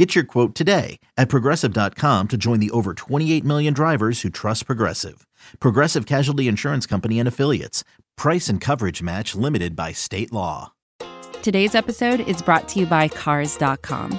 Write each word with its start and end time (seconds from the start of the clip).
Get 0.00 0.14
your 0.14 0.24
quote 0.24 0.54
today 0.54 0.98
at 1.18 1.28
progressive.com 1.28 2.28
to 2.28 2.38
join 2.38 2.58
the 2.58 2.70
over 2.70 2.94
28 2.94 3.44
million 3.44 3.74
drivers 3.74 4.22
who 4.22 4.30
trust 4.30 4.64
Progressive. 4.64 5.26
Progressive 5.60 6.06
Casualty 6.06 6.48
Insurance 6.48 6.86
Company 6.86 7.18
and 7.18 7.28
Affiliates. 7.28 7.84
Price 8.16 8.48
and 8.48 8.62
coverage 8.62 9.02
match 9.02 9.34
limited 9.34 9.76
by 9.76 9.92
state 9.92 10.32
law. 10.32 10.72
Today's 11.42 11.74
episode 11.74 12.20
is 12.20 12.40
brought 12.40 12.66
to 12.68 12.80
you 12.80 12.86
by 12.86 13.08
Cars.com. 13.08 14.18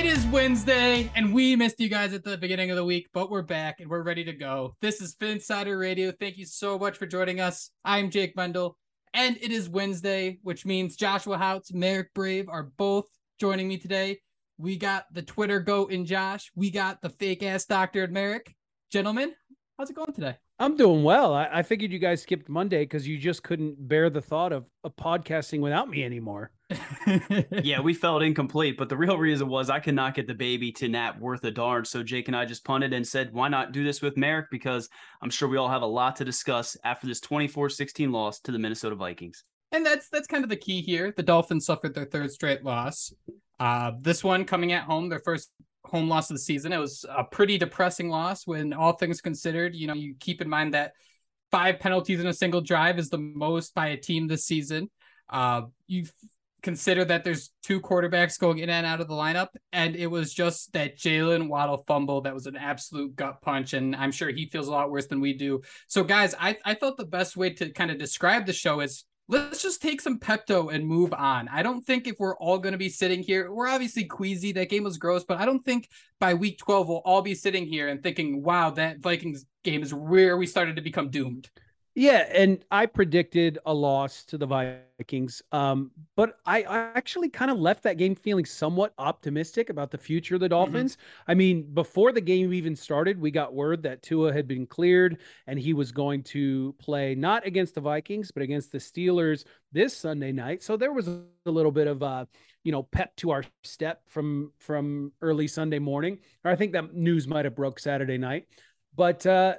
It 0.00 0.06
is 0.06 0.26
Wednesday, 0.28 1.12
and 1.14 1.34
we 1.34 1.54
missed 1.56 1.78
you 1.78 1.90
guys 1.90 2.14
at 2.14 2.24
the 2.24 2.38
beginning 2.38 2.70
of 2.70 2.76
the 2.78 2.84
week, 2.86 3.08
but 3.12 3.30
we're 3.30 3.42
back 3.42 3.80
and 3.80 3.90
we're 3.90 4.02
ready 4.02 4.24
to 4.24 4.32
go. 4.32 4.74
This 4.80 5.02
is 5.02 5.14
Phinsider 5.14 5.78
Radio. 5.78 6.10
Thank 6.10 6.38
you 6.38 6.46
so 6.46 6.78
much 6.78 6.96
for 6.96 7.04
joining 7.04 7.38
us. 7.38 7.70
I'm 7.84 8.10
Jake 8.10 8.34
Mendel, 8.34 8.78
and 9.12 9.36
it 9.42 9.52
is 9.52 9.68
Wednesday, 9.68 10.38
which 10.42 10.64
means 10.64 10.96
Joshua 10.96 11.36
Houts, 11.36 11.74
Marek 11.74 12.14
Brave 12.14 12.48
are 12.48 12.72
both 12.78 13.04
joining 13.38 13.68
me 13.68 13.76
today. 13.76 14.20
We 14.56 14.78
got 14.78 15.04
the 15.12 15.20
Twitter 15.20 15.60
goat 15.60 15.92
in 15.92 16.06
Josh. 16.06 16.50
We 16.54 16.70
got 16.70 17.02
the 17.02 17.10
fake 17.10 17.42
ass 17.42 17.66
doctor 17.66 18.04
in 18.04 18.12
Marek. 18.14 18.54
Gentlemen, 18.90 19.34
how's 19.78 19.90
it 19.90 19.96
going 19.96 20.14
today? 20.14 20.38
I'm 20.58 20.78
doing 20.78 21.04
well. 21.04 21.34
I, 21.34 21.46
I 21.52 21.62
figured 21.62 21.92
you 21.92 21.98
guys 21.98 22.22
skipped 22.22 22.48
Monday 22.48 22.84
because 22.84 23.06
you 23.06 23.18
just 23.18 23.42
couldn't 23.42 23.86
bear 23.86 24.08
the 24.08 24.22
thought 24.22 24.54
of, 24.54 24.66
of 24.82 24.96
podcasting 24.96 25.60
without 25.60 25.90
me 25.90 26.02
anymore. 26.04 26.52
Yeah, 27.62 27.80
we 27.80 27.94
felt 27.94 28.22
incomplete, 28.22 28.76
but 28.76 28.88
the 28.88 28.96
real 28.96 29.18
reason 29.18 29.48
was 29.48 29.70
I 29.70 29.80
could 29.80 29.94
not 29.94 30.14
get 30.14 30.26
the 30.26 30.34
baby 30.34 30.72
to 30.72 30.88
nap 30.88 31.18
worth 31.18 31.44
a 31.44 31.50
darn. 31.50 31.84
So 31.84 32.02
Jake 32.02 32.28
and 32.28 32.36
I 32.36 32.44
just 32.44 32.64
punted 32.64 32.92
and 32.92 33.06
said, 33.06 33.32
why 33.32 33.48
not 33.48 33.72
do 33.72 33.84
this 33.84 34.02
with 34.02 34.16
Marek? 34.16 34.46
Because 34.50 34.88
I'm 35.20 35.30
sure 35.30 35.48
we 35.48 35.56
all 35.56 35.68
have 35.68 35.82
a 35.82 35.86
lot 35.86 36.16
to 36.16 36.24
discuss 36.24 36.76
after 36.84 37.06
this 37.06 37.20
24-16 37.20 38.10
loss 38.12 38.40
to 38.40 38.52
the 38.52 38.58
Minnesota 38.58 38.96
Vikings. 38.96 39.44
And 39.72 39.86
that's 39.86 40.08
that's 40.08 40.26
kind 40.26 40.42
of 40.42 40.50
the 40.50 40.56
key 40.56 40.82
here. 40.82 41.12
The 41.16 41.22
Dolphins 41.22 41.64
suffered 41.64 41.94
their 41.94 42.06
third 42.06 42.32
straight 42.32 42.64
loss. 42.64 43.12
Uh, 43.60 43.92
this 44.00 44.24
one 44.24 44.44
coming 44.44 44.72
at 44.72 44.82
home, 44.82 45.08
their 45.08 45.20
first 45.20 45.52
home 45.84 46.08
loss 46.08 46.30
of 46.30 46.34
the 46.34 46.40
season. 46.40 46.72
It 46.72 46.78
was 46.78 47.04
a 47.08 47.22
pretty 47.24 47.56
depressing 47.56 48.08
loss 48.08 48.46
when 48.46 48.72
all 48.72 48.94
things 48.94 49.20
considered. 49.20 49.74
You 49.74 49.86
know, 49.86 49.94
you 49.94 50.14
keep 50.18 50.40
in 50.40 50.48
mind 50.48 50.74
that 50.74 50.92
five 51.50 51.78
penalties 51.78 52.20
in 52.20 52.26
a 52.26 52.32
single 52.32 52.60
drive 52.60 52.98
is 52.98 53.10
the 53.10 53.18
most 53.18 53.74
by 53.74 53.88
a 53.88 53.96
team 53.96 54.26
this 54.26 54.44
season. 54.44 54.90
Uh, 55.28 55.62
you 55.86 56.04
consider 56.62 57.04
that 57.04 57.24
there's 57.24 57.50
two 57.62 57.80
quarterbacks 57.80 58.38
going 58.38 58.58
in 58.58 58.70
and 58.70 58.86
out 58.86 59.00
of 59.00 59.08
the 59.08 59.14
lineup, 59.14 59.48
and 59.72 59.96
it 59.96 60.06
was 60.06 60.32
just 60.32 60.72
that 60.72 60.98
Jaylen 60.98 61.48
Waddle 61.48 61.84
fumble 61.86 62.20
that 62.22 62.34
was 62.34 62.46
an 62.46 62.56
absolute 62.56 63.16
gut 63.16 63.40
punch, 63.42 63.72
and 63.72 63.94
I'm 63.96 64.12
sure 64.12 64.30
he 64.30 64.46
feels 64.46 64.68
a 64.68 64.72
lot 64.72 64.90
worse 64.90 65.06
than 65.06 65.20
we 65.20 65.32
do. 65.32 65.62
So, 65.88 66.04
guys, 66.04 66.34
I 66.38 66.56
I 66.64 66.74
thought 66.74 66.96
the 66.96 67.06
best 67.06 67.36
way 67.36 67.50
to 67.54 67.70
kind 67.72 67.90
of 67.90 67.98
describe 67.98 68.46
the 68.46 68.52
show 68.52 68.80
is 68.80 69.04
let's 69.30 69.62
just 69.62 69.80
take 69.80 70.00
some 70.00 70.18
Pepto 70.18 70.74
and 70.74 70.84
move 70.84 71.14
on. 71.14 71.48
I 71.48 71.62
don't 71.62 71.82
think 71.82 72.08
if 72.08 72.16
we're 72.18 72.36
all 72.36 72.58
going 72.58 72.72
to 72.72 72.78
be 72.78 72.88
sitting 72.88 73.22
here, 73.22 73.50
we're 73.52 73.68
obviously 73.68 74.04
queasy. 74.04 74.52
That 74.52 74.68
game 74.68 74.82
was 74.82 74.98
gross, 74.98 75.24
but 75.24 75.38
I 75.38 75.46
don't 75.46 75.64
think 75.64 75.88
by 76.18 76.34
week 76.34 76.58
12 76.58 76.88
we'll 76.88 77.02
all 77.04 77.22
be 77.22 77.36
sitting 77.36 77.64
here 77.64 77.88
and 77.88 78.02
thinking, 78.02 78.42
wow, 78.42 78.70
that 78.70 78.98
Vikings 78.98 79.46
game 79.62 79.82
is 79.82 79.94
where 79.94 80.36
we 80.36 80.46
started 80.46 80.76
to 80.76 80.82
become 80.82 81.10
doomed. 81.10 81.48
Yeah, 82.00 82.24
and 82.32 82.64
I 82.70 82.86
predicted 82.86 83.58
a 83.66 83.74
loss 83.74 84.24
to 84.24 84.38
the 84.38 84.46
Vikings, 84.46 85.42
um, 85.52 85.90
but 86.16 86.38
I, 86.46 86.62
I 86.62 86.78
actually 86.94 87.28
kind 87.28 87.50
of 87.50 87.58
left 87.58 87.82
that 87.82 87.98
game 87.98 88.14
feeling 88.14 88.46
somewhat 88.46 88.94
optimistic 88.96 89.68
about 89.68 89.90
the 89.90 89.98
future 89.98 90.36
of 90.36 90.40
the 90.40 90.46
mm-hmm. 90.46 90.64
Dolphins. 90.64 90.96
Mm-hmm. 90.96 91.30
I 91.30 91.34
mean, 91.34 91.74
before 91.74 92.12
the 92.12 92.22
game 92.22 92.54
even 92.54 92.74
started, 92.74 93.20
we 93.20 93.30
got 93.30 93.52
word 93.52 93.82
that 93.82 94.00
Tua 94.00 94.32
had 94.32 94.48
been 94.48 94.66
cleared 94.66 95.18
and 95.46 95.58
he 95.58 95.74
was 95.74 95.92
going 95.92 96.22
to 96.22 96.74
play 96.78 97.14
not 97.14 97.46
against 97.46 97.74
the 97.74 97.82
Vikings, 97.82 98.30
but 98.30 98.42
against 98.42 98.72
the 98.72 98.78
Steelers 98.78 99.44
this 99.70 99.94
Sunday 99.94 100.32
night. 100.32 100.62
So 100.62 100.78
there 100.78 100.94
was 100.94 101.06
a 101.06 101.20
little 101.44 101.70
bit 101.70 101.86
of 101.86 102.02
uh, 102.02 102.24
you 102.64 102.72
know, 102.72 102.82
pep 102.82 103.14
to 103.16 103.30
our 103.30 103.44
step 103.62 104.00
from 104.06 104.52
from 104.58 105.12
early 105.20 105.48
Sunday 105.48 105.78
morning. 105.78 106.20
Or 106.46 106.50
I 106.50 106.56
think 106.56 106.72
that 106.72 106.94
news 106.94 107.28
might 107.28 107.44
have 107.44 107.54
broke 107.54 107.78
Saturday 107.78 108.16
night. 108.16 108.46
But 108.96 109.26
uh, 109.26 109.56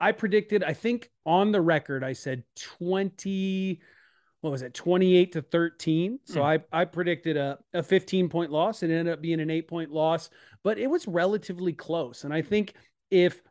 I 0.00 0.12
predicted, 0.12 0.64
I 0.64 0.72
think 0.72 1.10
on 1.26 1.52
the 1.52 1.60
record, 1.60 2.02
I 2.02 2.14
said 2.14 2.44
20, 2.56 3.80
what 4.40 4.50
was 4.50 4.62
it, 4.62 4.74
28 4.74 5.32
to 5.32 5.42
13. 5.42 6.18
So 6.24 6.40
mm. 6.40 6.62
I, 6.72 6.80
I 6.80 6.84
predicted 6.86 7.36
a, 7.36 7.58
a 7.74 7.82
15 7.82 8.28
point 8.28 8.50
loss. 8.50 8.82
And 8.82 8.90
it 8.90 8.96
ended 8.96 9.14
up 9.14 9.20
being 9.20 9.40
an 9.40 9.50
eight 9.50 9.68
point 9.68 9.90
loss, 9.90 10.30
but 10.62 10.78
it 10.78 10.88
was 10.88 11.06
relatively 11.06 11.72
close. 11.72 12.24
And 12.24 12.32
I 12.32 12.42
think 12.42 12.74
if 13.10 13.42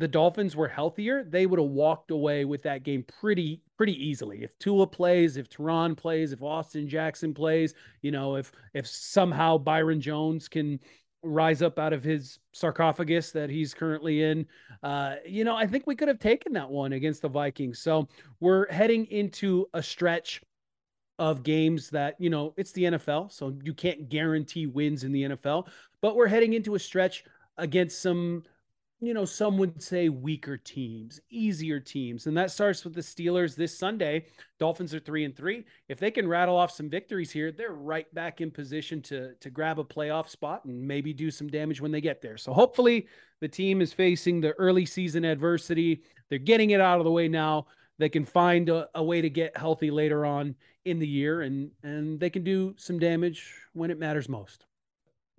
the 0.00 0.08
Dolphins 0.08 0.56
were 0.56 0.66
healthier, 0.66 1.22
they 1.24 1.44
would 1.44 1.60
have 1.60 1.68
walked 1.68 2.10
away 2.10 2.46
with 2.46 2.62
that 2.62 2.84
game 2.84 3.04
pretty 3.20 3.62
pretty 3.76 3.92
easily. 3.92 4.42
If 4.42 4.58
Tua 4.58 4.86
plays, 4.86 5.36
if 5.36 5.50
Terron 5.50 5.94
plays, 5.94 6.32
if 6.32 6.42
Austin 6.42 6.88
Jackson 6.88 7.34
plays, 7.34 7.74
you 8.00 8.10
know, 8.10 8.36
if 8.36 8.50
if 8.72 8.86
somehow 8.86 9.58
Byron 9.58 10.00
Jones 10.00 10.48
can 10.48 10.80
rise 11.22 11.62
up 11.62 11.78
out 11.78 11.92
of 11.92 12.02
his 12.02 12.38
sarcophagus 12.52 13.30
that 13.32 13.50
he's 13.50 13.74
currently 13.74 14.22
in. 14.22 14.46
Uh, 14.82 15.16
you 15.26 15.44
know, 15.44 15.56
I 15.56 15.66
think 15.66 15.86
we 15.86 15.94
could 15.94 16.08
have 16.08 16.18
taken 16.18 16.52
that 16.54 16.70
one 16.70 16.92
against 16.92 17.22
the 17.22 17.28
Vikings. 17.28 17.78
So 17.78 18.08
we're 18.40 18.70
heading 18.70 19.06
into 19.06 19.68
a 19.74 19.82
stretch 19.82 20.42
of 21.18 21.42
games 21.42 21.90
that, 21.90 22.16
you 22.18 22.30
know, 22.30 22.54
it's 22.56 22.72
the 22.72 22.84
NFL. 22.84 23.30
So 23.30 23.54
you 23.62 23.74
can't 23.74 24.08
guarantee 24.08 24.66
wins 24.66 25.04
in 25.04 25.12
the 25.12 25.24
NFL, 25.24 25.68
but 26.00 26.16
we're 26.16 26.28
heading 26.28 26.54
into 26.54 26.74
a 26.74 26.78
stretch 26.78 27.24
against 27.58 28.00
some 28.00 28.42
you 29.02 29.14
know, 29.14 29.24
some 29.24 29.56
would 29.56 29.82
say 29.82 30.10
weaker 30.10 30.58
teams, 30.58 31.20
easier 31.30 31.80
teams. 31.80 32.26
And 32.26 32.36
that 32.36 32.50
starts 32.50 32.84
with 32.84 32.94
the 32.94 33.00
Steelers 33.00 33.56
this 33.56 33.78
Sunday. 33.78 34.26
Dolphins 34.58 34.94
are 34.94 35.00
three 35.00 35.24
and 35.24 35.34
three. 35.34 35.64
If 35.88 35.98
they 35.98 36.10
can 36.10 36.28
rattle 36.28 36.56
off 36.56 36.70
some 36.70 36.90
victories 36.90 37.30
here, 37.30 37.50
they're 37.50 37.72
right 37.72 38.12
back 38.14 38.42
in 38.42 38.50
position 38.50 39.00
to 39.02 39.34
to 39.40 39.50
grab 39.50 39.78
a 39.78 39.84
playoff 39.84 40.28
spot 40.28 40.66
and 40.66 40.86
maybe 40.86 41.14
do 41.14 41.30
some 41.30 41.48
damage 41.48 41.80
when 41.80 41.90
they 41.90 42.02
get 42.02 42.20
there. 42.20 42.36
So 42.36 42.52
hopefully 42.52 43.08
the 43.40 43.48
team 43.48 43.80
is 43.80 43.92
facing 43.92 44.40
the 44.40 44.52
early 44.52 44.84
season 44.84 45.24
adversity. 45.24 46.02
They're 46.28 46.38
getting 46.38 46.70
it 46.70 46.80
out 46.80 46.98
of 46.98 47.04
the 47.04 47.10
way 47.10 47.26
now. 47.26 47.66
They 47.98 48.10
can 48.10 48.24
find 48.24 48.68
a, 48.68 48.88
a 48.94 49.02
way 49.02 49.22
to 49.22 49.30
get 49.30 49.56
healthy 49.56 49.90
later 49.90 50.26
on 50.26 50.54
in 50.84 50.98
the 50.98 51.08
year 51.08 51.40
and 51.40 51.70
and 51.82 52.20
they 52.20 52.30
can 52.30 52.44
do 52.44 52.74
some 52.76 52.98
damage 52.98 53.54
when 53.72 53.90
it 53.90 53.98
matters 53.98 54.28
most. 54.28 54.66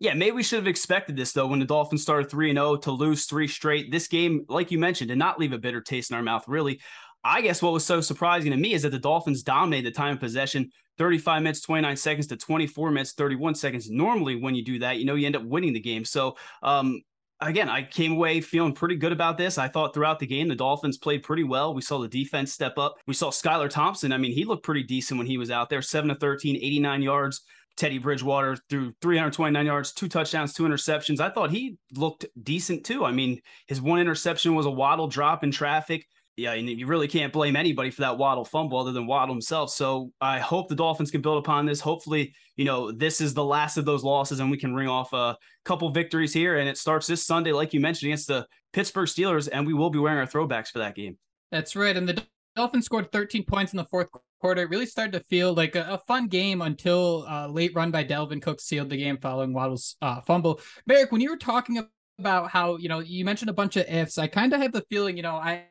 Yeah, 0.01 0.15
maybe 0.15 0.31
we 0.31 0.41
should 0.41 0.57
have 0.57 0.67
expected 0.67 1.15
this 1.15 1.31
though 1.31 1.45
when 1.45 1.59
the 1.59 1.65
Dolphins 1.65 2.01
started 2.01 2.27
3 2.27 2.49
and 2.49 2.57
0 2.57 2.77
to 2.77 2.91
lose 2.91 3.25
three 3.25 3.47
straight. 3.47 3.91
This 3.91 4.07
game, 4.07 4.43
like 4.49 4.71
you 4.71 4.79
mentioned, 4.79 5.09
did 5.09 5.19
not 5.19 5.39
leave 5.39 5.53
a 5.53 5.59
bitter 5.59 5.79
taste 5.79 6.09
in 6.09 6.17
our 6.17 6.23
mouth, 6.23 6.43
really. 6.47 6.81
I 7.23 7.41
guess 7.41 7.61
what 7.61 7.71
was 7.71 7.85
so 7.85 8.01
surprising 8.01 8.49
to 8.49 8.57
me 8.57 8.73
is 8.73 8.81
that 8.81 8.89
the 8.89 8.97
Dolphins 8.97 9.43
dominated 9.43 9.93
the 9.93 9.95
time 9.95 10.13
of 10.13 10.19
possession 10.19 10.71
35 10.97 11.43
minutes, 11.43 11.61
29 11.61 11.95
seconds 11.97 12.25
to 12.27 12.35
24 12.35 12.89
minutes, 12.89 13.13
31 13.13 13.53
seconds. 13.53 13.91
Normally, 13.91 14.37
when 14.37 14.55
you 14.55 14.65
do 14.65 14.79
that, 14.79 14.97
you 14.97 15.05
know, 15.05 15.13
you 15.13 15.27
end 15.27 15.35
up 15.35 15.45
winning 15.45 15.71
the 15.71 15.79
game. 15.79 16.03
So, 16.03 16.35
um, 16.63 17.03
again, 17.39 17.69
I 17.69 17.83
came 17.83 18.13
away 18.13 18.41
feeling 18.41 18.73
pretty 18.73 18.95
good 18.95 19.11
about 19.11 19.37
this. 19.37 19.59
I 19.59 19.67
thought 19.67 19.93
throughout 19.93 20.17
the 20.17 20.25
game, 20.25 20.47
the 20.47 20.55
Dolphins 20.55 20.97
played 20.97 21.21
pretty 21.21 21.43
well. 21.43 21.75
We 21.75 21.83
saw 21.83 21.99
the 21.99 22.07
defense 22.07 22.51
step 22.51 22.79
up. 22.79 22.95
We 23.05 23.13
saw 23.13 23.29
Skylar 23.29 23.69
Thompson. 23.69 24.13
I 24.13 24.17
mean, 24.17 24.31
he 24.33 24.45
looked 24.45 24.63
pretty 24.63 24.81
decent 24.81 25.19
when 25.19 25.27
he 25.27 25.37
was 25.37 25.51
out 25.51 25.69
there 25.69 25.83
7 25.83 26.09
to 26.09 26.15
13, 26.15 26.55
89 26.55 27.03
yards. 27.03 27.41
Teddy 27.77 27.97
Bridgewater 27.97 28.57
threw 28.69 28.93
329 29.01 29.65
yards, 29.65 29.93
two 29.93 30.07
touchdowns, 30.07 30.53
two 30.53 30.63
interceptions. 30.63 31.19
I 31.19 31.29
thought 31.29 31.51
he 31.51 31.77
looked 31.93 32.25
decent 32.43 32.85
too. 32.85 33.05
I 33.05 33.11
mean, 33.11 33.41
his 33.67 33.81
one 33.81 33.99
interception 33.99 34.55
was 34.55 34.65
a 34.65 34.71
waddle 34.71 35.07
drop 35.07 35.43
in 35.43 35.51
traffic. 35.51 36.05
Yeah, 36.37 36.53
and 36.53 36.67
you 36.67 36.87
really 36.87 37.09
can't 37.09 37.33
blame 37.33 37.55
anybody 37.55 37.91
for 37.91 38.01
that 38.01 38.17
Waddle 38.17 38.45
fumble 38.45 38.79
other 38.79 38.93
than 38.93 39.05
Waddle 39.05 39.35
himself. 39.35 39.69
So 39.69 40.11
I 40.21 40.39
hope 40.39 40.69
the 40.69 40.75
Dolphins 40.75 41.11
can 41.11 41.21
build 41.21 41.37
upon 41.37 41.65
this. 41.65 41.81
Hopefully, 41.81 42.33
you 42.55 42.63
know, 42.63 42.91
this 42.91 43.19
is 43.19 43.33
the 43.33 43.43
last 43.43 43.77
of 43.77 43.85
those 43.85 44.03
losses 44.03 44.39
and 44.39 44.49
we 44.49 44.57
can 44.57 44.73
ring 44.73 44.87
off 44.87 45.11
a 45.13 45.37
couple 45.65 45.89
victories 45.91 46.33
here. 46.33 46.57
And 46.57 46.69
it 46.69 46.77
starts 46.77 47.05
this 47.05 47.25
Sunday, 47.25 47.51
like 47.51 47.73
you 47.73 47.79
mentioned, 47.79 48.07
against 48.09 48.27
the 48.27 48.47
Pittsburgh 48.71 49.07
Steelers, 49.07 49.49
and 49.51 49.67
we 49.67 49.73
will 49.73 49.89
be 49.89 49.99
wearing 49.99 50.19
our 50.19 50.25
throwbacks 50.25 50.69
for 50.69 50.79
that 50.79 50.95
game. 50.95 51.17
That's 51.51 51.75
right. 51.75 51.95
And 51.95 52.07
the 52.07 52.23
Dolphins 52.55 52.85
scored 52.85 53.11
13 53.11 53.43
points 53.43 53.73
in 53.73 53.77
the 53.77 53.85
fourth 53.85 54.07
quarter. 54.41 54.63
It 54.63 54.69
really 54.69 54.85
started 54.85 55.13
to 55.13 55.23
feel 55.25 55.53
like 55.53 55.75
a, 55.75 55.85
a 55.91 55.97
fun 55.99 56.27
game 56.27 56.61
until 56.61 57.25
uh, 57.29 57.47
late 57.47 57.73
run 57.75 57.91
by 57.91 58.03
Dalvin 58.03 58.41
Cook 58.41 58.59
sealed 58.59 58.89
the 58.89 58.97
game 58.97 59.17
following 59.17 59.53
Waddle's 59.53 59.95
uh, 60.01 60.19
fumble. 60.21 60.59
Marek, 60.85 61.11
when 61.11 61.21
you 61.21 61.29
were 61.29 61.37
talking 61.37 61.87
about 62.19 62.49
how, 62.49 62.77
you 62.77 62.89
know, 62.89 62.99
you 62.99 63.23
mentioned 63.23 63.49
a 63.49 63.53
bunch 63.53 63.77
of 63.77 63.87
ifs, 63.87 64.17
I 64.17 64.27
kind 64.27 64.51
of 64.53 64.61
have 64.61 64.73
the 64.73 64.83
feeling, 64.89 65.15
you 65.15 65.23
know, 65.23 65.35
I 65.35 65.67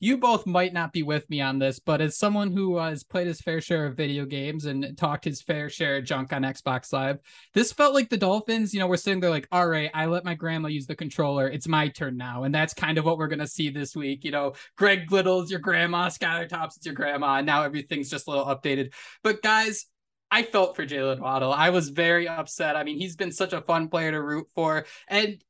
you 0.00 0.18
both 0.18 0.46
might 0.46 0.72
not 0.72 0.92
be 0.92 1.02
with 1.02 1.28
me 1.30 1.40
on 1.40 1.58
this, 1.58 1.78
but 1.78 2.00
as 2.00 2.16
someone 2.16 2.52
who 2.52 2.76
uh, 2.76 2.90
has 2.90 3.02
played 3.02 3.26
his 3.26 3.40
fair 3.40 3.60
share 3.60 3.86
of 3.86 3.96
video 3.96 4.24
games 4.24 4.64
and 4.64 4.96
talked 4.96 5.24
his 5.24 5.42
fair 5.42 5.68
share 5.68 5.96
of 5.98 6.04
junk 6.04 6.32
on 6.32 6.42
Xbox 6.42 6.92
Live, 6.92 7.18
this 7.54 7.72
felt 7.72 7.94
like 7.94 8.08
the 8.08 8.16
Dolphins, 8.16 8.72
you 8.72 8.80
know, 8.80 8.86
we're 8.86 8.96
sitting 8.96 9.20
there 9.20 9.30
like, 9.30 9.48
all 9.52 9.68
right, 9.68 9.90
I 9.94 10.06
let 10.06 10.24
my 10.24 10.34
grandma 10.34 10.68
use 10.68 10.86
the 10.86 10.96
controller. 10.96 11.48
It's 11.48 11.68
my 11.68 11.88
turn 11.88 12.16
now. 12.16 12.44
And 12.44 12.54
that's 12.54 12.74
kind 12.74 12.98
of 12.98 13.04
what 13.04 13.18
we're 13.18 13.28
going 13.28 13.38
to 13.38 13.46
see 13.46 13.70
this 13.70 13.94
week. 13.96 14.24
You 14.24 14.30
know, 14.30 14.52
Greg 14.76 15.10
Little's 15.10 15.50
your 15.50 15.60
grandma, 15.60 16.08
Skylar 16.08 16.48
Thompson's 16.48 16.86
your 16.86 16.94
grandma, 16.94 17.36
and 17.36 17.46
now 17.46 17.62
everything's 17.62 18.10
just 18.10 18.26
a 18.26 18.30
little 18.30 18.46
updated. 18.46 18.92
But 19.22 19.42
guys, 19.42 19.86
I 20.30 20.42
felt 20.42 20.74
for 20.74 20.84
Jaylen 20.84 21.20
Waddle. 21.20 21.52
I 21.52 21.70
was 21.70 21.90
very 21.90 22.26
upset. 22.26 22.74
I 22.74 22.82
mean, 22.82 22.98
he's 22.98 23.14
been 23.14 23.30
such 23.30 23.52
a 23.52 23.60
fun 23.60 23.88
player 23.88 24.10
to 24.10 24.20
root 24.20 24.48
for. 24.54 24.84
And 25.06 25.40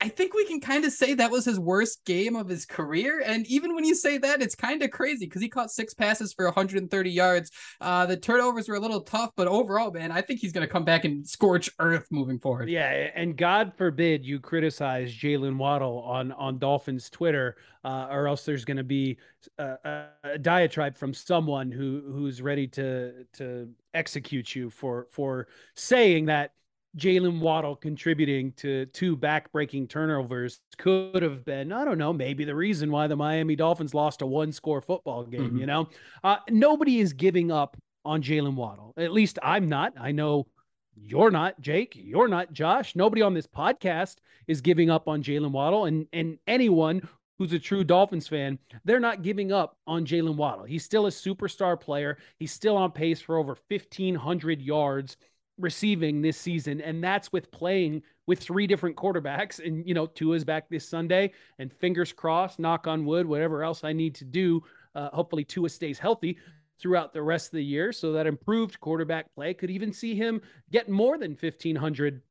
I 0.00 0.08
think 0.08 0.34
we 0.34 0.44
can 0.44 0.60
kind 0.60 0.84
of 0.84 0.92
say 0.92 1.14
that 1.14 1.30
was 1.30 1.44
his 1.44 1.58
worst 1.58 2.04
game 2.04 2.36
of 2.36 2.48
his 2.48 2.66
career. 2.66 3.22
And 3.24 3.46
even 3.46 3.74
when 3.74 3.84
you 3.84 3.94
say 3.94 4.18
that, 4.18 4.42
it's 4.42 4.54
kind 4.54 4.82
of 4.82 4.90
crazy 4.90 5.24
because 5.24 5.40
he 5.40 5.48
caught 5.48 5.70
six 5.70 5.94
passes 5.94 6.34
for 6.34 6.44
130 6.44 7.10
yards. 7.10 7.50
Uh, 7.80 8.04
the 8.04 8.16
turnovers 8.16 8.68
were 8.68 8.74
a 8.74 8.80
little 8.80 9.00
tough, 9.00 9.30
but 9.36 9.48
overall, 9.48 9.90
man, 9.90 10.12
I 10.12 10.20
think 10.20 10.40
he's 10.40 10.52
going 10.52 10.66
to 10.66 10.70
come 10.70 10.84
back 10.84 11.04
and 11.04 11.26
scorch 11.26 11.70
earth 11.78 12.06
moving 12.10 12.38
forward. 12.38 12.68
Yeah, 12.68 12.90
and 13.14 13.36
God 13.36 13.72
forbid 13.76 14.26
you 14.26 14.40
criticize 14.40 15.14
Jaylen 15.14 15.56
Waddle 15.56 16.00
on 16.00 16.32
on 16.32 16.58
Dolphins 16.58 17.08
Twitter, 17.08 17.56
uh, 17.84 18.08
or 18.10 18.28
else 18.28 18.44
there's 18.44 18.64
going 18.64 18.76
to 18.76 18.84
be 18.84 19.16
a, 19.58 20.06
a, 20.24 20.38
diatribe 20.38 20.96
from 20.96 21.14
someone 21.14 21.70
who 21.70 22.02
who's 22.12 22.42
ready 22.42 22.66
to 22.68 23.24
to 23.34 23.70
execute 23.94 24.54
you 24.54 24.70
for 24.70 25.06
for 25.10 25.46
saying 25.74 26.26
that 26.26 26.52
Jaylen 26.96 27.40
Waddle 27.40 27.74
contributing 27.74 28.52
to 28.52 28.86
two 28.86 29.16
back-breaking 29.16 29.88
turnovers 29.88 30.60
could 30.78 31.22
have 31.22 31.44
been, 31.44 31.72
I 31.72 31.84
don't 31.84 31.98
know, 31.98 32.12
maybe 32.12 32.44
the 32.44 32.54
reason 32.54 32.90
why 32.90 33.06
the 33.06 33.16
Miami 33.16 33.56
Dolphins 33.56 33.94
lost 33.94 34.22
a 34.22 34.26
one-score 34.26 34.80
football 34.80 35.24
game. 35.24 35.42
Mm-hmm. 35.42 35.58
You 35.58 35.66
know, 35.66 35.88
uh, 36.22 36.36
nobody 36.50 37.00
is 37.00 37.12
giving 37.12 37.50
up 37.50 37.76
on 38.04 38.22
Jaylen 38.22 38.54
Waddle. 38.54 38.94
At 38.96 39.12
least 39.12 39.38
I'm 39.42 39.68
not. 39.68 39.94
I 39.98 40.12
know 40.12 40.46
you're 40.94 41.30
not, 41.30 41.60
Jake. 41.60 41.94
You're 41.96 42.28
not, 42.28 42.52
Josh. 42.52 42.94
Nobody 42.94 43.22
on 43.22 43.34
this 43.34 43.46
podcast 43.46 44.16
is 44.46 44.60
giving 44.60 44.90
up 44.90 45.08
on 45.08 45.22
Jaylen 45.22 45.50
Waddle, 45.50 45.86
and 45.86 46.06
and 46.12 46.38
anyone 46.46 47.08
who's 47.38 47.52
a 47.52 47.58
true 47.58 47.82
Dolphins 47.82 48.28
fan, 48.28 48.58
they're 48.84 49.00
not 49.00 49.22
giving 49.22 49.50
up 49.50 49.76
on 49.86 50.06
Jaylen 50.06 50.36
Waddle. 50.36 50.64
He's 50.64 50.84
still 50.84 51.06
a 51.06 51.10
superstar 51.10 51.80
player. 51.80 52.16
He's 52.38 52.52
still 52.52 52.76
on 52.76 52.92
pace 52.92 53.20
for 53.20 53.36
over 53.36 53.56
1,500 53.68 54.62
yards 54.62 55.16
receiving 55.58 56.22
this 56.22 56.36
season, 56.36 56.80
and 56.80 57.02
that's 57.02 57.32
with 57.32 57.50
playing 57.50 58.02
with 58.26 58.40
three 58.40 58.66
different 58.66 58.96
quarterbacks. 58.96 59.64
And 59.64 59.86
you 59.86 59.94
know, 59.94 60.06
Tua's 60.06 60.44
back 60.44 60.68
this 60.68 60.88
Sunday, 60.88 61.32
and 61.58 61.72
fingers 61.72 62.12
crossed, 62.12 62.58
knock 62.58 62.86
on 62.86 63.04
wood, 63.04 63.26
whatever 63.26 63.62
else 63.62 63.84
I 63.84 63.92
need 63.92 64.14
to 64.16 64.24
do. 64.24 64.62
Uh, 64.94 65.10
hopefully, 65.12 65.44
Tua 65.44 65.68
stays 65.68 65.98
healthy 65.98 66.38
throughout 66.80 67.12
the 67.12 67.22
rest 67.22 67.48
of 67.48 67.52
the 67.52 67.64
year, 67.64 67.92
so 67.92 68.12
that 68.12 68.26
improved 68.26 68.80
quarterback 68.80 69.32
play 69.34 69.54
could 69.54 69.70
even 69.70 69.92
see 69.92 70.14
him 70.14 70.40
get 70.70 70.88
more 70.88 71.18
than 71.18 71.36
fifteen 71.36 71.76
hundred 71.76 72.22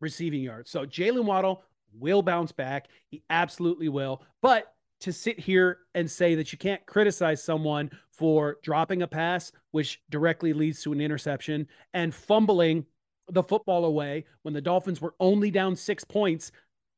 receiving 0.00 0.42
yards. 0.42 0.70
So 0.70 0.86
Jaylen 0.86 1.24
Waddle 1.24 1.62
will 1.98 2.22
bounce 2.22 2.52
back. 2.52 2.88
He 3.08 3.22
absolutely 3.30 3.88
will. 3.88 4.22
But 4.42 4.72
to 5.00 5.12
sit 5.12 5.38
here 5.38 5.78
and 5.94 6.10
say 6.10 6.34
that 6.34 6.50
you 6.50 6.58
can't 6.58 6.84
criticize 6.86 7.42
someone 7.42 7.90
for 8.16 8.58
dropping 8.62 9.02
a 9.02 9.06
pass, 9.06 9.52
which 9.72 10.00
directly 10.10 10.52
leads 10.52 10.82
to 10.82 10.92
an 10.92 11.00
interception, 11.00 11.66
and 11.92 12.14
fumbling 12.14 12.86
the 13.28 13.42
football 13.42 13.84
away 13.84 14.24
when 14.42 14.54
the 14.54 14.60
Dolphins 14.60 15.00
were 15.00 15.14
only 15.18 15.50
down 15.50 15.76
six 15.76 16.04
points 16.04 16.52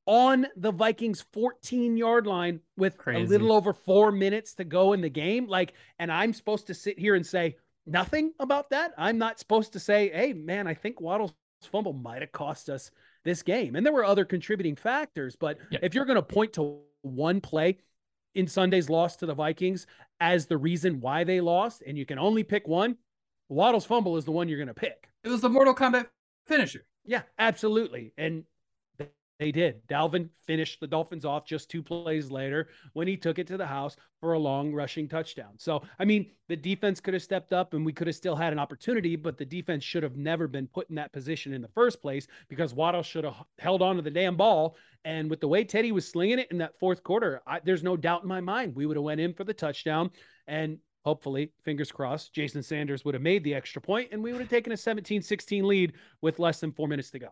on 0.07 0.47
the 0.57 0.73
Vikings 0.73 1.25
14 1.33 1.97
yard 1.97 2.27
line 2.27 2.61
with 2.77 2.97
Crazy. 2.97 3.23
a 3.23 3.27
little 3.27 3.53
over 3.53 3.73
four 3.73 4.13
minutes 4.13 4.55
to 4.55 4.65
go 4.65 4.93
in 4.93 5.01
the 5.01 5.09
game. 5.09 5.47
Like, 5.47 5.75
and 5.99 6.11
I'm 6.11 6.33
supposed 6.33 6.69
to 6.69 6.75
sit 6.75 6.99
here 6.99 7.15
and 7.15 7.27
say 7.27 7.57
nothing 7.87 8.33
about 8.39 8.71
that. 8.71 8.93
I'm 8.97 9.19
not 9.19 9.39
supposed 9.39 9.73
to 9.73 9.81
say, 9.81 10.11
hey, 10.11 10.33
man, 10.33 10.67
I 10.67 10.75
think 10.75 11.01
Waddle's 11.01 11.35
fumble 11.71 11.93
might 11.93 12.23
have 12.23 12.33
cost 12.33 12.69
us 12.69 12.91
this 13.25 13.43
game. 13.43 13.75
And 13.75 13.85
there 13.85 13.93
were 13.93 14.05
other 14.05 14.25
contributing 14.25 14.77
factors, 14.77 15.35
but 15.35 15.59
yep. 15.71 15.81
if 15.83 15.95
you're 15.95 16.05
going 16.05 16.17
to 16.17 16.23
point 16.23 16.53
to 16.55 16.79
one 17.03 17.41
play 17.41 17.79
in 18.37 18.47
Sunday's 18.47 18.91
loss 18.91 19.17
to 19.17 19.27
the 19.27 19.35
Vikings 19.35 19.87
as 20.21 20.47
the 20.47 20.59
reason 20.59 21.01
why 21.01 21.25
they 21.25 21.41
lost, 21.41 21.83
and 21.87 21.97
you 21.97 22.05
can 22.07 22.19
only 22.19 22.45
pick 22.45 22.69
one, 22.69 22.97
Waddle's 23.49 23.87
fumble 23.87 24.17
is 24.17 24.25
the 24.25 24.33
one 24.33 24.49
you're 24.49 24.59
going 24.59 24.69
to 24.69 24.75
pick. 24.75 25.09
It 25.25 25.29
was 25.29 25.41
the 25.41 25.49
Mortal 25.49 25.75
Kombat 25.75 26.07
finisher. 26.47 26.85
Yeah, 27.05 27.23
absolutely. 27.39 28.13
And 28.19 28.45
they 29.39 29.53
did. 29.53 29.87
Dalvin 29.87 30.31
finished 30.47 30.81
the 30.81 30.87
Dolphins 30.87 31.25
off 31.25 31.45
just 31.45 31.71
two 31.71 31.83
plays 31.83 32.31
later 32.31 32.69
when 32.95 33.07
he 33.07 33.17
took 33.17 33.39
it 33.39 33.47
to 33.49 33.57
the 33.57 33.67
house 33.67 33.97
for 34.21 34.33
a 34.33 34.39
long 34.39 34.73
rushing 34.73 35.09
touchdown. 35.09 35.51
So, 35.59 35.83
I 35.99 36.07
mean, 36.07 36.31
the 36.49 36.57
defense 36.57 37.01
could 37.01 37.13
have 37.13 37.23
stepped 37.23 37.53
up 37.53 37.75
and 37.75 37.85
we 37.85 37.93
could 37.93 38.07
have 38.07 38.17
still 38.17 38.35
had 38.35 38.53
an 38.53 38.59
opportunity, 38.59 39.15
but 39.15 39.37
the 39.37 39.45
defense 39.45 39.85
should 39.85 40.03
have 40.03 40.17
never 40.17 40.49
been 40.49 40.67
put 40.67 40.89
in 40.89 40.97
that 40.97 41.13
position 41.13 41.53
in 41.53 41.61
the 41.61 41.69
first 41.69 42.01
place 42.01 42.27
because 42.49 42.73
Waddle 42.73 43.03
should 43.03 43.25
have 43.25 43.35
held 43.59 43.83
on 43.83 43.97
to 43.97 44.03
the 44.03 44.11
damn 44.11 44.37
ball. 44.37 44.77
And 45.05 45.29
with 45.29 45.41
the 45.41 45.49
way 45.49 45.65
Teddy 45.65 45.93
was 45.93 46.09
slinging 46.09 46.39
it 46.39 46.51
in 46.51 46.59
that 46.59 46.79
fourth 46.79 47.03
quarter, 47.03 47.43
I, 47.47 47.61
there's 47.63 47.83
no 47.83 47.97
doubt 47.97 48.23
in 48.23 48.29
my 48.29 48.41
mind 48.41 48.75
we 48.75 48.87
would 48.87 48.97
have 48.97 49.05
went 49.05 49.21
in 49.21 49.35
for 49.35 49.45
the 49.45 49.55
touchdown. 49.55 50.11
And 50.47 50.79
hopefully, 51.05 51.53
fingers 51.63 51.93
crossed, 51.93 52.33
Jason 52.33 52.63
Sanders 52.63 53.05
would 53.05 53.15
have 53.15 53.23
made 53.23 53.45
the 53.45 53.55
extra 53.55 53.83
point 53.83 54.09
and 54.13 54.23
we 54.23 54.33
would 54.33 54.41
have 54.41 54.51
taken 54.51 54.73
a 54.73 54.77
17 54.77 55.21
16 55.21 55.67
lead 55.69 55.93
with 56.23 56.39
less 56.39 56.59
than 56.59 56.73
four 56.73 56.89
minutes 56.89 57.11
to 57.11 57.19
go. 57.19 57.29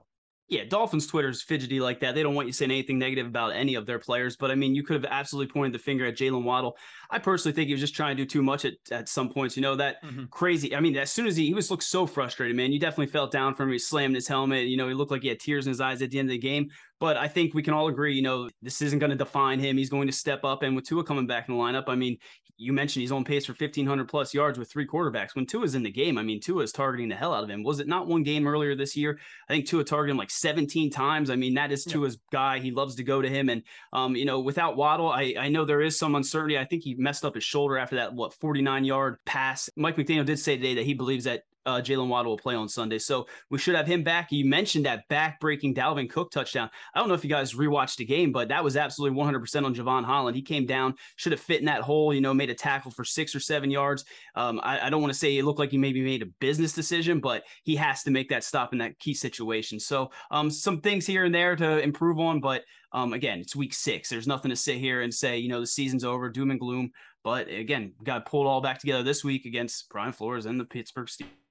Yeah, 0.49 0.65
Dolphins 0.65 1.07
Twitter's 1.07 1.41
fidgety 1.41 1.81
like 1.81 2.01
that. 2.01 2.15
They 2.15 2.23
don't 2.23 2.35
want 2.35 2.47
you 2.47 2.53
saying 2.53 2.71
anything 2.71 2.99
negative 2.99 3.27
about 3.27 3.55
any 3.55 3.77
of 3.77 3.87
their 3.87 3.99
players. 3.99 4.37
But 4.37 4.51
I 4.51 4.55
mean, 4.55 4.75
you 4.75 4.83
could 4.83 5.03
have 5.03 5.11
absolutely 5.11 5.51
pointed 5.51 5.73
the 5.73 5.83
finger 5.83 6.05
at 6.05 6.17
Jaylen 6.17 6.45
Waddle. 6.45 6.77
I 7.11 7.19
personally 7.19 7.55
think 7.55 7.69
he 7.69 7.73
was 7.73 7.81
just 7.81 7.95
trying 7.95 8.15
to 8.15 8.23
do 8.23 8.29
too 8.29 8.43
much 8.43 8.67
at, 8.67 8.75
at 8.91 9.09
some 9.09 9.31
points. 9.31 9.57
You 9.57 9.63
know, 9.63 9.75
that 9.77 10.03
mm-hmm. 10.05 10.25
crazy. 10.31 10.77
I 10.77 10.81
mean, 10.81 10.99
as 10.99 11.11
soon 11.11 11.27
as 11.27 11.35
he, 11.35 11.47
he 11.47 11.55
was 11.55 11.71
looked 11.71 11.85
so 11.85 12.07
frustrated, 12.07 12.57
man. 12.57 12.73
You 12.73 12.79
definitely 12.79 13.07
felt 13.07 13.31
down 13.31 13.55
for 13.55 13.63
him. 13.63 13.73
He 13.73 13.79
slammed 13.79 14.15
his 14.15 14.29
helmet. 14.29 14.67
You 14.67 14.77
know, 14.77 14.87
he 14.87 14.95
looked 14.95 15.11
like 15.11 15.23
he 15.23 15.29
had 15.29 15.41
tears 15.41 15.67
in 15.67 15.71
his 15.71 15.81
eyes 15.81 16.03
at 16.03 16.11
the 16.11 16.19
end 16.19 16.29
of 16.29 16.33
the 16.33 16.39
game. 16.39 16.69
But 17.01 17.17
I 17.17 17.29
think 17.29 17.55
we 17.55 17.63
can 17.63 17.75
all 17.75 17.89
agree, 17.89 18.15
you 18.15 18.23
know, 18.23 18.49
this 18.63 18.81
isn't 18.81 18.99
going 18.99 19.11
to 19.11 19.17
define 19.17 19.59
him. 19.59 19.77
He's 19.77 19.91
going 19.91 20.07
to 20.07 20.13
step 20.13 20.45
up. 20.45 20.63
And 20.63 20.77
with 20.77 20.87
Tua 20.87 21.05
coming 21.05 21.27
back 21.27 21.49
in 21.49 21.55
the 21.55 21.61
lineup, 21.61 21.85
I 21.89 21.97
mean, 21.97 22.19
you 22.57 22.73
mentioned 22.73 23.01
he's 23.01 23.13
on 23.13 23.25
pace 23.25 23.47
for 23.47 23.53
1,500 23.53 24.09
plus 24.09 24.33
yards 24.33 24.59
with 24.59 24.71
three 24.71 24.87
quarterbacks. 24.87 25.35
When 25.35 25.45
Tua's 25.45 25.75
in 25.75 25.83
the 25.83 25.91
game, 25.91 26.17
I 26.17 26.23
mean, 26.23 26.41
Tua 26.41 26.63
is 26.63 26.73
targeting 26.73 27.09
the 27.09 27.17
hell 27.17 27.35
out 27.35 27.43
of 27.43 27.51
him. 27.51 27.65
Was 27.65 27.81
it 27.81 27.89
not 27.89 28.07
one 28.07 28.23
game 28.23 28.47
earlier 28.47 28.77
this 28.77 28.97
year? 28.97 29.19
I 29.49 29.53
think 29.53 29.67
Tua 29.67 29.83
targeted 29.83 30.13
him 30.13 30.19
like 30.19 30.31
17 30.31 30.91
times. 30.91 31.31
I 31.31 31.37
mean, 31.37 31.55
that 31.55 31.73
is 31.73 31.85
Tua's 31.85 32.19
guy. 32.31 32.61
He 32.61 32.71
loves 32.71 32.95
to 32.97 33.03
go 33.03 33.21
to 33.21 33.29
him. 33.29 33.49
And, 33.49 33.63
um, 33.93 34.15
you 34.15 34.25
know, 34.25 34.41
without 34.41 34.77
Waddle, 34.77 35.11
I, 35.11 35.35
I 35.39 35.49
know 35.49 35.65
there 35.65 35.83
is 35.83 35.99
some 35.99 36.15
uncertainty. 36.15 36.59
I 36.59 36.65
think 36.65 36.85
he 36.85 36.95
messed 36.95 37.25
up 37.25 37.35
his 37.35 37.45
shoulder 37.45 37.77
after 37.77 37.97
that, 37.97 38.15
what, 38.15 38.35
49 38.35 38.85
yard 38.85 39.17
pass. 39.25 39.69
Mike 39.77 39.97
McDaniel 39.97 40.25
did 40.25 40.39
say 40.39 40.57
today 40.57 40.77
that 40.77 40.85
he 40.85 40.95
believes 40.95 41.25
that 41.25 41.43
uh, 41.67 41.81
Jaylen 41.81 42.09
Waddle 42.09 42.33
will 42.33 42.39
play 42.39 42.55
on 42.55 42.69
Sunday. 42.69 42.99
So 42.99 43.27
we 43.51 43.59
should 43.59 43.75
have 43.75 43.87
him 43.87 44.03
back. 44.03 44.31
You 44.31 44.45
mentioned 44.45 44.87
that 44.87 45.09
back-breaking 45.09 45.75
Dalvin 45.75 46.11
Cook 46.11 46.31
touchdown. 46.31 46.71
I 46.95 46.99
don't 46.99 47.09
know 47.09 47.15
if 47.15 47.25
you 47.25 47.31
guys 47.31 47.55
rewatched 47.55 47.97
the 47.97 48.05
game, 48.05 48.33
but 48.33 48.49
that 48.49 48.63
was 48.63 48.77
absolutely 48.77 49.19
100% 49.19 49.65
on 49.65 49.75
Jevon 49.75 50.05
Holland. 50.05 50.37
He 50.37 50.43
came 50.43 50.67
down, 50.67 50.95
should 51.17 51.33
have 51.33 51.41
fit 51.41 51.61
in 51.61 51.67
that 51.67 51.83
hole, 51.83 52.13
you 52.13 52.21
know, 52.21 52.35
made 52.35 52.51
a 52.51 52.55
tackle 52.55 52.91
for 52.91 53.05
six 53.05 53.35
or 53.35 53.41
seven 53.41 53.71
yards. 53.71 54.05
Um, 54.35 54.61
I, 54.63 54.87
I, 54.87 54.91
don't 54.91 55.01
want 55.01 55.13
to 55.13 55.19
say 55.19 55.37
it 55.37 55.45
looked 55.45 55.59
like 55.59 55.71
he 55.71 55.79
maybe 55.79 56.03
made 56.03 56.23
a 56.23 56.27
business 56.41 56.73
decision, 56.73 57.21
but 57.21 57.45
he 57.63 57.77
has 57.77 58.03
to 58.05 58.11
make 58.11 58.29
that 58.29 58.45
stop 58.45 58.73
in 58.73 58.79
that 58.79 58.99
key 58.99 59.15
situation. 59.15 59.81
So 59.81 60.11
um, 60.31 60.51
some 60.51 60.81
things 60.81 61.07
here 61.07 61.25
and 61.25 61.35
there 61.35 61.57
to 61.57 61.79
improve 61.81 62.19
on, 62.19 62.41
but 62.41 62.65
um, 62.93 63.13
again, 63.13 63.41
it's 63.41 63.57
week 63.57 63.75
six. 63.75 64.09
There's 64.09 64.29
nothing 64.29 64.51
to 64.51 64.57
sit 64.57 64.77
here 64.77 65.03
and 65.03 65.13
say, 65.13 65.39
you 65.39 65.49
know, 65.49 65.61
the 65.61 65.67
season's 65.67 66.05
over, 66.05 66.31
doom 66.31 66.53
and 66.53 66.61
gloom. 66.61 66.93
But 67.25 67.49
again, 67.49 67.93
got 68.05 68.27
pulled 68.27 68.47
all 68.47 68.61
back 68.61 68.79
together 68.79 69.03
this 69.03 69.25
week 69.25 69.47
against 69.47 69.89
Brian 69.89 70.13
Flores 70.13 70.47
and 70.47 70.61
the 70.61 70.65
Pittsburgh 70.65 71.09
Steelers. 71.09 71.44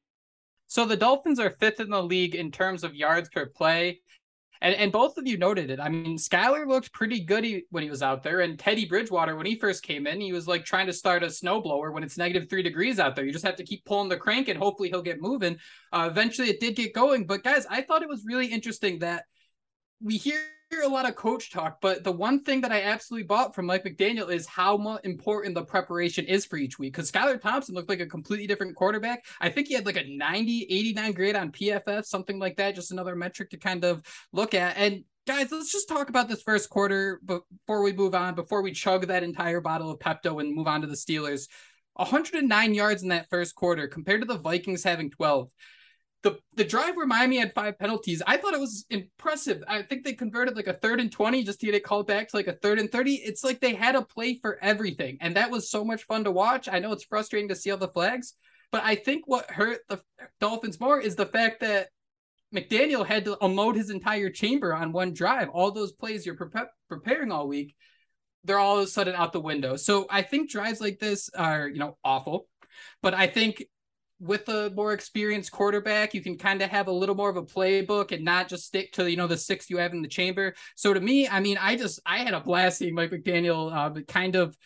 So 0.74 0.86
the 0.86 0.98
Dolphins 0.98 1.40
are 1.40 1.52
fifth 1.52 1.80
in 1.82 1.92
the 1.92 2.02
league 2.02 2.34
in 2.34 2.50
terms 2.50 2.84
of 2.84 2.96
yards 2.96 3.30
per 3.30 3.46
play. 3.46 4.02
And, 4.60 4.74
and 4.74 4.92
both 4.92 5.20
of 5.20 5.28
you 5.28 5.38
noted 5.38 5.70
it. 5.70 5.80
I 5.80 5.88
mean, 5.88 6.18
Skylar 6.18 6.66
looked 6.66 6.92
pretty 6.94 7.20
good 7.20 7.46
when 7.70 7.84
he 7.84 7.92
was 7.92 8.02
out 8.02 8.24
there. 8.24 8.40
And 8.40 8.58
Teddy 8.58 8.86
Bridgewater, 8.86 9.36
when 9.36 9.46
he 9.46 9.56
first 9.56 9.84
came 9.84 10.08
in, 10.08 10.20
he 10.20 10.34
was 10.34 10.48
like 10.48 10.66
trying 10.66 10.88
to 10.88 10.94
start 10.94 11.22
a 11.22 11.28
snowblower 11.28 11.94
when 11.94 12.02
it's 12.02 12.18
negative 12.18 12.50
three 12.50 12.64
degrees 12.64 13.00
out 13.00 13.16
there. 13.16 13.24
You 13.24 13.32
just 13.32 13.46
have 13.46 13.58
to 13.58 13.64
keep 13.64 13.86
pulling 13.86 14.10
the 14.10 14.18
crank 14.18 14.48
and 14.48 14.58
hopefully 14.58 14.90
he'll 14.90 15.04
get 15.04 15.22
moving. 15.22 15.60
Uh, 15.92 16.10
eventually 16.10 16.50
it 16.50 16.60
did 16.60 16.76
get 16.76 16.92
going. 16.92 17.28
But 17.28 17.44
guys, 17.44 17.68
I 17.70 17.84
thought 17.84 18.02
it 18.02 18.10
was 18.10 18.24
really 18.26 18.48
interesting 18.48 18.98
that 18.98 19.26
we 20.02 20.18
hear 20.18 20.42
a 20.82 20.88
lot 20.88 21.08
of 21.08 21.16
coach 21.16 21.52
talk, 21.52 21.80
but 21.82 22.04
the 22.04 22.12
one 22.12 22.44
thing 22.44 22.62
that 22.62 22.72
I 22.72 22.82
absolutely 22.82 23.28
bought 23.28 23.54
from 23.54 23.68
Mike 23.68 23.84
McDaniel 23.84 24.34
is 24.34 24.48
how 24.48 24.98
important 25.04 25.56
the 25.56 25.64
preparation 25.64 26.26
is 26.26 26.46
for 26.46 26.58
each 26.58 26.80
week. 26.80 26.94
Because 26.94 27.12
Skylar 27.12 27.40
Thompson 27.40 27.76
looked 27.76 27.90
like 27.90 28.00
a 28.00 28.06
completely 28.06 28.48
different 28.48 28.76
quarterback. 28.76 29.26
I 29.40 29.50
think 29.50 29.68
he 29.68 29.74
had 29.74 29.86
like 29.86 29.98
a 29.98 30.08
90, 30.08 30.68
89 30.70 31.12
grade 31.12 31.36
on 31.36 31.52
PFF, 31.52 32.06
something 32.06 32.40
like 32.40 32.58
that. 32.58 32.76
Just 32.76 32.92
another 32.92 33.16
metric 33.16 33.52
to 33.52 33.58
kind 33.58 33.84
of 33.84 34.02
look 34.32 34.54
at. 34.54 34.78
And 34.78 35.04
guys, 35.28 35.52
let's 35.52 35.72
just 35.72 35.88
talk 35.88 36.10
about 36.10 36.28
this 36.28 36.42
first 36.42 36.70
quarter 36.70 37.20
before 37.24 37.84
we 37.84 37.94
move 37.94 38.16
on, 38.16 38.36
before 38.36 38.62
we 38.62 38.72
chug 38.72 39.08
that 39.08 39.24
entire 39.24 39.62
bottle 39.62 39.92
of 39.92 40.00
Pepto 40.00 40.42
and 40.42 40.56
move 40.56 40.68
on 40.68 40.82
to 40.82 40.88
the 40.88 40.96
Steelers. 40.96 41.48
109 41.96 42.74
yards 42.74 43.04
in 43.04 43.10
that 43.10 43.30
first 43.30 43.54
quarter 43.56 43.88
compared 43.88 44.22
to 44.22 44.28
the 44.28 44.38
Vikings 44.38 44.84
having 44.84 45.12
12 45.12 45.50
the 46.24 46.40
the 46.56 46.64
drive 46.64 46.96
where 46.96 47.06
Miami 47.06 47.38
had 47.38 47.54
five 47.54 47.78
penalties, 47.78 48.22
I 48.26 48.38
thought 48.38 48.54
it 48.54 48.60
was 48.60 48.86
impressive. 48.90 49.64
I 49.68 49.82
think 49.82 50.04
they 50.04 50.14
converted 50.14 50.56
like 50.56 50.68
a 50.68 50.74
third 50.74 51.00
and 51.00 51.12
20 51.12 51.44
just 51.44 51.60
to 51.60 51.66
get 51.66 51.76
it 51.76 51.84
called 51.84 52.08
back 52.08 52.30
to 52.30 52.38
like 52.38 52.48
a 52.48 52.54
third 52.54 52.80
and 52.80 52.92
30. 52.92 53.16
It's 53.16 53.44
like 53.44 53.60
they 53.60 53.76
had 53.76 53.96
a 53.96 54.02
play 54.02 54.40
for 54.42 54.58
everything. 54.62 55.18
And 55.22 55.36
that 55.36 55.52
was 55.52 55.70
so 55.70 55.84
much 55.84 56.04
fun 56.04 56.24
to 56.24 56.32
watch. 56.32 56.70
I 56.72 56.80
know 56.80 56.94
it's 56.94 57.04
frustrating 57.04 57.50
to 57.50 57.56
see 57.56 57.72
all 57.72 57.78
the 57.78 57.90
flags, 57.90 58.34
but 58.72 58.84
I 58.84 58.96
think 58.96 59.28
what 59.28 59.52
hurt 59.52 59.80
the 59.90 60.02
Dolphins 60.40 60.80
more 60.80 61.00
is 61.00 61.16
the 61.16 61.26
fact 61.26 61.60
that 61.60 61.90
McDaniel 62.56 63.06
had 63.06 63.26
to 63.26 63.44
unload 63.44 63.76
his 63.76 63.90
entire 63.90 64.30
chamber 64.30 64.74
on 64.74 64.94
one 64.94 65.14
drive. 65.14 65.50
All 65.50 65.72
those 65.72 65.92
plays 65.92 66.26
you're 66.26 66.36
pre- 66.36 66.62
preparing 66.88 67.32
all 67.32 67.48
week, 67.48 67.76
they're 68.46 68.60
all 68.60 68.78
of 68.78 68.84
a 68.84 68.88
sudden 68.88 69.16
out 69.16 69.34
the 69.34 69.42
window. 69.42 69.76
So 69.76 70.06
I 70.10 70.22
think 70.22 70.50
drives 70.50 70.80
like 70.80 71.00
this 71.00 71.30
are, 71.36 71.68
you 71.68 71.80
know, 71.80 71.98
awful. 72.04 72.48
But 73.02 73.14
I 73.14 73.28
think 73.28 73.66
with 74.24 74.48
a 74.48 74.72
more 74.72 74.94
experienced 74.94 75.52
quarterback, 75.52 76.14
you 76.14 76.22
can 76.22 76.38
kind 76.38 76.62
of 76.62 76.70
have 76.70 76.88
a 76.88 76.92
little 76.92 77.16
more 77.16 77.30
of 77.30 77.36
a 77.36 77.44
playbook 77.44 78.12
and 78.12 78.24
not 78.24 78.48
just 78.48 78.66
stick 78.66 78.94
to 78.94 79.10
you 79.10 79.18
know 79.18 79.28
the 79.28 79.38
six 79.38 79.70
you 79.70 79.78
have 79.78 79.94
in 79.94 80.02
the 80.02 80.08
chamber. 80.08 80.56
So 80.76 80.94
to 80.94 81.00
me, 81.00 81.28
I 81.28 81.40
mean, 81.40 81.58
I 81.60 81.76
just 81.76 82.00
I 82.06 82.20
had 82.20 82.34
a 82.34 82.40
blast 82.40 82.78
seeing 82.78 82.96
Mike 82.96 83.12
McDaniel 83.12 83.72
uh, 83.72 84.02
kind 84.08 84.36
of 84.36 84.58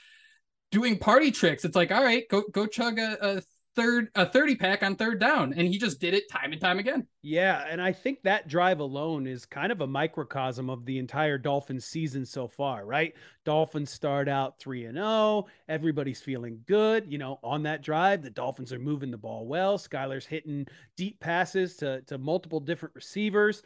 doing 0.71 0.99
party 0.99 1.31
tricks. 1.31 1.65
It's 1.65 1.75
like, 1.75 1.91
all 1.91 2.03
right, 2.03 2.23
go 2.29 2.43
go 2.51 2.67
chug 2.67 2.99
a, 2.99 3.37
a 3.37 3.41
third 3.77 4.09
a 4.15 4.25
30 4.25 4.55
pack 4.55 4.81
on 4.81 4.95
third 4.95 5.19
down 5.19 5.53
and 5.53 5.67
he 5.67 5.77
just 5.77 6.01
did 6.01 6.13
it 6.13 6.29
time 6.29 6.51
and 6.51 6.59
time 6.59 6.79
again. 6.79 7.07
Yeah 7.21 7.63
and 7.69 7.81
i 7.81 7.93
think 7.93 8.23
that 8.23 8.47
drive 8.47 8.79
alone 8.79 9.27
is 9.27 9.45
kind 9.45 9.71
of 9.71 9.81
a 9.81 9.87
microcosm 9.87 10.69
of 10.69 10.85
the 10.85 10.97
entire 10.97 11.37
dolphins 11.37 11.85
season 11.85 12.25
so 12.25 12.47
far 12.47 12.85
right? 12.85 13.13
Dolphins 13.45 13.91
start 13.91 14.27
out 14.27 14.59
3 14.59 14.85
and 14.85 14.97
0 14.97 15.45
everybody's 15.69 16.19
feeling 16.19 16.59
good 16.67 17.05
you 17.07 17.17
know 17.17 17.39
on 17.43 17.63
that 17.63 17.81
drive 17.81 18.21
the 18.21 18.29
dolphins 18.29 18.73
are 18.73 18.79
moving 18.79 19.11
the 19.11 19.17
ball 19.17 19.47
well 19.47 19.77
skylar's 19.77 20.25
hitting 20.25 20.65
deep 20.95 21.19
passes 21.19 21.75
to 21.77 22.01
to 22.01 22.17
multiple 22.17 22.59
different 22.59 22.95
receivers. 22.95 23.61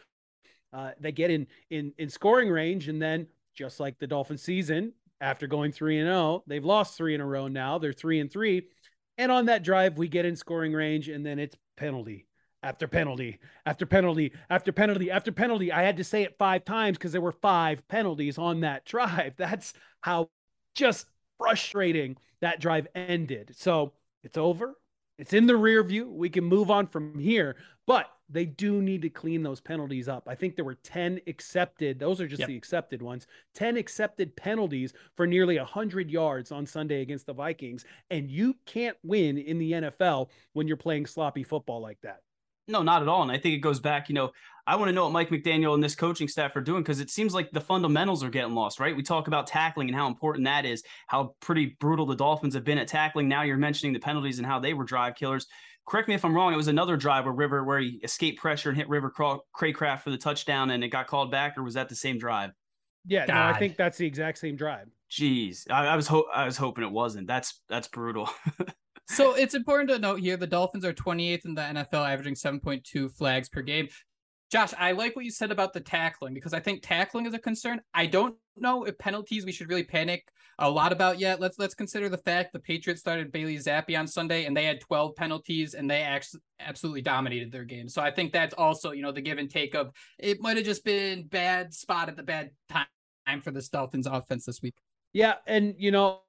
Uh, 0.73 0.91
they 0.99 1.11
get 1.11 1.31
in 1.31 1.47
in 1.69 1.93
in 1.97 2.09
scoring 2.09 2.49
range 2.49 2.87
and 2.89 3.01
then 3.01 3.27
just 3.53 3.79
like 3.79 3.97
the 3.99 4.07
dolphin 4.07 4.37
season 4.37 4.93
after 5.19 5.47
going 5.47 5.71
3 5.71 5.99
and 5.99 6.07
0 6.07 6.43
they've 6.47 6.65
lost 6.65 6.97
3 6.97 7.15
in 7.15 7.21
a 7.21 7.25
row 7.25 7.47
now 7.47 7.77
they're 7.77 7.93
3 7.93 8.19
and 8.19 8.31
3 8.31 8.67
and 9.17 9.31
on 9.31 9.45
that 9.45 9.63
drive, 9.63 9.97
we 9.97 10.07
get 10.07 10.25
in 10.25 10.35
scoring 10.35 10.73
range, 10.73 11.09
and 11.09 11.25
then 11.25 11.39
it's 11.39 11.55
penalty 11.77 12.27
after 12.63 12.87
penalty 12.87 13.39
after 13.65 13.85
penalty 13.85 14.31
after 14.49 14.71
penalty 14.71 15.09
after 15.11 15.31
penalty. 15.31 15.71
I 15.71 15.83
had 15.83 15.97
to 15.97 16.03
say 16.03 16.23
it 16.23 16.37
five 16.37 16.63
times 16.63 16.97
because 16.97 17.11
there 17.11 17.21
were 17.21 17.31
five 17.31 17.87
penalties 17.87 18.37
on 18.37 18.61
that 18.61 18.85
drive. 18.85 19.33
That's 19.37 19.73
how 20.01 20.29
just 20.75 21.07
frustrating 21.39 22.17
that 22.41 22.59
drive 22.59 22.87
ended. 22.95 23.51
So 23.55 23.93
it's 24.23 24.37
over. 24.37 24.75
It's 25.17 25.33
in 25.33 25.45
the 25.45 25.55
rear 25.55 25.83
view. 25.83 26.09
We 26.09 26.29
can 26.29 26.43
move 26.43 26.71
on 26.71 26.87
from 26.87 27.19
here, 27.19 27.55
but 27.85 28.07
they 28.31 28.45
do 28.45 28.81
need 28.81 29.01
to 29.01 29.09
clean 29.09 29.43
those 29.43 29.59
penalties 29.59 30.07
up. 30.07 30.27
I 30.27 30.35
think 30.35 30.55
there 30.55 30.65
were 30.65 30.75
10 30.75 31.21
accepted. 31.27 31.99
Those 31.99 32.21
are 32.21 32.27
just 32.27 32.39
yep. 32.39 32.47
the 32.47 32.55
accepted 32.55 33.01
ones. 33.01 33.27
10 33.55 33.77
accepted 33.77 34.35
penalties 34.35 34.93
for 35.15 35.27
nearly 35.27 35.57
100 35.57 36.09
yards 36.09 36.51
on 36.51 36.65
Sunday 36.65 37.01
against 37.01 37.25
the 37.25 37.33
Vikings. 37.33 37.85
And 38.09 38.31
you 38.31 38.55
can't 38.65 38.97
win 39.03 39.37
in 39.37 39.59
the 39.59 39.71
NFL 39.73 40.29
when 40.53 40.67
you're 40.67 40.77
playing 40.77 41.05
sloppy 41.05 41.43
football 41.43 41.81
like 41.81 41.99
that. 42.01 42.21
No, 42.67 42.81
not 42.81 43.01
at 43.01 43.07
all. 43.07 43.21
And 43.21 43.31
I 43.31 43.37
think 43.37 43.55
it 43.55 43.59
goes 43.59 43.79
back, 43.79 44.07
you 44.07 44.15
know, 44.15 44.31
I 44.67 44.75
want 44.75 44.89
to 44.89 44.93
know 44.93 45.05
what 45.05 45.13
Mike 45.13 45.29
McDaniel 45.29 45.73
and 45.73 45.83
this 45.83 45.95
coaching 45.95 46.27
staff 46.27 46.55
are 46.55 46.61
doing 46.61 46.83
because 46.83 46.99
it 46.99 47.09
seems 47.09 47.33
like 47.33 47.51
the 47.51 47.59
fundamentals 47.59 48.23
are 48.23 48.29
getting 48.29 48.53
lost, 48.53 48.79
right? 48.79 48.95
We 48.95 49.01
talk 49.01 49.27
about 49.27 49.47
tackling 49.47 49.89
and 49.89 49.97
how 49.97 50.07
important 50.07 50.45
that 50.45 50.65
is, 50.65 50.83
how 51.07 51.35
pretty 51.39 51.75
brutal 51.79 52.05
the 52.05 52.15
Dolphins 52.15 52.53
have 52.53 52.63
been 52.63 52.77
at 52.77 52.87
tackling. 52.87 53.27
Now 53.27 53.41
you're 53.41 53.57
mentioning 53.57 53.91
the 53.91 53.99
penalties 53.99 54.37
and 54.37 54.45
how 54.45 54.59
they 54.59 54.73
were 54.73 54.83
drive 54.83 55.15
killers. 55.15 55.47
Correct 55.91 56.07
me 56.07 56.15
if 56.15 56.23
I'm 56.23 56.33
wrong. 56.33 56.53
It 56.53 56.55
was 56.55 56.69
another 56.69 56.95
drive 56.95 57.25
where 57.25 57.33
River, 57.33 57.65
where 57.65 57.77
he 57.77 57.99
escaped 58.01 58.39
pressure 58.39 58.69
and 58.69 58.77
hit 58.77 58.87
River 58.87 59.11
Cracraft 59.11 59.99
for 59.99 60.09
the 60.09 60.17
touchdown, 60.17 60.71
and 60.71 60.85
it 60.85 60.87
got 60.87 61.05
called 61.05 61.31
back, 61.31 61.57
or 61.57 61.63
was 61.63 61.73
that 61.73 61.89
the 61.89 61.97
same 61.97 62.17
drive? 62.17 62.51
Yeah, 63.05 63.27
God. 63.27 63.33
no, 63.33 63.41
I 63.41 63.59
think 63.59 63.75
that's 63.75 63.97
the 63.97 64.07
exact 64.07 64.37
same 64.37 64.55
drive. 64.55 64.87
Jeez, 65.11 65.69
I, 65.69 65.87
I 65.87 65.97
was 65.97 66.07
ho- 66.07 66.29
I 66.33 66.45
was 66.45 66.55
hoping 66.55 66.85
it 66.85 66.91
wasn't. 66.91 67.27
That's 67.27 67.59
that's 67.67 67.89
brutal. 67.89 68.29
so 69.09 69.35
it's 69.35 69.53
important 69.53 69.89
to 69.89 69.99
note 69.99 70.21
here 70.21 70.37
the 70.37 70.47
Dolphins 70.47 70.85
are 70.85 70.93
28th 70.93 71.43
in 71.43 71.55
the 71.55 71.61
NFL, 71.61 72.09
averaging 72.09 72.35
7.2 72.35 73.11
flags 73.11 73.49
per 73.49 73.61
game. 73.61 73.89
Josh, 74.49 74.73
I 74.79 74.93
like 74.93 75.17
what 75.17 75.25
you 75.25 75.31
said 75.31 75.51
about 75.51 75.73
the 75.73 75.81
tackling 75.81 76.33
because 76.33 76.53
I 76.53 76.61
think 76.61 76.83
tackling 76.83 77.25
is 77.25 77.33
a 77.33 77.39
concern. 77.39 77.81
I 77.93 78.05
don't 78.05 78.37
know 78.55 78.85
if 78.85 78.97
penalties 78.97 79.45
we 79.45 79.51
should 79.51 79.67
really 79.67 79.83
panic 79.83 80.23
a 80.61 80.69
lot 80.69 80.93
about 80.93 81.19
yet. 81.19 81.41
Let's 81.41 81.59
let's 81.59 81.73
consider 81.73 82.07
the 82.07 82.17
fact 82.17 82.53
the 82.53 82.59
Patriots 82.59 83.01
started 83.01 83.31
Bailey 83.31 83.57
Zappe 83.57 83.97
on 83.97 84.07
Sunday 84.07 84.45
and 84.45 84.55
they 84.55 84.63
had 84.63 84.79
12 84.79 85.15
penalties 85.15 85.73
and 85.73 85.89
they 85.89 86.01
actually 86.01 86.41
absolutely 86.59 87.01
dominated 87.01 87.51
their 87.51 87.65
game. 87.65 87.89
So 87.89 88.01
I 88.01 88.11
think 88.11 88.31
that's 88.31 88.53
also, 88.53 88.91
you 88.91 89.01
know, 89.01 89.11
the 89.11 89.21
give 89.21 89.39
and 89.39 89.49
take 89.49 89.75
of 89.75 89.91
it 90.19 90.39
might 90.39 90.57
have 90.57 90.65
just 90.65 90.85
been 90.85 91.27
bad 91.27 91.73
spot 91.73 92.07
at 92.07 92.15
the 92.15 92.23
bad 92.23 92.51
time 92.69 93.41
for 93.41 93.51
the 93.51 93.67
Dolphins 93.71 94.07
offense 94.07 94.45
this 94.45 94.61
week. 94.61 94.75
Yeah, 95.13 95.35
and 95.47 95.75
you 95.77 95.91
know, 95.91 96.21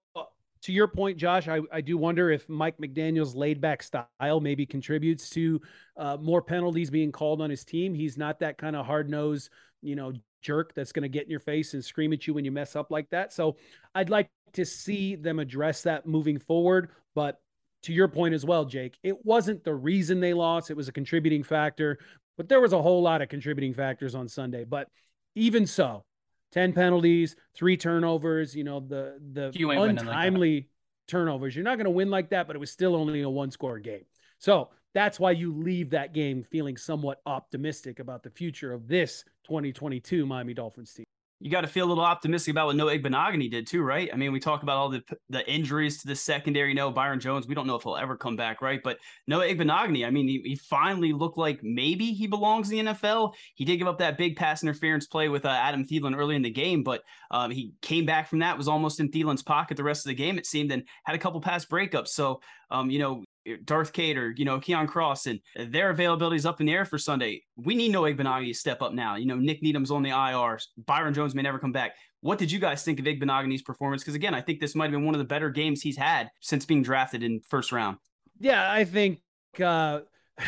to 0.63 0.73
your 0.73 0.89
point, 0.89 1.19
Josh, 1.19 1.49
I, 1.49 1.61
I 1.71 1.81
do 1.81 1.99
wonder 1.99 2.31
if 2.31 2.49
Mike 2.49 2.79
McDaniel's 2.79 3.35
laid 3.35 3.61
back 3.61 3.83
style 3.83 4.41
maybe 4.41 4.65
contributes 4.65 5.29
to 5.31 5.61
uh, 5.97 6.17
more 6.21 6.41
penalties 6.41 6.89
being 6.89 7.13
called 7.13 7.43
on 7.43 7.51
his 7.51 7.65
team. 7.65 7.95
He's 7.95 8.17
not 8.17 8.41
that 8.41 8.59
kind 8.59 8.77
of 8.77 8.87
hard 8.87 9.11
nosed, 9.11 9.51
you 9.83 9.97
know, 9.97 10.13
jerk 10.43 10.75
that's 10.75 10.93
going 10.93 11.03
to 11.03 11.09
get 11.09 11.25
in 11.25 11.31
your 11.31 11.41
face 11.41 11.75
and 11.75 11.85
scream 11.85 12.13
at 12.13 12.27
you 12.27 12.35
when 12.35 12.45
you 12.45 12.53
mess 12.53 12.77
up 12.77 12.91
like 12.91 13.09
that. 13.11 13.33
So 13.33 13.57
I'd 13.95 14.11
like 14.11 14.31
to 14.55 14.65
see 14.65 15.15
them 15.15 15.39
address 15.39 15.83
that 15.83 16.07
moving 16.07 16.39
forward. 16.39 16.91
But 17.15 17.41
to 17.85 17.93
your 17.93 18.09
point 18.09 18.35
as 18.35 18.45
well, 18.45 18.65
Jake, 18.65 18.99
it 19.03 19.25
wasn't 19.25 19.65
the 19.65 19.75
reason 19.75 20.21
they 20.21 20.35
lost, 20.35 20.71
it 20.71 20.77
was 20.77 20.89
a 20.89 20.93
contributing 20.93 21.43
factor, 21.43 21.99
but 22.37 22.49
there 22.49 22.61
was 22.61 22.73
a 22.73 22.83
whole 22.83 23.03
lot 23.03 23.23
of 23.23 23.29
contributing 23.29 23.75
factors 23.75 24.15
on 24.15 24.29
Sunday. 24.29 24.65
But 24.65 24.89
even 25.35 25.67
so, 25.67 26.05
10 26.53 26.73
penalties, 26.75 27.35
three 27.55 27.77
turnovers, 27.77 28.55
you 28.55 28.65
know, 28.65 28.81
the 28.81 29.19
the 29.33 29.51
untimely 29.71 30.55
like 30.55 30.67
turnovers. 31.09 31.57
You're 31.57 31.65
not 31.65 31.77
going 31.77 31.87
to 31.87 31.91
win 31.91 32.11
like 32.11 32.31
that, 32.31 32.47
but 32.47 32.57
it 32.57 32.59
was 32.59 32.71
still 32.71 32.95
only 32.95 33.23
a 33.23 33.31
one 33.31 33.51
score 33.51 33.79
game. 33.79 34.05
So 34.39 34.71
that's 34.95 35.19
why 35.19 35.31
you 35.33 35.55
leave 35.55 35.91
that 35.91 36.13
game 36.13 36.43
feeling 36.43 36.77
somewhat 36.77 37.21
optimistic 37.25 37.99
about 37.99 38.23
the 38.23 38.31
future 38.31 38.73
of 38.73 38.89
this 38.89 39.25
2022 39.45 40.27
Miami 40.27 40.55
Dolphins 40.55 40.93
team 40.93 41.05
you 41.43 41.51
got 41.51 41.63
to 41.63 41.67
feel 41.67 41.87
a 41.87 41.89
little 41.89 42.05
optimistic 42.05 42.53
about 42.53 42.69
what 42.69 42.77
Noah 42.77 42.97
Igbinoghene 42.97 43.51
did 43.51 43.67
too, 43.67 43.83
right? 43.83 44.09
I 44.13 44.17
mean, 44.17 44.31
we 44.31 44.39
talk 44.39 44.63
about 44.63 44.77
all 44.77 44.89
the 44.89 45.03
the 45.29 45.49
injuries 45.51 46.01
to 46.01 46.07
the 46.07 46.15
secondary. 46.15 46.69
You 46.69 46.77
know, 46.77 46.93
Byron 46.93 47.19
Jones, 47.19 47.49
we 47.49 47.55
don't 47.57 47.67
know 47.67 47.75
if 47.75 47.83
he'll 47.83 47.97
ever 47.97 48.17
come 48.17 48.37
back, 48.37 48.63
right? 48.63 48.81
But 48.83 48.99
Noah 49.27 49.47
Igbinoghene, 49.47 50.07
I 50.07 50.11
mean, 50.11 50.29
he, 50.29 50.41
he 50.45 50.55
finally 50.55 51.13
looked 51.13 51.39
like 51.39 51.59
maybe 51.65 52.13
he 52.13 52.29
belongs 52.29 52.71
in 52.71 52.87
the 52.87 52.93
NFL. 52.93 53.35
He 53.57 53.65
did 53.65 53.79
give 53.79 53.89
up 53.89 53.99
that 53.99 54.17
big 54.17 54.37
pass 54.37 54.63
interference 54.63 55.09
play 55.09 55.29
with 55.29 55.45
uh, 55.45 55.49
Adam 55.49 55.85
Thielen 55.85 56.17
early 56.17 56.37
in 56.37 56.43
the 56.43 56.51
game, 56.51 56.85
but 56.85 57.03
um, 57.33 57.51
he 57.51 57.73
came 57.83 58.07
back 58.07 58.29
from 58.29 58.39
that, 58.39 58.57
was 58.57 58.69
almost 58.69 59.01
in 59.01 59.11
Thielen's 59.11 59.43
pocket 59.43 59.77
the 59.77 59.83
rest 59.83 60.07
of 60.07 60.11
the 60.11 60.15
game, 60.15 60.39
it 60.39 60.47
seemed, 60.47 60.71
and 60.71 60.85
had 61.03 61.17
a 61.17 61.19
couple 61.19 61.41
pass 61.41 61.65
breakups. 61.65 62.09
So, 62.09 62.41
um, 62.71 62.89
you 62.89 63.01
know, 63.01 63.25
Darth 63.65 63.93
Cater, 63.93 64.35
you 64.37 64.45
know, 64.45 64.61
Keon 64.61 64.87
Cross, 64.87 65.27
and 65.27 65.41
their 65.57 65.91
availability 65.91 66.37
is 66.37 66.47
up 66.47 66.61
in 66.61 66.67
the 66.67 66.73
air 66.73 66.85
for 66.85 66.99
Sunday. 66.99 67.43
We 67.57 67.75
need 67.75 67.91
Noah 67.91 68.13
Igbinoghene 68.13 68.49
to 68.49 68.55
step 68.55 68.83
up 68.83 68.93
now. 68.93 69.17
You 69.17 69.27
know, 69.27 69.37
Nik 69.37 69.63
Needham's 69.63 69.91
on 69.91 70.03
the 70.03 70.11
IR. 70.11 70.59
Byron 70.87 71.15
Jones 71.15 71.35
may 71.35 71.43
never 71.43 71.59
come 71.59 71.73
back. 71.73 71.95
What 72.21 72.39
did 72.39 72.53
you 72.53 72.59
guys 72.59 72.85
think 72.85 73.01
of 73.01 73.07
Igbinoghene's 73.07 73.63
performance? 73.63 74.03
Because 74.03 74.15
again, 74.15 74.35
I 74.35 74.41
think 74.41 74.61
this 74.61 74.75
might 74.75 74.85
have 74.85 74.93
been 74.93 75.05
one 75.05 75.15
of 75.15 75.19
the 75.19 75.25
better 75.25 75.51
games 75.51 75.83
he's 75.83 75.97
had 75.97 76.31
since 76.41 76.65
being 76.65 76.83
drafted 76.83 77.23
in 77.23 77.41
first 77.49 77.73
round. 77.73 77.99
Yeah, 78.39 78.73
I 78.73 78.85
think 78.85 79.21
uh 79.61 80.01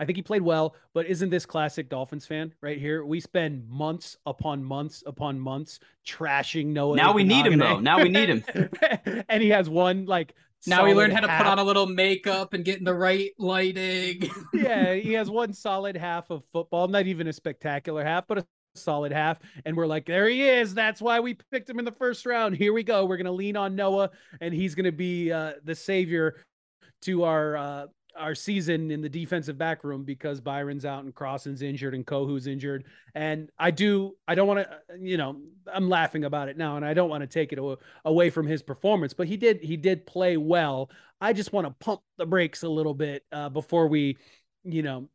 I 0.00 0.06
think 0.06 0.16
he 0.16 0.22
played 0.22 0.40
well, 0.40 0.74
but 0.94 1.04
isn't 1.04 1.28
this 1.28 1.44
classic 1.44 1.90
Dolphins 1.90 2.24
fan 2.24 2.54
right 2.62 2.78
here? 2.78 3.04
We 3.04 3.20
spend 3.20 3.68
months 3.68 4.16
upon 4.24 4.64
months 4.64 5.02
upon 5.04 5.38
months 5.38 5.78
trashing 6.06 6.68
Noah. 6.68 6.96
Now 6.96 7.12
we 7.12 7.22
need 7.22 7.44
him 7.44 7.58
though. 7.58 7.78
Now 7.80 8.02
we 8.02 8.08
need 8.08 8.30
him. 8.30 8.44
and 9.28 9.42
he 9.42 9.50
has 9.50 9.68
one 9.68 10.06
like 10.06 10.34
now 10.66 10.84
he 10.84 10.94
learned 10.94 11.12
how 11.12 11.20
to 11.20 11.28
put 11.28 11.46
on 11.46 11.58
a 11.58 11.64
little 11.64 11.86
makeup 11.86 12.52
and 12.52 12.64
get 12.64 12.78
in 12.78 12.84
the 12.84 12.94
right 12.94 13.30
lighting. 13.38 14.30
yeah, 14.52 14.94
he 14.94 15.14
has 15.14 15.30
one 15.30 15.52
solid 15.52 15.96
half 15.96 16.30
of 16.30 16.44
football, 16.52 16.88
not 16.88 17.06
even 17.06 17.26
a 17.26 17.32
spectacular 17.32 18.04
half, 18.04 18.26
but 18.26 18.38
a 18.38 18.46
solid 18.74 19.12
half. 19.12 19.38
And 19.64 19.76
we're 19.76 19.86
like, 19.86 20.06
there 20.06 20.28
he 20.28 20.42
is. 20.42 20.74
That's 20.74 21.00
why 21.00 21.20
we 21.20 21.36
picked 21.50 21.68
him 21.68 21.78
in 21.78 21.84
the 21.84 21.92
first 21.92 22.26
round. 22.26 22.56
Here 22.56 22.72
we 22.72 22.82
go. 22.82 23.04
We're 23.04 23.16
going 23.16 23.26
to 23.26 23.32
lean 23.32 23.56
on 23.56 23.74
Noah, 23.74 24.10
and 24.40 24.52
he's 24.52 24.74
going 24.74 24.84
to 24.84 24.92
be 24.92 25.32
uh, 25.32 25.54
the 25.64 25.74
savior 25.74 26.36
to 27.02 27.24
our 27.24 27.56
uh, 27.56 27.86
our 28.16 28.34
season 28.34 28.90
in 28.90 29.00
the 29.00 29.08
defensive 29.08 29.58
back 29.58 29.84
room 29.84 30.04
because 30.04 30.40
Byron's 30.40 30.84
out 30.84 31.04
and 31.04 31.14
Crossen's 31.14 31.62
injured 31.62 31.94
and 31.94 32.06
Kohou's 32.06 32.46
injured. 32.46 32.84
And 33.14 33.50
I 33.58 33.70
do, 33.70 34.16
I 34.26 34.34
don't 34.34 34.46
want 34.46 34.66
to, 34.66 34.98
you 34.98 35.16
know, 35.16 35.36
I'm 35.72 35.88
laughing 35.88 36.24
about 36.24 36.48
it 36.48 36.56
now 36.56 36.76
and 36.76 36.84
I 36.84 36.94
don't 36.94 37.10
want 37.10 37.22
to 37.22 37.26
take 37.26 37.52
it 37.52 37.58
away 38.04 38.30
from 38.30 38.46
his 38.46 38.62
performance, 38.62 39.12
but 39.12 39.26
he 39.26 39.36
did, 39.36 39.60
he 39.62 39.76
did 39.76 40.06
play 40.06 40.36
well. 40.36 40.90
I 41.20 41.32
just 41.32 41.52
want 41.52 41.66
to 41.66 41.74
pump 41.84 42.00
the 42.16 42.26
brakes 42.26 42.62
a 42.62 42.68
little 42.68 42.94
bit 42.94 43.24
uh, 43.32 43.48
before 43.48 43.88
we, 43.88 44.16
you 44.64 44.82
know, 44.82 45.08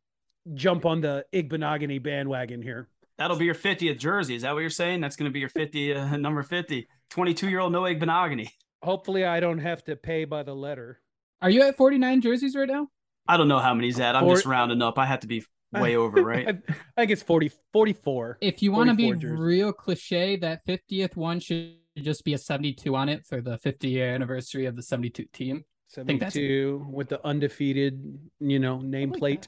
jump 0.54 0.86
on 0.86 1.00
the 1.00 1.24
Igbinoghene 1.32 2.02
bandwagon 2.02 2.62
here. 2.62 2.88
That'll 3.18 3.36
be 3.36 3.46
your 3.46 3.54
50th 3.54 3.98
jersey. 3.98 4.34
Is 4.34 4.42
that 4.42 4.52
what 4.52 4.60
you're 4.60 4.70
saying? 4.70 5.00
That's 5.00 5.16
going 5.16 5.30
to 5.30 5.32
be 5.32 5.40
your 5.40 5.48
50, 5.48 5.94
uh, 5.94 6.16
number 6.18 6.42
50, 6.42 6.88
22 7.10 7.48
year 7.48 7.60
old 7.60 7.72
Noah 7.72 7.94
Igbinoghene. 7.94 8.48
Hopefully 8.82 9.24
I 9.24 9.40
don't 9.40 9.58
have 9.58 9.82
to 9.84 9.96
pay 9.96 10.24
by 10.24 10.42
the 10.42 10.54
letter. 10.54 11.00
Are 11.42 11.50
you 11.50 11.62
at 11.62 11.76
49 11.76 12.20
jerseys 12.20 12.56
right 12.56 12.68
now? 12.68 12.88
I 13.28 13.36
don't 13.36 13.48
know 13.48 13.58
how 13.58 13.74
many 13.74 13.88
he's 13.88 14.00
at. 14.00 14.16
I'm 14.16 14.24
Four, 14.24 14.34
just 14.34 14.46
rounding 14.46 14.82
up. 14.82 14.98
I 14.98 15.06
have 15.06 15.20
to 15.20 15.26
be 15.26 15.44
way 15.72 15.96
over, 15.96 16.22
right? 16.22 16.48
I 16.48 16.74
think 16.96 17.10
it's 17.10 17.22
40, 17.22 17.50
44. 17.72 18.38
If 18.40 18.62
you 18.62 18.72
want 18.72 18.90
to 18.90 18.96
be 18.96 19.12
jerseys. 19.12 19.38
real 19.38 19.72
cliche, 19.72 20.36
that 20.36 20.64
50th 20.66 21.16
one 21.16 21.40
should 21.40 21.76
just 21.98 22.24
be 22.24 22.34
a 22.34 22.38
72 22.38 22.94
on 22.94 23.08
it 23.08 23.26
for 23.26 23.40
the 23.40 23.58
50 23.58 23.88
year 23.88 24.14
anniversary 24.14 24.66
of 24.66 24.76
the 24.76 24.82
72 24.82 25.24
team. 25.32 25.64
72 25.88 26.86
with 26.90 27.08
the 27.08 27.24
undefeated, 27.24 28.18
you 28.40 28.58
know, 28.58 28.78
nameplate. 28.78 29.20
Like 29.20 29.46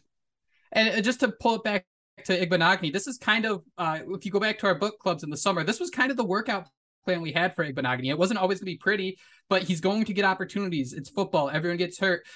and 0.73 0.89
uh, 0.91 1.01
just 1.01 1.21
to 1.21 1.29
pull 1.29 1.57
it 1.57 1.65
back 1.65 1.87
to 2.25 2.47
Igbinoghene, 2.47 2.93
this 2.93 3.07
is 3.07 3.19
kind 3.19 3.45
of, 3.45 3.63
uh, 3.77 4.01
if 4.09 4.25
you 4.25 4.31
go 4.31 4.41
back 4.41 4.59
to 4.61 4.67
our 4.67 4.75
book 4.75 4.99
clubs 4.99 5.23
in 5.23 5.31
the 5.31 5.37
summer, 5.37 5.65
this 5.65 5.81
was 5.81 5.91
kind 5.91 6.11
of 6.11 6.17
the 6.17 6.25
workout 6.25 6.69
plan 7.05 7.21
we 7.21 7.33
had 7.33 7.55
for 7.55 7.65
Igbinoghene. 7.65 8.11
It 8.11 8.19
wasn't 8.19 8.39
always 8.39 8.59
going 8.61 8.67
to 8.67 8.73
be 8.73 8.79
pretty, 8.79 9.19
but 9.49 9.63
he's 9.63 9.81
going 9.81 10.05
to 10.05 10.13
get 10.13 10.25
opportunities. 10.25 10.93
It's 10.93 11.09
football. 11.09 11.51
Everyone 11.51 11.79
gets 11.79 11.99
hurt. 11.99 12.27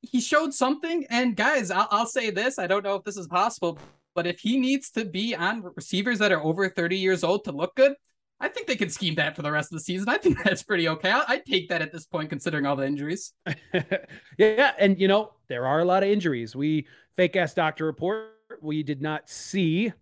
He 0.00 0.20
showed 0.20 0.54
something. 0.54 1.06
And 1.10 1.36
guys, 1.36 1.70
I'll, 1.70 1.88
I'll 1.90 2.06
say 2.06 2.30
this. 2.30 2.58
I 2.58 2.66
don't 2.66 2.84
know 2.84 2.94
if 2.94 3.04
this 3.04 3.16
is 3.16 3.26
possible, 3.26 3.78
but 4.14 4.26
if 4.26 4.40
he 4.40 4.58
needs 4.58 4.90
to 4.92 5.04
be 5.04 5.34
on 5.34 5.62
receivers 5.76 6.18
that 6.18 6.32
are 6.32 6.42
over 6.42 6.68
30 6.68 6.96
years 6.96 7.24
old 7.24 7.44
to 7.44 7.52
look 7.52 7.74
good, 7.74 7.94
I 8.40 8.48
think 8.48 8.66
they 8.66 8.76
can 8.76 8.90
scheme 8.90 9.14
that 9.16 9.36
for 9.36 9.42
the 9.42 9.52
rest 9.52 9.72
of 9.72 9.78
the 9.78 9.84
season. 9.84 10.08
I 10.08 10.18
think 10.18 10.38
that's 10.44 10.64
pretty 10.64 10.88
okay. 10.88 11.10
I, 11.10 11.24
I'd 11.28 11.46
take 11.46 11.68
that 11.68 11.82
at 11.82 11.92
this 11.92 12.06
point, 12.06 12.28
considering 12.30 12.66
all 12.66 12.76
the 12.76 12.86
injuries. 12.86 13.32
yeah. 14.38 14.72
And, 14.78 15.00
you 15.00 15.08
know, 15.08 15.32
there 15.48 15.66
are 15.66 15.80
a 15.80 15.84
lot 15.84 16.02
of 16.02 16.08
injuries. 16.08 16.56
We 16.56 16.86
fake 17.16 17.36
ass 17.36 17.54
doctor 17.54 17.86
report. 17.86 18.30
We 18.60 18.82
did 18.82 19.00
not 19.00 19.28
see 19.28 19.92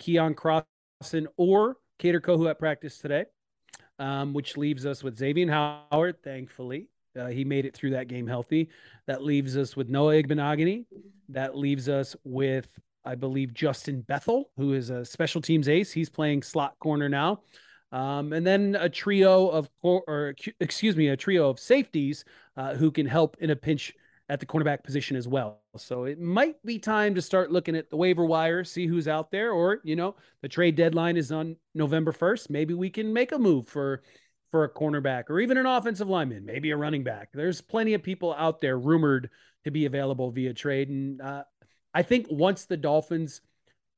Keion 0.00 0.34
Crossen 0.34 1.26
or 1.36 1.76
Kader 1.98 2.20
Kohou 2.20 2.50
at 2.50 2.58
practice 2.58 2.98
today 2.98 3.26
um, 4.02 4.32
which 4.32 4.56
leaves 4.56 4.84
us 4.84 5.04
with 5.04 5.16
Xavier 5.16 5.48
Howard, 5.48 6.16
thankfully. 6.24 6.88
Uh, 7.18 7.26
he 7.26 7.44
made 7.44 7.64
it 7.64 7.74
through 7.74 7.90
that 7.90 8.08
game 8.08 8.26
healthy. 8.26 8.68
That 9.06 9.22
leaves 9.22 9.56
us 9.56 9.76
with 9.76 9.88
Noah 9.88 10.14
Igbinoghene. 10.14 10.86
That 11.28 11.56
leaves 11.56 11.88
us 11.88 12.16
with, 12.24 12.68
I 13.04 13.14
believe, 13.14 13.54
Justin 13.54 14.00
Bethel, 14.00 14.50
who 14.56 14.72
is 14.72 14.90
a 14.90 15.04
special 15.04 15.40
teams 15.40 15.68
ace. 15.68 15.92
He's 15.92 16.10
playing 16.10 16.42
slot 16.42 16.76
corner 16.80 17.08
now. 17.08 17.42
Um, 17.92 18.32
and 18.32 18.44
then 18.44 18.76
a 18.80 18.88
trio 18.88 19.48
of, 19.48 19.70
or 19.82 20.34
excuse 20.58 20.96
me, 20.96 21.08
a 21.08 21.16
trio 21.16 21.48
of 21.48 21.60
safeties 21.60 22.24
uh, 22.56 22.74
who 22.74 22.90
can 22.90 23.06
help 23.06 23.36
in 23.38 23.50
a 23.50 23.56
pinch 23.56 23.94
at 24.32 24.40
the 24.40 24.46
cornerback 24.46 24.82
position 24.82 25.14
as 25.14 25.28
well. 25.28 25.60
So 25.76 26.04
it 26.04 26.18
might 26.18 26.56
be 26.64 26.78
time 26.78 27.14
to 27.16 27.20
start 27.20 27.52
looking 27.52 27.76
at 27.76 27.90
the 27.90 27.98
waiver 27.98 28.24
wire, 28.24 28.64
see 28.64 28.86
who's 28.86 29.06
out 29.06 29.30
there, 29.30 29.52
or 29.52 29.82
you 29.84 29.94
know, 29.94 30.16
the 30.40 30.48
trade 30.48 30.74
deadline 30.74 31.18
is 31.18 31.30
on 31.30 31.56
November 31.74 32.12
1st. 32.12 32.48
Maybe 32.48 32.72
we 32.72 32.88
can 32.88 33.12
make 33.12 33.32
a 33.32 33.38
move 33.38 33.68
for 33.68 34.02
for 34.50 34.64
a 34.64 34.70
cornerback 34.70 35.24
or 35.28 35.38
even 35.38 35.58
an 35.58 35.66
offensive 35.66 36.08
lineman, 36.08 36.46
maybe 36.46 36.70
a 36.70 36.76
running 36.76 37.04
back. 37.04 37.28
There's 37.34 37.60
plenty 37.60 37.92
of 37.92 38.02
people 38.02 38.34
out 38.34 38.62
there 38.62 38.78
rumored 38.78 39.28
to 39.64 39.70
be 39.70 39.84
available 39.84 40.30
via 40.30 40.54
trade. 40.54 40.88
And 40.88 41.20
uh, 41.20 41.44
I 41.92 42.02
think 42.02 42.26
once 42.30 42.64
the 42.64 42.76
Dolphins 42.78 43.42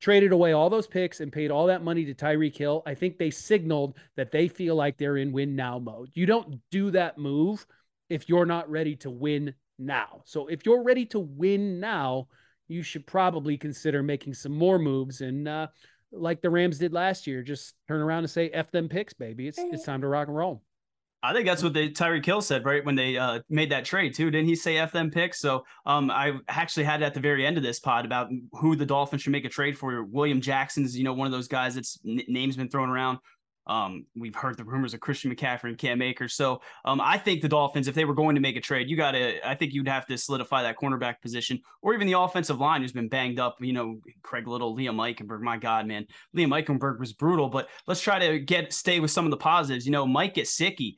traded 0.01 0.33
away 0.33 0.51
all 0.51 0.69
those 0.69 0.87
picks 0.87 1.21
and 1.21 1.31
paid 1.31 1.49
all 1.49 1.67
that 1.67 1.83
money 1.83 2.03
to 2.05 2.13
Tyreek 2.13 2.57
Hill, 2.57 2.83
I 2.85 2.93
think 2.93 3.17
they 3.17 3.31
signaled 3.31 3.97
that 4.17 4.31
they 4.31 4.49
feel 4.49 4.75
like 4.75 4.97
they're 4.97 5.17
in 5.17 5.31
win 5.31 5.55
now 5.55 5.79
mode. 5.79 6.09
You 6.13 6.25
don't 6.25 6.59
do 6.71 6.91
that 6.91 7.17
move 7.17 7.65
if 8.09 8.27
you're 8.27 8.45
not 8.45 8.69
ready 8.69 8.97
to 8.97 9.09
win 9.09 9.53
now. 9.77 10.21
So 10.25 10.47
if 10.47 10.65
you're 10.65 10.83
ready 10.83 11.05
to 11.07 11.19
win 11.19 11.79
now, 11.79 12.27
you 12.67 12.81
should 12.81 13.05
probably 13.05 13.57
consider 13.57 14.01
making 14.01 14.33
some 14.33 14.51
more 14.51 14.79
moves 14.79 15.21
and 15.21 15.47
uh, 15.47 15.67
like 16.11 16.41
the 16.41 16.49
Rams 16.49 16.77
did 16.79 16.93
last 16.93 17.27
year, 17.27 17.43
just 17.43 17.75
turn 17.87 18.01
around 18.01 18.19
and 18.19 18.29
say 18.29 18.49
"f 18.49 18.71
them 18.71 18.89
picks, 18.89 19.13
baby." 19.13 19.47
It's 19.47 19.59
it's 19.59 19.83
time 19.83 20.01
to 20.01 20.07
rock 20.07 20.27
and 20.27 20.37
roll. 20.37 20.63
I 21.23 21.33
think 21.33 21.47
that's 21.47 21.63
what 21.63 21.73
the 21.73 21.91
Tyreek 21.91 22.23
Hill 22.23 22.41
said 22.41 22.65
right 22.65 22.85
when 22.85 22.93
they 22.93 23.17
uh, 23.17 23.39
made 23.49 23.71
that 23.71 23.83
trade 23.83 24.13
too. 24.13 24.29
Didn't 24.29 24.47
he 24.47 24.55
say 24.55 24.77
"f 24.77 24.91
them 24.91 25.11
picks"? 25.11 25.39
So 25.39 25.65
um, 25.85 26.11
I 26.11 26.33
actually 26.47 26.83
had 26.83 27.01
it 27.01 27.05
at 27.05 27.13
the 27.13 27.19
very 27.19 27.45
end 27.45 27.57
of 27.57 27.63
this 27.63 27.79
pod 27.79 28.05
about 28.05 28.29
who 28.53 28.75
the 28.75 28.85
Dolphins 28.85 29.23
should 29.23 29.31
make 29.31 29.45
a 29.45 29.49
trade 29.49 29.77
for. 29.77 30.03
William 30.03 30.41
Jackson's, 30.41 30.97
you 30.97 31.03
know, 31.03 31.13
one 31.13 31.25
of 31.25 31.33
those 31.33 31.47
guys 31.47 31.75
that's 31.75 31.99
n- 32.07 32.21
names 32.27 32.55
been 32.55 32.69
thrown 32.69 32.89
around. 32.89 33.19
Um, 33.67 34.05
we've 34.15 34.35
heard 34.35 34.57
the 34.57 34.63
rumors 34.63 34.93
of 34.93 34.99
Christian 34.99 35.33
McCaffrey 35.33 35.69
and 35.69 35.77
Cam 35.77 36.01
Akers. 36.01 36.35
So 36.35 36.61
um, 36.85 37.01
I 37.01 37.17
think 37.17 37.41
the 37.41 37.49
Dolphins, 37.49 37.87
if 37.87 37.95
they 37.95 38.05
were 38.05 38.13
going 38.13 38.35
to 38.35 38.41
make 38.41 38.55
a 38.55 38.61
trade, 38.61 38.89
you 38.89 38.97
got 38.97 39.11
to, 39.11 39.47
I 39.47 39.55
think 39.55 39.73
you'd 39.73 39.87
have 39.87 40.05
to 40.07 40.17
solidify 40.17 40.63
that 40.63 40.77
cornerback 40.77 41.21
position 41.21 41.59
or 41.81 41.93
even 41.93 42.07
the 42.07 42.19
offensive 42.19 42.59
line 42.59 42.81
who's 42.81 42.91
been 42.91 43.09
banged 43.09 43.39
up. 43.39 43.57
You 43.59 43.73
know, 43.73 43.99
Greg 44.21 44.47
Little, 44.47 44.75
Liam 44.75 44.95
Eichenberg. 44.95 45.41
My 45.41 45.57
God, 45.57 45.87
man, 45.87 46.05
Liam 46.35 46.49
Eichenberg 46.49 46.99
was 46.99 47.13
brutal. 47.13 47.49
But 47.49 47.67
let's 47.87 48.01
try 48.01 48.19
to 48.19 48.39
get 48.39 48.73
stay 48.73 48.99
with 48.99 49.11
some 49.11 49.25
of 49.25 49.31
the 49.31 49.37
positives. 49.37 49.85
You 49.85 49.91
know, 49.91 50.05
Mike 50.05 50.35
Gesicki 50.35 50.95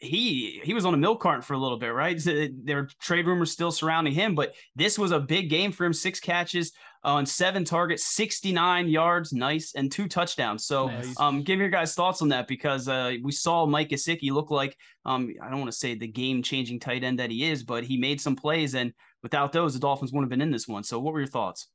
he 0.00 0.60
he 0.64 0.72
was 0.72 0.86
on 0.86 0.94
a 0.94 0.96
milk 0.96 1.20
carton 1.20 1.42
for 1.42 1.52
a 1.52 1.58
little 1.58 1.78
bit, 1.78 1.92
right? 1.92 2.18
There 2.24 2.78
are 2.78 2.88
trade 3.00 3.26
rumors 3.26 3.52
still 3.52 3.70
surrounding 3.70 4.14
him, 4.14 4.34
but 4.34 4.54
this 4.74 4.98
was 4.98 5.12
a 5.12 5.20
big 5.20 5.50
game 5.50 5.72
for 5.72 5.84
him. 5.84 5.92
Six 5.92 6.20
catches 6.20 6.72
on 7.04 7.26
seven 7.26 7.64
targets, 7.64 8.06
69 8.14 8.88
yards, 8.88 9.32
nice, 9.32 9.74
and 9.74 9.92
two 9.92 10.08
touchdowns. 10.08 10.64
So, 10.64 10.88
nice. 10.88 11.18
um, 11.18 11.42
give 11.42 11.58
your 11.58 11.68
guys 11.68 11.94
thoughts 11.94 12.22
on 12.22 12.28
that 12.30 12.46
because 12.48 12.88
uh, 12.88 13.14
we 13.22 13.32
saw 13.32 13.66
Mike 13.66 13.90
Gesicki 13.90 14.30
look 14.30 14.50
like 14.50 14.76
um, 15.04 15.32
I 15.42 15.50
don't 15.50 15.60
want 15.60 15.70
to 15.70 15.78
say 15.78 15.94
the 15.94 16.08
game 16.08 16.42
changing 16.42 16.80
tight 16.80 17.04
end 17.04 17.18
that 17.18 17.30
he 17.30 17.44
is, 17.44 17.62
but 17.62 17.84
he 17.84 17.98
made 17.98 18.20
some 18.20 18.36
plays, 18.36 18.74
and 18.74 18.94
without 19.22 19.52
those, 19.52 19.74
the 19.74 19.80
Dolphins 19.80 20.12
wouldn't 20.12 20.30
have 20.32 20.38
been 20.38 20.46
in 20.46 20.50
this 20.50 20.66
one. 20.66 20.82
So, 20.82 20.98
what 20.98 21.12
were 21.12 21.20
your 21.20 21.26
thoughts? 21.26 21.68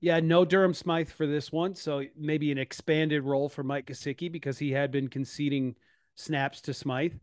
Yeah, 0.00 0.20
no 0.20 0.44
Durham 0.44 0.74
Smythe 0.74 1.10
for 1.10 1.26
this 1.26 1.50
one, 1.50 1.74
so 1.74 2.04
maybe 2.16 2.50
an 2.50 2.58
expanded 2.58 3.22
role 3.22 3.48
for 3.48 3.62
Mike 3.62 3.86
Gesicki 3.86 4.30
because 4.30 4.58
he 4.58 4.72
had 4.72 4.90
been 4.90 5.08
conceding 5.08 5.76
snaps 6.14 6.60
to 6.62 6.74
Smythe. 6.74 7.14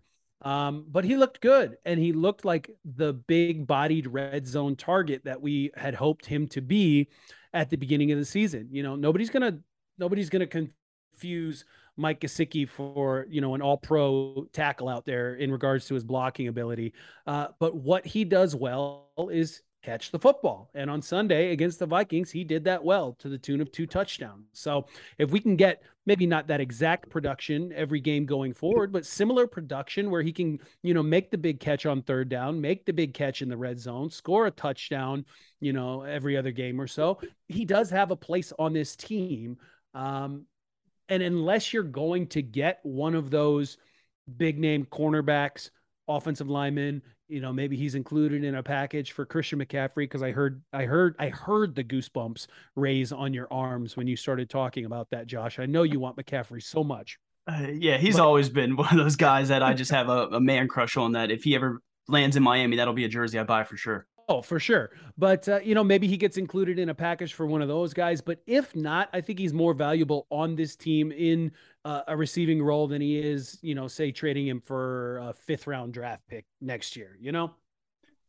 Um, 0.41 0.86
but 0.88 1.04
he 1.04 1.17
looked 1.17 1.41
good 1.41 1.78
and 1.86 1.99
he 1.99 2.13
looked 2.13 2.45
like 2.45 2.71
the 2.86 3.13
big 3.13 3.67
bodied 3.67 4.08
red 4.08 4.47
zone 4.47 4.75
target 4.75 5.25
that 5.25 5.41
we 5.41 5.71
had 5.75 5.93
hoped 5.93 6.25
him 6.25 6.47
to 6.49 6.62
be 6.62 7.10
at 7.54 7.69
the 7.69 7.75
beginning 7.75 8.12
of 8.12 8.19
the 8.19 8.25
season. 8.25 8.69
You 8.71 8.84
know, 8.84 8.95
nobody's 8.95 9.30
gonna 9.30 9.60
nobody's 9.97 10.30
gonna 10.30 10.47
confuse 10.47 11.65
Mike 11.97 12.21
Gesicki 12.21 12.67
for 12.67 13.25
you 13.30 13.41
know 13.41 13.54
an 13.56 13.62
all 13.62 13.78
pro 13.78 14.47
tackle 14.54 14.88
out 14.88 15.06
there 15.06 15.36
in 15.36 15.52
regards 15.52 15.88
to 15.88 15.93
his 15.93 16.06
blocking 16.06 16.47
ability. 16.47 16.93
Uh, 17.28 17.47
but 17.60 17.75
what 17.75 18.06
he 18.06 18.23
does 18.23 18.56
well 18.56 19.10
is 19.32 19.62
catch 19.82 20.12
the 20.12 20.20
football. 20.20 20.70
And 20.74 20.89
on 20.89 21.02
Sunday 21.02 21.52
against 21.52 21.80
the 21.80 21.86
Vikings, 21.86 22.32
he 22.32 22.44
did 22.44 22.65
that 22.65 22.84
well 22.84 23.15
to 23.20 23.30
the 23.30 23.38
tune 23.38 23.62
of 23.62 23.72
two 23.72 23.88
touchdowns. 23.88 24.48
So 24.54 24.86
if 25.18 25.32
we 25.32 25.39
can 25.39 25.56
get 25.56 25.82
maybe 26.06 26.26
not 26.26 26.48
that 26.48 26.60
exact 26.60 27.10
production 27.10 27.72
every 27.76 28.00
game 28.00 28.26
going 28.26 28.54
forward, 28.54 28.92
but 28.92 29.06
similar 29.06 29.48
production 29.48 30.10
where 30.10 30.22
he 30.22 30.34
can, 30.34 30.60
you 30.82 30.94
know, 30.94 31.04
make 31.04 31.32
the 31.32 31.38
big 31.38 31.60
catch 31.60 31.86
on 31.86 32.02
third 32.02 32.30
down, 32.30 32.60
make 32.60 32.86
the 32.86 32.94
big 32.94 33.13
catch 33.13 33.42
in 33.42 33.50
the 33.50 33.58
red 33.58 33.80
zone, 33.80 34.10
score 34.10 34.48
a 34.48 34.52
touchdown, 34.52 35.26
you 35.60 35.72
know, 35.72 36.02
every 36.02 36.36
other 36.36 36.52
game 36.52 36.82
or 36.82 36.88
so, 36.88 37.20
he 37.48 37.63
does 37.65 37.89
have 37.89 38.12
a 38.12 38.15
place 38.15 38.52
on 38.60 38.74
this 38.74 38.96
team. 38.96 39.58
Um, 39.94 40.46
and 41.08 41.24
unless 41.24 41.74
you're 41.74 41.84
going 41.84 42.28
to 42.28 42.42
get 42.42 42.80
one 42.84 43.15
of 43.15 43.32
those 43.32 43.78
big 44.38 44.60
name 44.60 44.86
cornerbacks, 44.86 45.70
offensive 46.10 46.50
lineman. 46.50 47.02
you 47.28 47.39
know 47.39 47.54
maybe 47.54 47.78
he's 47.78 47.95
included 47.95 48.43
in 48.43 48.56
a 48.56 48.63
package 48.63 49.12
for 49.12 49.26
Christian 49.26 49.60
McCaffrey 49.60 50.04
because 50.04 50.24
I 50.24 50.32
heard 50.32 50.62
I 50.74 50.84
heard 50.84 51.15
I 51.19 51.30
heard 51.30 51.76
the 51.76 51.84
goosebumps 51.84 52.48
raise 52.76 53.12
on 53.12 53.34
your 53.34 53.48
arms 53.52 53.95
when 53.95 54.08
you 54.08 54.15
started 54.15 54.50
talking 54.50 54.86
about 54.86 55.10
that 55.12 55.28
Josh. 55.28 55.60
I 55.60 55.65
know 55.65 55.84
you 55.84 56.00
want 56.00 56.17
McCaffrey 56.17 56.62
so 56.62 56.84
much. 56.84 57.17
Uh, 57.48 57.67
yeah, 57.74 57.98
he's 57.98 58.17
but, 58.17 58.24
always 58.24 58.50
been 58.50 58.76
one 58.76 58.89
of 58.91 58.98
those 58.98 59.15
guys 59.15 59.48
that 59.50 59.63
I 59.63 59.74
just 59.74 59.91
have 59.91 60.10
a, 60.10 60.28
a 60.28 60.41
man 60.41 60.67
crush 60.67 60.98
on 60.98 61.13
that 61.13 61.32
if 61.32 61.43
he 61.43 61.56
ever 61.56 61.82
lands 62.08 62.36
in 62.36 62.43
Miami 62.43 62.76
that'll 62.76 62.93
be 62.93 63.06
a 63.06 63.10
jersey 63.10 63.39
I 63.39 63.43
buy 63.43 63.63
for 63.63 63.78
sure. 63.78 64.08
Oh, 64.32 64.44
for 64.44 64.60
sure. 64.60 64.92
But, 65.18 65.50
uh, 65.50 65.60
you 65.63 65.74
know, 65.74 65.84
maybe 65.84 66.08
he 66.08 66.15
gets 66.15 66.38
included 66.38 66.78
in 66.78 66.89
a 66.89 66.94
package 66.94 67.34
for 67.34 67.48
one 67.48 67.63
of 67.63 67.68
those 67.68 67.96
guys. 67.96 68.22
But 68.22 68.44
if 68.46 68.76
not, 68.76 69.10
I 69.12 69.22
think 69.22 69.39
he's 69.39 69.54
more 69.54 69.74
valuable 69.74 70.28
on 70.30 70.56
this 70.56 70.76
team 70.76 71.12
in 71.12 71.52
uh, 71.84 72.04
a 72.08 72.15
receiving 72.15 72.62
role 72.62 72.88
than 72.88 73.02
he 73.02 73.18
is, 73.18 73.58
you 73.63 73.74
know, 73.74 73.88
say 73.88 74.12
trading 74.12 74.46
him 74.48 74.62
for 74.62 75.18
a 75.18 75.34
fifth 75.34 75.65
round 75.65 75.94
draft 75.94 76.28
pick 76.28 76.46
next 76.62 76.96
year, 76.96 77.18
you 77.20 77.32
know? 77.32 77.56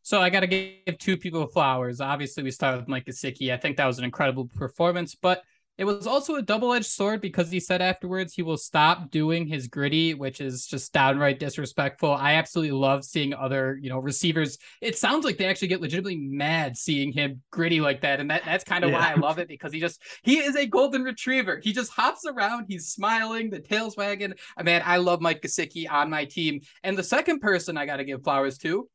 So 0.00 0.22
I 0.22 0.30
got 0.30 0.40
to 0.40 0.46
give 0.46 0.96
two 0.96 1.18
people 1.18 1.46
flowers. 1.46 2.00
Obviously, 2.00 2.42
we 2.42 2.50
start 2.50 2.78
with 2.78 2.88
Mike 2.88 3.04
Gesicki. 3.04 3.52
I 3.52 3.58
think 3.58 3.76
that 3.76 3.84
was 3.84 3.98
an 3.98 4.04
incredible 4.04 4.48
performance. 4.56 5.14
But 5.14 5.42
It 5.80 5.86
was 5.86 6.06
also 6.06 6.34
a 6.34 6.42
double 6.42 6.74
edged 6.74 6.90
sword 6.90 7.22
because 7.22 7.50
he 7.50 7.58
said 7.58 7.80
afterwards 7.80 8.34
he 8.34 8.42
will 8.42 8.58
stop 8.58 9.10
doing 9.10 9.46
his 9.46 9.66
gritty, 9.66 10.12
which 10.12 10.42
is 10.42 10.66
just 10.66 10.92
downright 10.92 11.38
disrespectful. 11.38 12.12
I 12.12 12.34
absolutely 12.34 12.72
love 12.72 13.02
seeing 13.02 13.32
other, 13.32 13.78
you 13.80 13.88
know, 13.88 13.98
receivers. 13.98 14.58
It 14.82 14.98
sounds 14.98 15.24
like 15.24 15.38
they 15.38 15.46
actually 15.46 15.68
get 15.68 15.80
legitimately 15.80 16.18
mad 16.18 16.76
seeing 16.76 17.12
him 17.12 17.40
gritty 17.50 17.80
like 17.80 18.02
that. 18.02 18.20
And 18.20 18.30
that, 18.30 18.42
that's 18.44 18.62
kind 18.62 18.84
of 18.84 18.90
yeah. 18.90 18.98
why 18.98 19.12
I 19.12 19.14
love 19.14 19.38
it 19.38 19.48
because 19.48 19.72
he 19.72 19.80
just, 19.80 20.02
he 20.22 20.40
is 20.40 20.54
a 20.54 20.66
golden 20.66 21.02
retriever. 21.02 21.58
He 21.62 21.72
just 21.72 21.92
hops 21.92 22.26
around, 22.26 22.66
he's 22.68 22.88
smiling, 22.88 23.48
the 23.48 23.60
tail's 23.60 23.96
wagging. 23.96 24.34
Man, 24.62 24.82
I 24.84 24.98
love 24.98 25.22
Mike 25.22 25.40
Gesicki 25.40 25.90
on 25.90 26.10
my 26.10 26.26
team. 26.26 26.60
And 26.82 26.94
the 26.94 27.02
second 27.02 27.40
person 27.40 27.78
I 27.78 27.86
got 27.86 27.96
to 27.96 28.04
give 28.04 28.22
flowers 28.22 28.58
to 28.58 28.86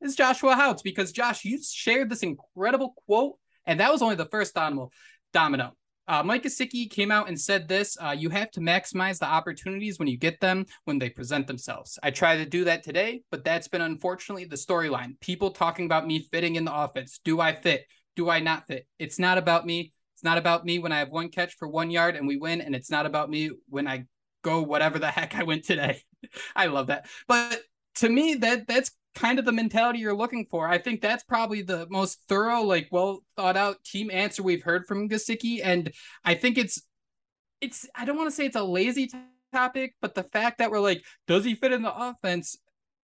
is 0.00 0.14
Joshua 0.14 0.54
Houts 0.54 0.82
because 0.82 1.10
Josh, 1.10 1.44
you 1.44 1.58
shared 1.60 2.08
this 2.08 2.22
incredible 2.22 2.94
quote, 3.04 3.34
and 3.66 3.80
that 3.80 3.90
was 3.90 4.00
only 4.00 4.14
the 4.14 4.26
first 4.26 4.54
domino. 4.54 4.92
Domino. 5.32 5.74
Uh, 6.10 6.24
Mike 6.24 6.42
Gesicki 6.42 6.90
came 6.90 7.12
out 7.12 7.28
and 7.28 7.40
said 7.40 7.68
this: 7.68 7.96
uh, 8.02 8.10
"You 8.10 8.30
have 8.30 8.50
to 8.52 8.60
maximize 8.60 9.20
the 9.20 9.26
opportunities 9.26 10.00
when 10.00 10.08
you 10.08 10.18
get 10.18 10.40
them 10.40 10.66
when 10.84 10.98
they 10.98 11.08
present 11.08 11.46
themselves." 11.46 12.00
I 12.02 12.10
try 12.10 12.36
to 12.36 12.44
do 12.44 12.64
that 12.64 12.82
today, 12.82 13.22
but 13.30 13.44
that's 13.44 13.68
been 13.68 13.80
unfortunately 13.80 14.44
the 14.44 14.56
storyline. 14.56 15.20
People 15.20 15.52
talking 15.52 15.86
about 15.86 16.08
me 16.08 16.26
fitting 16.32 16.56
in 16.56 16.64
the 16.64 16.74
offense. 16.74 17.20
Do 17.24 17.40
I 17.40 17.54
fit? 17.54 17.86
Do 18.16 18.28
I 18.28 18.40
not 18.40 18.66
fit? 18.66 18.88
It's 18.98 19.20
not 19.20 19.38
about 19.38 19.64
me. 19.64 19.92
It's 20.16 20.24
not 20.24 20.36
about 20.36 20.64
me 20.64 20.80
when 20.80 20.90
I 20.90 20.98
have 20.98 21.10
one 21.10 21.28
catch 21.28 21.54
for 21.54 21.68
one 21.68 21.92
yard 21.92 22.16
and 22.16 22.26
we 22.26 22.36
win, 22.36 22.60
and 22.60 22.74
it's 22.74 22.90
not 22.90 23.06
about 23.06 23.30
me 23.30 23.52
when 23.68 23.86
I 23.86 24.06
go 24.42 24.62
whatever 24.62 24.98
the 24.98 25.06
heck 25.12 25.36
I 25.36 25.44
went 25.44 25.64
today. 25.64 26.02
I 26.56 26.66
love 26.66 26.88
that, 26.88 27.06
but 27.28 27.62
to 27.96 28.08
me 28.08 28.34
that 28.34 28.66
that's 28.66 28.90
kind 29.14 29.38
of 29.38 29.44
the 29.44 29.52
mentality 29.52 29.98
you're 29.98 30.14
looking 30.14 30.46
for. 30.50 30.68
I 30.68 30.78
think 30.78 31.00
that's 31.00 31.24
probably 31.24 31.62
the 31.62 31.86
most 31.90 32.20
thorough, 32.28 32.62
like 32.62 32.88
well 32.90 33.22
thought 33.36 33.56
out 33.56 33.82
team 33.84 34.10
answer 34.10 34.42
we've 34.42 34.62
heard 34.62 34.86
from 34.86 35.08
Gesicki. 35.08 35.60
And 35.62 35.92
I 36.24 36.34
think 36.34 36.58
it's 36.58 36.82
it's 37.60 37.86
I 37.94 38.04
don't 38.04 38.16
want 38.16 38.28
to 38.28 38.34
say 38.34 38.46
it's 38.46 38.56
a 38.56 38.62
lazy 38.62 39.06
t- 39.06 39.18
topic, 39.52 39.94
but 40.00 40.14
the 40.14 40.22
fact 40.24 40.58
that 40.58 40.70
we're 40.70 40.80
like, 40.80 41.04
does 41.26 41.44
he 41.44 41.54
fit 41.54 41.72
in 41.72 41.82
the 41.82 41.94
offense? 41.94 42.56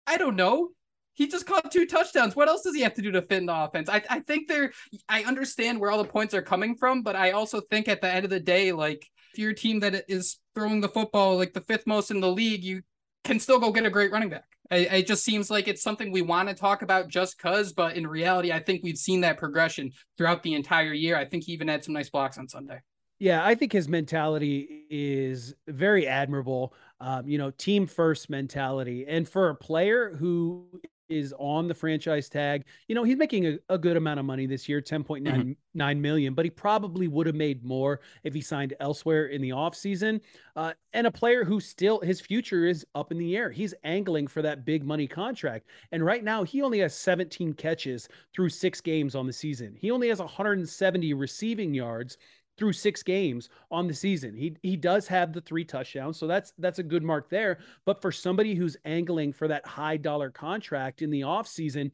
I 0.07 0.17
don't 0.17 0.37
know. 0.37 0.71
He 1.15 1.27
just 1.27 1.47
caught 1.47 1.73
two 1.73 1.85
touchdowns. 1.85 2.37
What 2.37 2.49
else 2.49 2.63
does 2.63 2.77
he 2.77 2.83
have 2.83 2.95
to 2.95 3.03
do 3.03 3.11
to 3.11 3.23
fit 3.23 3.39
in 3.39 3.47
the 3.47 3.65
offense? 3.65 3.89
I, 3.89 4.03
I 4.09 4.21
think 4.21 4.47
there 4.47 4.73
I 5.09 5.25
understand 5.25 5.81
where 5.81 5.91
all 5.91 6.03
the 6.03 6.09
points 6.09 6.33
are 6.33 6.43
coming 6.43 6.77
from, 6.77 7.03
but 7.03 7.17
I 7.17 7.33
also 7.33 7.61
think 7.61 7.89
at 7.89 8.01
the 8.01 8.13
end 8.13 8.25
of 8.25 8.31
the 8.31 8.41
day, 8.41 8.71
like 8.71 9.05
if 9.33 9.39
you're 9.39 9.51
a 9.51 9.55
team 9.55 9.81
that 9.81 10.05
is 10.09 10.39
throwing 10.55 10.81
the 10.81 10.89
football 10.89 11.37
like 11.37 11.53
the 11.53 11.61
fifth 11.61 11.87
most 11.87 12.13
in 12.13 12.21
the 12.21 12.31
league, 12.31 12.63
you 12.63 12.83
can 13.25 13.39
still 13.41 13.59
go 13.59 13.73
get 13.73 13.87
a 13.87 13.91
great 13.91 14.13
running 14.13 14.31
back. 14.31 14.45
It, 14.71 14.93
it 14.93 15.07
just 15.07 15.25
seems 15.25 15.51
like 15.51 15.69
it's 15.69 15.83
something 15.83 16.11
we 16.13 16.23
want 16.23 16.49
to 16.49 16.55
talk 16.55 16.83
about 16.83 17.09
just 17.09 17.39
cause, 17.39 17.73
but 17.73 17.97
in 17.97 18.07
reality, 18.07 18.53
I 18.53 18.61
think 18.61 18.83
we've 18.83 18.99
seen 18.99 19.21
that 19.23 19.39
progression 19.39 19.93
throughout 20.17 20.43
the 20.43 20.55
entire 20.55 20.93
year. 20.93 21.17
I 21.17 21.25
think 21.25 21.45
he 21.45 21.53
even 21.53 21.69
had 21.69 21.85
some 21.85 21.95
nice 21.95 22.11
blocks 22.11 22.39
on 22.39 22.49
Sunday. 22.49 22.81
Yeah, 23.19 23.45
I 23.45 23.57
think 23.57 23.73
his 23.73 23.89
mentality 23.89 24.85
is 24.91 25.55
very 25.67 26.07
admirable. 26.07 26.73
Um, 27.01 27.29
you 27.29 27.39
know, 27.39 27.51
team 27.51 27.87
first 27.87 28.31
mentality. 28.31 29.07
And 29.09 29.29
for 29.29 29.49
a 29.49 29.55
player 29.55 30.15
who 30.17 30.81
is 31.09 31.35
on 31.39 31.69
the 31.69 31.75
franchise 31.75 32.29
tag. 32.29 32.65
You 32.87 32.95
know, 32.95 33.05
he's 33.05 33.17
making 33.17 33.47
a, 33.47 33.59
a 33.69 33.79
good 33.79 33.97
amount 33.97 34.21
of 34.21 34.27
money 34.27 34.47
this 34.47 34.69
year, 34.69 34.81
10.9 34.81 35.23
mm-hmm. 35.23 35.53
9 35.75 36.01
million, 36.03 36.35
but 36.35 36.45
he 36.45 36.51
probably 36.51 37.09
would 37.09 37.27
have 37.27 37.37
made 37.37 37.65
more 37.65 38.01
if 38.25 38.35
he 38.35 38.41
signed 38.41 38.75
elsewhere 38.81 39.27
in 39.27 39.41
the 39.41 39.51
offseason. 39.51 40.21
Uh, 40.57 40.73
and 40.93 41.07
a 41.07 41.11
player 41.11 41.45
who 41.45 41.61
still 41.61 42.01
his 42.01 42.21
future 42.21 42.67
is 42.67 42.85
up 42.95 43.13
in 43.13 43.19
the 43.19 43.37
air. 43.37 43.51
He's 43.51 43.75
angling 43.85 44.27
for 44.27 44.43
that 44.43 44.65
big 44.65 44.85
money 44.85 45.07
contract. 45.07 45.69
And 45.93 46.05
right 46.05 46.25
now 46.25 46.43
he 46.43 46.63
only 46.63 46.81
has 46.81 46.95
17 46.95 47.55
catches 47.55 48.09
through 48.35 48.49
six 48.49 48.81
games 48.81 49.15
on 49.15 49.27
the 49.27 49.33
season. 49.33 49.77
He 49.79 49.91
only 49.91 50.09
has 50.09 50.19
170 50.19 51.15
receiving 51.15 51.75
yards 51.75 52.19
through 52.59 52.73
six 52.73 53.03
games 53.03 53.49
on 53.71 53.87
the 53.87 53.95
season. 53.95 54.35
He 54.35 54.57
he 54.63 54.77
does 54.77 55.07
have 55.09 55.33
the 55.33 55.41
three 55.41 55.65
touchdowns, 55.65 56.19
so 56.19 56.27
that's 56.27 56.53
that's 56.59 56.79
a 56.79 56.83
good 56.83 57.03
mark 57.03 57.31
there. 57.31 57.59
But 57.87 58.03
for 58.03 58.13
somebody 58.13 58.55
who's 58.55 58.77
angling 58.85 59.33
for 59.33 59.49
that 59.49 59.67
high 59.67 59.97
dollar 59.97 60.31
contract 60.31 61.03
in 61.03 61.11
the 61.11 61.23
offseason, 61.23 61.91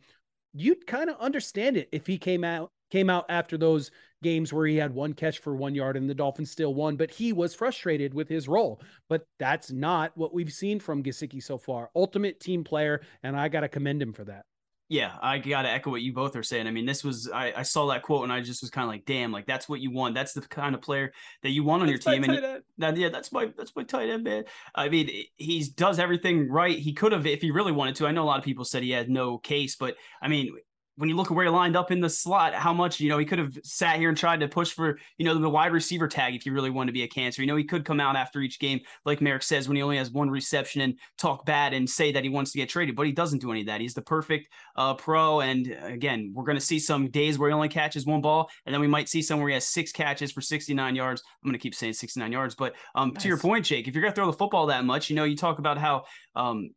you'd 0.55 0.87
kind 0.87 1.11
of 1.11 1.20
understand 1.20 1.77
it 1.77 1.88
if 1.92 2.07
he 2.07 2.18
came 2.18 2.44
out 2.44 2.70
came 2.90 3.11
out 3.11 3.27
after 3.29 3.59
those 3.59 3.90
games 4.22 4.53
where 4.53 4.66
he 4.66 4.77
had 4.77 4.94
one 4.94 5.12
catch 5.12 5.38
for 5.38 5.55
one 5.55 5.74
yard 5.74 5.96
and 5.96 6.09
the 6.09 6.14
Dolphins 6.14 6.50
still 6.50 6.74
won, 6.74 6.96
but 6.96 7.11
he 7.11 7.33
was 7.33 7.55
frustrated 7.55 8.14
with 8.14 8.29
his 8.29 8.48
role. 8.48 8.81
But 9.09 9.27
that's 9.38 9.70
not 9.70 10.16
what 10.16 10.33
we've 10.33 10.53
seen 10.53 10.81
from 10.81 11.03
Gesicki 11.03 11.42
so 11.42 11.59
far. 11.59 11.90
Ultimate 11.94 12.40
team 12.40 12.64
player, 12.64 13.03
and 13.22 13.37
I 13.37 13.48
got 13.48 13.61
to 13.61 13.68
commend 13.68 14.00
him 14.00 14.12
for 14.12 14.24
that. 14.24 14.46
Yeah, 14.88 15.12
I 15.23 15.38
got 15.38 15.62
to 15.62 15.70
echo 15.70 15.90
what 15.90 16.03
you 16.03 16.12
both 16.12 16.37
are 16.37 16.42
saying. 16.42 16.66
I 16.66 16.70
mean, 16.70 16.85
this 16.85 17.03
was 17.03 17.31
I, 17.33 17.55
I 17.57 17.62
saw 17.62 17.87
that 17.87 18.03
quote 18.03 18.25
and 18.25 18.33
I 18.33 18.42
just 18.42 18.62
was 18.62 18.70
kind 18.70 18.85
of 18.85 18.90
like, 18.90 19.07
damn, 19.07 19.33
like 19.33 19.47
that's 19.47 19.66
what 19.66 19.81
you 19.81 19.90
want. 19.90 20.14
That's 20.14 20.35
the 20.35 20.42
kind 20.42 20.75
of 20.75 20.83
player 20.83 21.11
that 21.42 21.51
you 21.51 21.64
want 21.64 21.83
on 21.83 21.88
that's 21.88 22.05
your 22.05 22.14
team. 22.14 22.25
And 22.25 22.62
that, 22.79 22.97
yeah, 22.97 23.09
that's 23.09 23.33
my 23.33 23.51
that's 23.57 23.75
my 23.75 23.83
tight 23.85 24.11
end 24.11 24.25
man. 24.25 24.44
I 24.75 24.90
mean, 24.90 25.11
he 25.37 25.64
does 25.75 25.99
everything 25.99 26.51
right. 26.51 26.79
He 26.79 26.92
could 26.92 27.12
have 27.12 27.27
if 27.27 27.40
he 27.40 27.51
really 27.51 27.73
wanted 27.73 27.97
to. 27.97 28.07
I 28.07 28.12
know 28.12 28.25
a 28.25 28.27
lot 28.27 28.38
of 28.38 28.44
people 28.44 28.66
said 28.66 28.83
he 28.83 28.90
had 28.90 29.09
no 29.09 29.38
case, 29.38 29.75
but 29.77 29.97
I 30.20 30.29
mean, 30.29 30.55
when 30.96 31.09
you 31.09 31.16
look 31.16 31.30
at 31.30 31.35
where 31.35 31.44
he 31.44 31.50
lined 31.50 31.76
up 31.76 31.90
in 31.90 32.00
the 32.00 32.09
slot, 32.09 32.54
how 32.54 32.72
much, 32.72 33.00
you 33.00 33.09
know, 33.09 33.18
he 33.18 33.24
could 33.24 33.38
have 33.38 33.59
sat 33.64 33.98
here 33.98 34.09
and 34.09 34.16
tried 34.16 34.40
to 34.40 34.48
push 34.48 34.72
for, 34.72 34.98
you 35.18 35.24
know, 35.24 35.37
the 35.37 35.50
wide 35.50 35.72
receiver 35.72 36.07
tag 36.07 36.35
if 36.35 36.42
he 36.42 36.50
really 36.50 36.70
wanted 36.70 36.88
to 36.88 36.92
be 36.92 37.02
a 37.02 37.09
cancer. 37.09 37.42
You 37.42 37.48
know, 37.48 37.57
he 37.57 37.64
could 37.64 37.85
come 37.85 37.98
out 37.98 38.14
after 38.14 38.40
each 38.40 38.61
game, 38.61 38.80
like 39.04 39.20
Marek 39.20 39.42
says, 39.42 39.66
when 39.66 39.76
he 39.76 39.83
only 39.83 39.96
has 39.96 40.12
one 40.12 40.30
reception 40.30 40.83
and 40.83 40.98
talk 41.18 41.44
bad 41.44 41.74
and 41.74 41.88
say 41.88 42.12
that 42.12 42.22
he 42.22 42.30
wants 42.30 42.52
to 42.52 42.59
get 42.59 42.68
traded, 42.68 42.94
but 42.94 43.07
he 43.07 43.12
doesn't 43.12 43.40
do 43.40 43.50
any 43.50 43.61
of 43.61 43.66
that. 43.66 43.80
He's 43.80 43.94
the 43.94 44.02
perfect 44.02 44.48
uh, 44.76 44.94
pro. 44.94 45.40
And 45.40 45.76
again, 45.83 46.33
we're 46.33 46.44
going 46.44 46.59
to 46.59 46.64
see 46.64 46.78
some 46.78 47.11
days 47.11 47.38
where 47.38 47.50
he 47.50 47.54
only 47.54 47.68
catches 47.68 48.07
one 48.07 48.20
ball, 48.20 48.48
and 48.64 48.72
then 48.72 48.80
we 48.80 48.87
might 48.87 49.09
see 49.09 49.22
some 49.22 49.40
where 49.40 49.48
he 49.48 49.54
has 49.54 49.66
six 49.66 49.90
catches 49.90 50.30
for 50.30 50.40
69 50.40 50.94
yards. 50.94 51.22
I'm 51.42 51.48
going 51.48 51.59
to 51.59 51.62
keep 51.62 51.74
saying 51.74 51.94
69 51.94 52.30
yards, 52.30 52.54
but 52.54 52.74
um, 52.94 53.11
nice. 53.14 53.22
to 53.22 53.28
your 53.28 53.38
point, 53.38 53.64
Jake, 53.64 53.88
if 53.88 53.94
you're 53.94 54.02
going 54.02 54.12
to 54.12 54.16
throw 54.16 54.26
the 54.26 54.37
football 54.37 54.66
that 54.66 54.85
much, 54.85 55.11
you 55.11 55.16
know, 55.16 55.24
you 55.24 55.37
talk 55.37 55.59
about 55.59 55.76
how 55.76 56.04
um, 56.37 56.70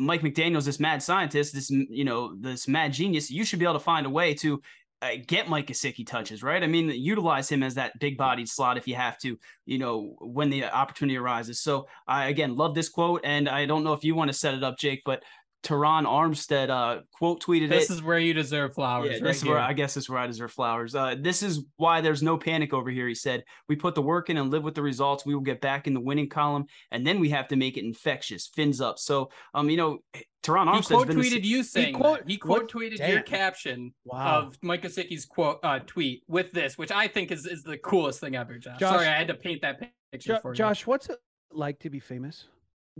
Mike 0.00 0.22
McDaniel's 0.22 0.64
this 0.64 0.80
mad 0.80 1.02
scientist, 1.02 1.54
this 1.54 1.70
you 1.70 2.04
know 2.04 2.34
this 2.40 2.66
mad 2.66 2.92
genius. 2.92 3.30
You 3.30 3.44
should 3.44 3.58
be 3.58 3.66
able 3.66 3.74
to 3.74 3.80
find 3.80 4.06
a 4.06 4.10
way 4.10 4.32
to 4.34 4.60
uh, 5.02 5.10
get 5.26 5.48
Mike 5.48 5.66
Gesicki 5.66 6.06
touches, 6.06 6.42
right? 6.42 6.62
I 6.62 6.66
mean, 6.66 6.88
utilize 6.88 7.48
him 7.48 7.62
as 7.62 7.74
that 7.74 7.98
big 8.00 8.16
bodied 8.16 8.48
slot 8.48 8.76
if 8.76 8.88
you 8.88 8.94
have 8.94 9.18
to, 9.18 9.38
you 9.66 9.78
know, 9.78 10.16
when 10.20 10.50
the 10.50 10.64
opportunity 10.64 11.16
arises. 11.16 11.60
So 11.60 11.86
I 12.06 12.28
again 12.28 12.56
love 12.56 12.74
this 12.74 12.88
quote, 12.88 13.20
and 13.24 13.48
I 13.48 13.66
don't 13.66 13.84
know 13.84 13.92
if 13.92 14.02
you 14.02 14.14
want 14.14 14.28
to 14.28 14.36
set 14.36 14.54
it 14.54 14.64
up, 14.64 14.78
Jake, 14.78 15.02
but 15.04 15.22
Terron 15.62 16.04
Armstead 16.04 16.70
uh, 16.70 17.02
quote 17.12 17.42
tweeted 17.42 17.68
this 17.68 17.84
it. 17.84 17.88
This 17.88 17.98
is 17.98 18.02
where 18.02 18.18
you 18.18 18.32
deserve 18.32 18.74
flowers. 18.74 19.08
Yeah, 19.10 19.12
right 19.14 19.24
this 19.24 19.38
is 19.38 19.44
where 19.44 19.58
I 19.58 19.74
guess 19.74 19.94
this 19.94 20.04
is 20.04 20.10
where 20.10 20.18
I 20.18 20.26
deserve 20.26 20.52
flowers. 20.52 20.94
Uh, 20.94 21.16
this 21.20 21.42
is 21.42 21.64
why 21.76 22.00
there's 22.00 22.22
no 22.22 22.38
panic 22.38 22.72
over 22.72 22.90
here. 22.90 23.06
He 23.06 23.14
said, 23.14 23.44
"We 23.68 23.76
put 23.76 23.94
the 23.94 24.02
work 24.02 24.30
in 24.30 24.38
and 24.38 24.50
live 24.50 24.64
with 24.64 24.74
the 24.74 24.82
results. 24.82 25.26
We 25.26 25.34
will 25.34 25.42
get 25.42 25.60
back 25.60 25.86
in 25.86 25.92
the 25.92 26.00
winning 26.00 26.30
column, 26.30 26.66
and 26.90 27.06
then 27.06 27.20
we 27.20 27.28
have 27.30 27.48
to 27.48 27.56
make 27.56 27.76
it 27.76 27.84
infectious, 27.84 28.46
fins 28.46 28.80
up." 28.80 28.98
So, 28.98 29.30
um, 29.52 29.68
you 29.68 29.76
know, 29.76 29.98
Terron 30.42 30.66
Armstead 30.72 30.88
quote 30.88 31.08
tweeted 31.08 31.44
you 31.44 31.62
saying 31.62 31.88
he 31.88 32.00
quote, 32.00 32.22
he 32.26 32.38
quote 32.38 32.72
tweeted 32.72 33.06
your 33.06 33.20
caption 33.20 33.92
wow. 34.04 34.38
of 34.38 34.56
Mike 34.62 34.82
Gesicki's 34.82 35.26
quote 35.26 35.58
uh, 35.62 35.80
tweet 35.80 36.22
with 36.26 36.52
this, 36.52 36.78
which 36.78 36.90
I 36.90 37.06
think 37.06 37.30
is 37.30 37.44
is 37.44 37.62
the 37.62 37.76
coolest 37.76 38.20
thing 38.20 38.34
ever. 38.34 38.58
Josh, 38.58 38.80
Josh 38.80 38.92
Sorry, 38.94 39.06
I 39.06 39.18
had 39.18 39.28
to 39.28 39.34
paint 39.34 39.60
that 39.60 39.80
picture 40.10 40.34
jo- 40.34 40.40
for 40.40 40.52
you. 40.52 40.56
Josh, 40.56 40.86
what's 40.86 41.10
it 41.10 41.18
like 41.52 41.80
to 41.80 41.90
be 41.90 42.00
famous? 42.00 42.46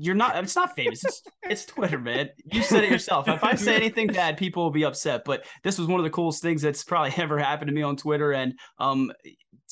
You're 0.03 0.15
not. 0.15 0.43
It's 0.43 0.57
not 0.57 0.75
famous. 0.75 1.05
It's, 1.05 1.23
it's 1.43 1.67
Twitter, 1.67 1.99
man. 1.99 2.31
You 2.47 2.63
said 2.63 2.85
it 2.85 2.91
yourself. 2.91 3.29
If 3.29 3.45
I 3.45 3.55
say 3.55 3.77
anything 3.77 4.07
bad, 4.07 4.39
people 4.39 4.63
will 4.63 4.71
be 4.71 4.87
upset. 4.87 5.25
But 5.27 5.45
this 5.63 5.79
was 5.79 5.89
one 5.89 6.01
of 6.01 6.05
the 6.05 6.11
coolest 6.11 6.41
things 6.41 6.63
that's 6.63 6.83
probably 6.83 7.13
ever 7.23 7.39
happened 7.39 7.69
to 7.69 7.75
me 7.75 7.83
on 7.83 7.97
Twitter. 7.97 8.33
And 8.33 8.55
um, 8.79 9.13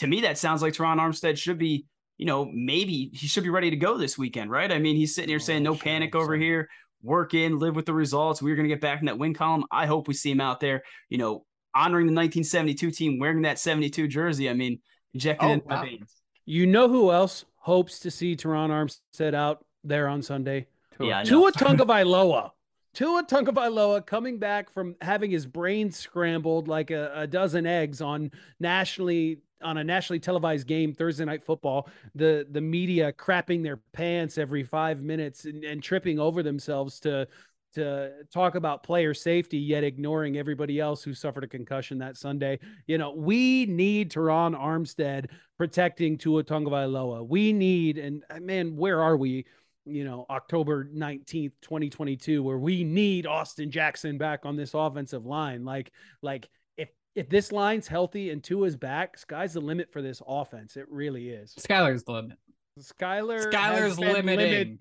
to 0.00 0.06
me, 0.06 0.20
that 0.20 0.36
sounds 0.36 0.60
like 0.60 0.74
Terron 0.74 0.98
Armstead 0.98 1.38
should 1.38 1.58
be. 1.58 1.86
You 2.18 2.26
know, 2.26 2.50
maybe 2.52 3.10
he 3.14 3.26
should 3.26 3.44
be 3.44 3.48
ready 3.48 3.70
to 3.70 3.76
go 3.76 3.96
this 3.96 4.18
weekend, 4.18 4.50
right? 4.50 4.70
I 4.70 4.78
mean, 4.80 4.96
he's 4.96 5.14
sitting 5.14 5.30
here 5.30 5.38
saying, 5.38 5.62
"No 5.62 5.74
sure, 5.74 5.82
panic 5.82 6.14
over 6.14 6.36
so. 6.36 6.40
here. 6.40 6.68
Work 7.00 7.32
in, 7.32 7.58
live 7.58 7.74
with 7.74 7.86
the 7.86 7.94
results. 7.94 8.42
We're 8.42 8.56
going 8.56 8.68
to 8.68 8.74
get 8.74 8.82
back 8.82 9.00
in 9.00 9.06
that 9.06 9.18
win 9.18 9.32
column." 9.32 9.64
I 9.70 9.86
hope 9.86 10.08
we 10.08 10.14
see 10.14 10.30
him 10.30 10.42
out 10.42 10.60
there. 10.60 10.82
You 11.08 11.16
know, 11.16 11.46
honoring 11.74 12.06
the 12.06 12.12
1972 12.12 12.90
team, 12.90 13.18
wearing 13.18 13.42
that 13.42 13.58
72 13.58 14.08
jersey. 14.08 14.50
I 14.50 14.52
mean, 14.52 14.80
injected 15.14 15.48
oh, 15.48 15.52
in 15.52 15.62
wow. 15.64 15.76
my 15.76 15.88
veins. 15.88 16.12
You 16.44 16.66
know 16.66 16.88
who 16.88 17.12
else 17.12 17.46
hopes 17.56 18.00
to 18.00 18.10
see 18.10 18.36
Terron 18.36 18.70
Armstead 18.70 19.34
out 19.34 19.64
there 19.84 20.08
on 20.08 20.22
Sunday? 20.22 20.66
Tua. 20.96 21.08
Yeah, 21.08 21.22
Tua 21.24 21.52
Tagovailoa. 21.52 22.50
Tua 22.94 23.24
Tagovailoa 23.24 24.04
coming 24.06 24.38
back 24.38 24.70
from 24.70 24.96
having 25.00 25.30
his 25.30 25.46
brain 25.46 25.90
scrambled 25.92 26.68
like 26.68 26.90
a, 26.90 27.12
a, 27.14 27.26
dozen 27.26 27.66
eggs 27.66 28.00
on 28.00 28.30
nationally 28.58 29.38
on 29.62 29.76
a 29.76 29.84
nationally 29.84 30.18
televised 30.20 30.66
game 30.66 30.92
Thursday 30.92 31.24
night 31.24 31.44
football. 31.44 31.88
The 32.14 32.46
the 32.50 32.60
media 32.60 33.12
crapping 33.12 33.62
their 33.62 33.76
pants 33.92 34.38
every 34.38 34.64
five 34.64 35.02
minutes 35.02 35.44
and, 35.44 35.64
and 35.64 35.82
tripping 35.82 36.18
over 36.18 36.42
themselves 36.42 36.98
to 37.00 37.28
to 37.74 38.10
talk 38.32 38.54
about 38.54 38.82
player 38.82 39.12
safety, 39.14 39.58
yet 39.58 39.84
ignoring 39.84 40.38
everybody 40.38 40.80
else 40.80 41.02
who 41.02 41.12
suffered 41.12 41.44
a 41.44 41.48
concussion 41.48 41.98
that 41.98 42.16
Sunday. 42.16 42.58
You 42.86 42.98
know, 42.98 43.12
we 43.12 43.66
need 43.66 44.10
Terron 44.10 44.58
Armstead 44.58 45.26
protecting 45.58 46.16
Tua 46.16 46.44
Tagovailoa. 46.44 47.28
We 47.28 47.52
need, 47.52 47.98
and 47.98 48.24
man, 48.40 48.76
where 48.76 49.02
are 49.02 49.16
we? 49.16 49.44
You 49.88 50.04
know, 50.04 50.26
October 50.30 50.84
19th, 50.84 51.52
2022, 51.62 52.42
where 52.42 52.58
we 52.58 52.84
need 52.84 53.26
Austin 53.26 53.70
Jackson 53.70 54.18
back 54.18 54.44
on 54.44 54.56
this 54.56 54.74
offensive 54.74 55.26
line. 55.26 55.64
Like, 55.64 55.92
like 56.22 56.48
if 56.76 56.88
if 57.14 57.28
this 57.28 57.52
line's 57.52 57.88
healthy 57.88 58.30
and 58.30 58.42
Tua's 58.42 58.76
back, 58.76 59.18
sky's 59.18 59.54
the 59.54 59.60
limit 59.60 59.92
for 59.92 60.02
this 60.02 60.22
offense. 60.26 60.76
It 60.76 60.86
really 60.88 61.30
is. 61.30 61.54
Skylar's 61.58 62.04
the 62.04 62.12
limit. 62.12 62.38
Skylar 62.78 63.52
Skylar's 63.52 63.98
limited. 63.98 64.78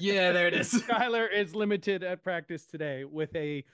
Yeah, 0.00 0.32
there 0.32 0.48
it 0.48 0.54
is. 0.54 0.72
Skylar 0.82 1.32
is 1.32 1.54
limited 1.54 2.02
at 2.02 2.22
practice 2.22 2.66
today 2.66 3.04
with 3.04 3.34
a 3.36 3.64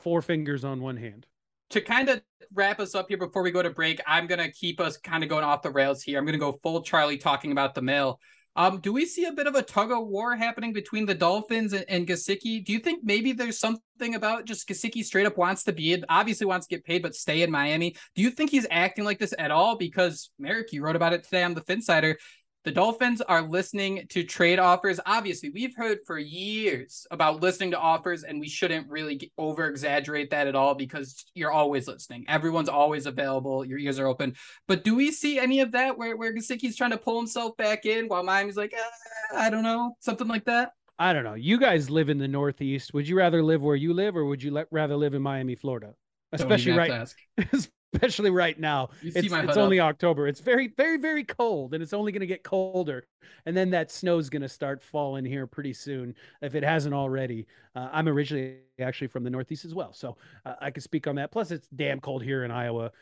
four 0.00 0.22
fingers 0.22 0.64
on 0.64 0.80
one 0.80 0.96
hand. 0.96 1.26
To 1.70 1.80
kind 1.80 2.08
of 2.08 2.22
wrap 2.54 2.80
us 2.80 2.94
up 2.94 3.06
here 3.08 3.18
before 3.18 3.42
we 3.42 3.50
go 3.50 3.62
to 3.62 3.70
break, 3.70 4.00
I'm 4.06 4.26
gonna 4.26 4.50
keep 4.50 4.80
us 4.80 4.96
kind 4.96 5.22
of 5.22 5.30
going 5.30 5.44
off 5.44 5.62
the 5.62 5.70
rails 5.70 6.02
here. 6.02 6.18
I'm 6.18 6.26
gonna 6.26 6.38
go 6.38 6.58
full 6.62 6.82
Charlie 6.82 7.18
talking 7.18 7.52
about 7.52 7.74
the 7.74 7.82
mail. 7.82 8.20
Um, 8.58 8.80
do 8.80 8.92
we 8.92 9.06
see 9.06 9.24
a 9.24 9.32
bit 9.32 9.46
of 9.46 9.54
a 9.54 9.62
tug 9.62 9.92
of 9.92 10.08
war 10.08 10.34
happening 10.34 10.72
between 10.72 11.06
the 11.06 11.14
Dolphins 11.14 11.72
and, 11.72 11.84
and 11.88 12.08
Gesicki? 12.08 12.64
Do 12.64 12.72
you 12.72 12.80
think 12.80 13.04
maybe 13.04 13.30
there's 13.30 13.60
something 13.60 14.16
about 14.16 14.46
just 14.46 14.68
Gesicki 14.68 15.04
straight 15.04 15.26
up 15.26 15.38
wants 15.38 15.62
to 15.62 15.72
be, 15.72 16.02
obviously 16.08 16.44
wants 16.44 16.66
to 16.66 16.74
get 16.74 16.84
paid, 16.84 17.00
but 17.00 17.14
stay 17.14 17.42
in 17.42 17.52
Miami? 17.52 17.94
Do 18.16 18.22
you 18.22 18.30
think 18.30 18.50
he's 18.50 18.66
acting 18.68 19.04
like 19.04 19.20
this 19.20 19.32
at 19.38 19.52
all? 19.52 19.76
Because 19.76 20.30
Marek, 20.40 20.72
you 20.72 20.82
wrote 20.82 20.96
about 20.96 21.12
it 21.12 21.22
today 21.22 21.44
on 21.44 21.54
the 21.54 21.60
Phinsider. 21.60 22.16
The 22.64 22.72
Dolphins 22.72 23.20
are 23.20 23.42
listening 23.42 24.06
to 24.10 24.24
trade 24.24 24.58
offers. 24.58 24.98
Obviously, 25.06 25.48
we've 25.50 25.76
heard 25.76 25.98
for 26.06 26.18
years 26.18 27.06
about 27.10 27.40
listening 27.40 27.70
to 27.70 27.78
offers, 27.78 28.24
and 28.24 28.40
we 28.40 28.48
shouldn't 28.48 28.90
really 28.90 29.32
over 29.38 29.68
exaggerate 29.68 30.30
that 30.30 30.48
at 30.48 30.56
all 30.56 30.74
because 30.74 31.24
you're 31.34 31.52
always 31.52 31.86
listening. 31.86 32.24
Everyone's 32.28 32.68
always 32.68 33.06
available. 33.06 33.64
Your 33.64 33.78
ears 33.78 33.98
are 33.98 34.08
open. 34.08 34.34
But 34.66 34.82
do 34.82 34.96
we 34.96 35.12
see 35.12 35.38
any 35.38 35.60
of 35.60 35.72
that 35.72 35.96
where, 35.96 36.16
where 36.16 36.34
Gesicki's 36.34 36.76
trying 36.76 36.90
to 36.90 36.98
pull 36.98 37.18
himself 37.18 37.56
back 37.56 37.86
in 37.86 38.08
while 38.08 38.24
Miami's 38.24 38.56
like, 38.56 38.74
ah, 38.76 39.38
I 39.38 39.50
don't 39.50 39.62
know, 39.62 39.96
something 40.00 40.28
like 40.28 40.44
that? 40.46 40.72
I 40.98 41.12
don't 41.12 41.24
know. 41.24 41.34
You 41.34 41.58
guys 41.58 41.88
live 41.88 42.10
in 42.10 42.18
the 42.18 42.26
Northeast. 42.26 42.92
Would 42.92 43.06
you 43.06 43.16
rather 43.16 43.42
live 43.42 43.62
where 43.62 43.76
you 43.76 43.94
live, 43.94 44.16
or 44.16 44.24
would 44.24 44.42
you 44.42 44.50
let, 44.50 44.66
rather 44.72 44.96
live 44.96 45.14
in 45.14 45.22
Miami, 45.22 45.54
Florida? 45.54 45.94
Especially 46.32 46.72
right, 46.72 47.08
especially 47.94 48.30
right 48.30 48.58
now. 48.58 48.90
You 49.02 49.12
it's, 49.14 49.32
it's 49.32 49.56
only 49.56 49.80
October. 49.80 50.28
It's 50.28 50.40
very, 50.40 50.68
very, 50.68 50.98
very 50.98 51.24
cold, 51.24 51.74
and 51.74 51.82
it's 51.82 51.92
only 51.92 52.12
going 52.12 52.20
to 52.20 52.26
get 52.26 52.42
colder. 52.42 53.06
And 53.46 53.56
then 53.56 53.70
that 53.70 53.90
snow's 53.90 54.28
going 54.28 54.42
to 54.42 54.48
start 54.48 54.82
falling 54.82 55.24
here 55.24 55.46
pretty 55.46 55.72
soon, 55.72 56.14
if 56.42 56.54
it 56.54 56.62
hasn't 56.62 56.94
already. 56.94 57.46
Uh, 57.74 57.88
I'm 57.92 58.08
originally 58.08 58.58
actually 58.80 59.08
from 59.08 59.24
the 59.24 59.30
Northeast 59.30 59.64
as 59.64 59.74
well, 59.74 59.92
so 59.92 60.16
uh, 60.44 60.54
I 60.60 60.70
can 60.70 60.82
speak 60.82 61.06
on 61.06 61.16
that. 61.16 61.30
Plus, 61.30 61.50
it's 61.50 61.68
damn 61.68 62.00
cold 62.00 62.22
here 62.22 62.44
in 62.44 62.50
Iowa. 62.50 62.92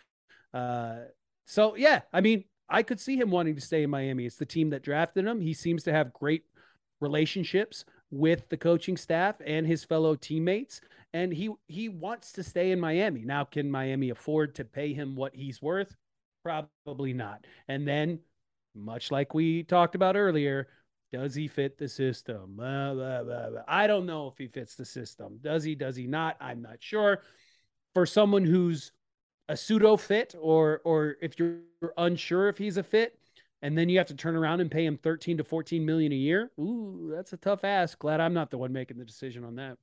Uh, 0.55 0.96
so 1.46 1.77
yeah, 1.77 2.03
I 2.12 2.20
mean, 2.20 2.44
I 2.68 2.83
could 2.83 3.01
see 3.01 3.16
him 3.16 3.31
wanting 3.31 3.55
to 3.55 3.61
stay 3.61 3.83
in 3.83 3.90
Miami. 3.90 4.27
It's 4.27 4.37
the 4.37 4.46
team 4.46 4.70
that 4.70 4.83
drafted 4.83 5.27
him. 5.27 5.40
He 5.40 5.55
seems 5.55 5.83
to 5.85 5.92
have 5.92 6.12
great 6.12 6.44
relationships 7.01 7.85
with 8.11 8.49
the 8.49 8.57
coaching 8.57 8.96
staff 8.96 9.37
and 9.44 9.66
his 9.66 9.85
fellow 9.85 10.14
teammates 10.14 10.81
and 11.16 11.33
he 11.33 11.50
he 11.66 11.88
wants 11.88 12.33
to 12.33 12.42
stay 12.42 12.72
in 12.72 12.79
Miami. 12.79 13.24
Now 13.24 13.44
can 13.44 13.70
Miami 13.70 14.11
afford 14.11 14.55
to 14.57 14.64
pay 14.64 14.92
him 14.92 15.16
what 15.16 15.35
he's 15.35 15.62
worth? 15.62 15.96
Probably 16.44 17.14
not. 17.14 17.46
And 17.68 17.88
then 17.88 18.20
much 18.74 19.11
like 19.11 19.33
we 19.33 19.62
talked 19.62 19.94
about 19.94 20.14
earlier, 20.14 20.68
does 21.12 21.35
he 21.35 21.48
fit 21.48 21.79
the 21.79 21.88
system? 21.88 22.57
Blah, 22.57 22.92
blah, 22.92 23.22
blah, 23.22 23.62
I 23.66 23.87
don't 23.87 24.05
know 24.05 24.29
if 24.29 24.37
he 24.37 24.46
fits 24.46 24.74
the 24.74 24.85
system. 24.85 25.38
Does 25.40 25.64
he? 25.64 25.74
Does 25.74 25.96
he 25.96 26.07
not? 26.07 26.37
I'm 26.38 26.61
not 26.61 26.76
sure. 26.81 27.22
For 27.94 28.05
someone 28.05 28.44
who's 28.44 28.92
a 29.48 29.57
pseudo 29.57 29.96
fit, 29.96 30.35
or 30.38 30.83
or 30.85 31.16
if 31.22 31.38
you're 31.38 31.61
unsure 31.96 32.48
if 32.48 32.59
he's 32.59 32.76
a 32.76 32.83
fit, 32.83 33.18
and 33.62 33.79
then 33.79 33.88
you 33.88 33.96
have 33.96 34.09
to 34.09 34.14
turn 34.14 34.37
around 34.37 34.61
and 34.61 34.70
pay 34.70 34.85
him 34.85 34.98
13 34.98 35.38
to 35.38 35.44
14 35.44 35.87
million 35.87 36.12
a 36.12 36.16
year. 36.16 36.50
Ooh, 36.61 37.11
that's 37.14 37.33
a 37.33 37.38
tough 37.38 37.64
ask. 37.64 37.98
Glad 37.98 38.20
I'm 38.20 38.35
not 38.35 38.50
the 38.50 38.59
one 38.59 38.74
making 38.74 38.98
the 38.98 39.05
decision 39.07 39.44
on 39.44 39.57
that. 39.57 39.79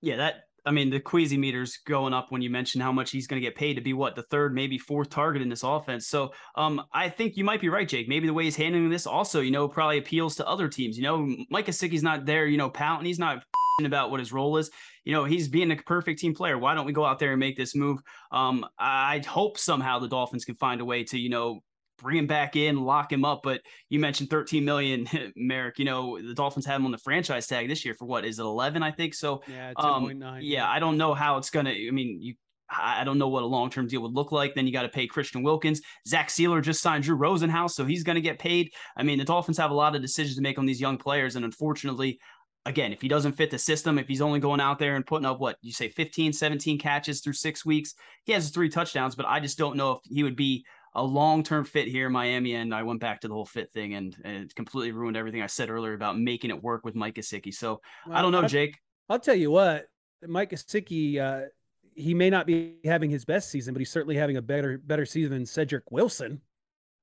Yeah, 0.00 0.16
that 0.16 0.44
I 0.70 0.72
mean, 0.72 0.88
the 0.88 1.00
Queasy 1.00 1.36
meters 1.36 1.80
going 1.84 2.14
up 2.14 2.30
when 2.30 2.42
you 2.42 2.48
mention 2.48 2.80
how 2.80 2.92
much 2.92 3.10
he's 3.10 3.26
going 3.26 3.42
to 3.42 3.44
get 3.44 3.56
paid 3.56 3.74
to 3.74 3.80
be 3.80 3.92
what 3.92 4.14
the 4.14 4.22
third, 4.22 4.54
maybe 4.54 4.78
fourth 4.78 5.10
target 5.10 5.42
in 5.42 5.48
this 5.48 5.64
offense. 5.64 6.06
So, 6.06 6.30
um, 6.54 6.80
I 6.92 7.08
think 7.08 7.36
you 7.36 7.42
might 7.42 7.60
be 7.60 7.68
right, 7.68 7.88
Jake. 7.88 8.08
Maybe 8.08 8.28
the 8.28 8.32
way 8.32 8.44
he's 8.44 8.54
handling 8.54 8.88
this 8.88 9.04
also, 9.04 9.40
you 9.40 9.50
know, 9.50 9.66
probably 9.66 9.98
appeals 9.98 10.36
to 10.36 10.46
other 10.46 10.68
teams. 10.68 10.96
You 10.96 11.02
know, 11.02 11.34
Mike 11.50 11.66
Gesicki's 11.66 12.04
not 12.04 12.24
there, 12.24 12.46
you 12.46 12.56
know, 12.56 12.70
pouting. 12.70 13.04
He's 13.04 13.18
not 13.18 13.42
about 13.84 14.12
what 14.12 14.20
his 14.20 14.32
role 14.32 14.58
is. 14.58 14.70
You 15.02 15.12
know, 15.12 15.24
he's 15.24 15.48
being 15.48 15.72
a 15.72 15.76
perfect 15.76 16.20
team 16.20 16.36
player. 16.36 16.56
Why 16.56 16.76
don't 16.76 16.86
we 16.86 16.92
go 16.92 17.04
out 17.04 17.18
there 17.18 17.32
and 17.32 17.40
make 17.40 17.56
this 17.56 17.74
move? 17.74 17.98
Um, 18.30 18.64
I 18.78 19.24
hope 19.26 19.58
somehow 19.58 19.98
the 19.98 20.06
Dolphins 20.06 20.44
can 20.44 20.54
find 20.54 20.80
a 20.80 20.84
way 20.84 21.02
to, 21.02 21.18
you 21.18 21.30
know, 21.30 21.64
bring 22.00 22.18
him 22.18 22.26
back 22.26 22.56
in, 22.56 22.80
lock 22.80 23.12
him 23.12 23.24
up. 23.24 23.40
But 23.42 23.60
you 23.88 23.98
mentioned 23.98 24.30
13 24.30 24.64
million, 24.64 25.06
Marek. 25.36 25.78
You 25.78 25.84
know, 25.84 26.20
the 26.20 26.34
Dolphins 26.34 26.66
have 26.66 26.80
him 26.80 26.86
on 26.86 26.92
the 26.92 26.98
franchise 26.98 27.46
tag 27.46 27.68
this 27.68 27.84
year 27.84 27.94
for 27.94 28.06
what 28.06 28.24
is 28.24 28.38
it 28.38 28.42
11? 28.42 28.82
I 28.82 28.90
think 28.90 29.14
so. 29.14 29.42
Yeah, 29.46 29.72
10.9. 29.74 30.24
Um, 30.24 30.38
yeah, 30.40 30.68
I 30.68 30.78
don't 30.78 30.96
know 30.96 31.14
how 31.14 31.36
it's 31.38 31.50
gonna. 31.50 31.70
I 31.70 31.90
mean, 31.90 32.18
you. 32.20 32.34
I 32.72 33.02
don't 33.02 33.18
know 33.18 33.26
what 33.26 33.42
a 33.42 33.46
long 33.46 33.68
term 33.68 33.88
deal 33.88 34.02
would 34.02 34.14
look 34.14 34.30
like. 34.30 34.54
Then 34.54 34.64
you 34.64 34.72
got 34.72 34.82
to 34.82 34.88
pay 34.88 35.08
Christian 35.08 35.42
Wilkins. 35.42 35.80
Zach 36.06 36.28
Sieler 36.28 36.62
just 36.62 36.80
signed 36.80 37.02
Drew 37.02 37.16
Rosenhaus, 37.16 37.72
so 37.72 37.84
he's 37.84 38.04
going 38.04 38.14
to 38.14 38.20
get 38.20 38.38
paid. 38.38 38.70
I 38.96 39.02
mean, 39.02 39.18
the 39.18 39.24
Dolphins 39.24 39.58
have 39.58 39.72
a 39.72 39.74
lot 39.74 39.96
of 39.96 40.02
decisions 40.02 40.36
to 40.36 40.40
make 40.40 40.56
on 40.56 40.66
these 40.66 40.80
young 40.80 40.96
players. 40.96 41.34
And 41.34 41.44
unfortunately, 41.44 42.20
again, 42.66 42.92
if 42.92 43.00
he 43.00 43.08
doesn't 43.08 43.32
fit 43.32 43.50
the 43.50 43.58
system, 43.58 43.98
if 43.98 44.08
he's 44.08 44.20
only 44.20 44.40
going 44.40 44.60
out 44.60 44.78
there 44.78 44.96
and 44.96 45.06
putting 45.06 45.26
up 45.26 45.40
what 45.40 45.56
you 45.62 45.72
say 45.72 45.88
15, 45.88 46.32
17 46.32 46.78
catches 46.78 47.20
through 47.20 47.32
six 47.32 47.64
weeks, 47.64 47.94
he 48.24 48.32
has 48.32 48.50
three 48.50 48.68
touchdowns, 48.68 49.14
but 49.14 49.26
I 49.26 49.40
just 49.40 49.58
don't 49.58 49.76
know 49.76 49.92
if 49.92 49.98
he 50.04 50.22
would 50.22 50.36
be 50.36 50.64
a 50.94 51.02
long 51.02 51.42
term 51.42 51.64
fit 51.64 51.88
here 51.88 52.06
in 52.06 52.12
Miami. 52.12 52.54
And 52.54 52.74
I 52.74 52.82
went 52.82 53.00
back 53.00 53.20
to 53.20 53.28
the 53.28 53.34
whole 53.34 53.46
fit 53.46 53.72
thing 53.72 53.94
and, 53.94 54.16
and 54.24 54.44
it 54.44 54.54
completely 54.54 54.92
ruined 54.92 55.16
everything 55.16 55.42
I 55.42 55.46
said 55.46 55.70
earlier 55.70 55.94
about 55.94 56.18
making 56.18 56.50
it 56.50 56.62
work 56.62 56.84
with 56.84 56.94
Mike 56.94 57.14
Gesicki. 57.14 57.54
So 57.54 57.80
well, 58.06 58.16
I 58.16 58.22
don't 58.22 58.32
know, 58.32 58.46
Jake. 58.46 58.78
I'll 59.08 59.20
tell 59.20 59.34
you 59.34 59.50
what, 59.50 59.86
Mike 60.26 60.50
Gesicki, 60.50 61.18
uh, 61.18 61.46
he 61.94 62.14
may 62.14 62.30
not 62.30 62.46
be 62.46 62.76
having 62.84 63.10
his 63.10 63.24
best 63.24 63.50
season, 63.50 63.74
but 63.74 63.80
he's 63.80 63.90
certainly 63.90 64.16
having 64.16 64.36
a 64.36 64.42
better 64.42 64.78
better 64.78 65.04
season 65.04 65.32
than 65.32 65.46
Cedric 65.46 65.90
Wilson. 65.90 66.40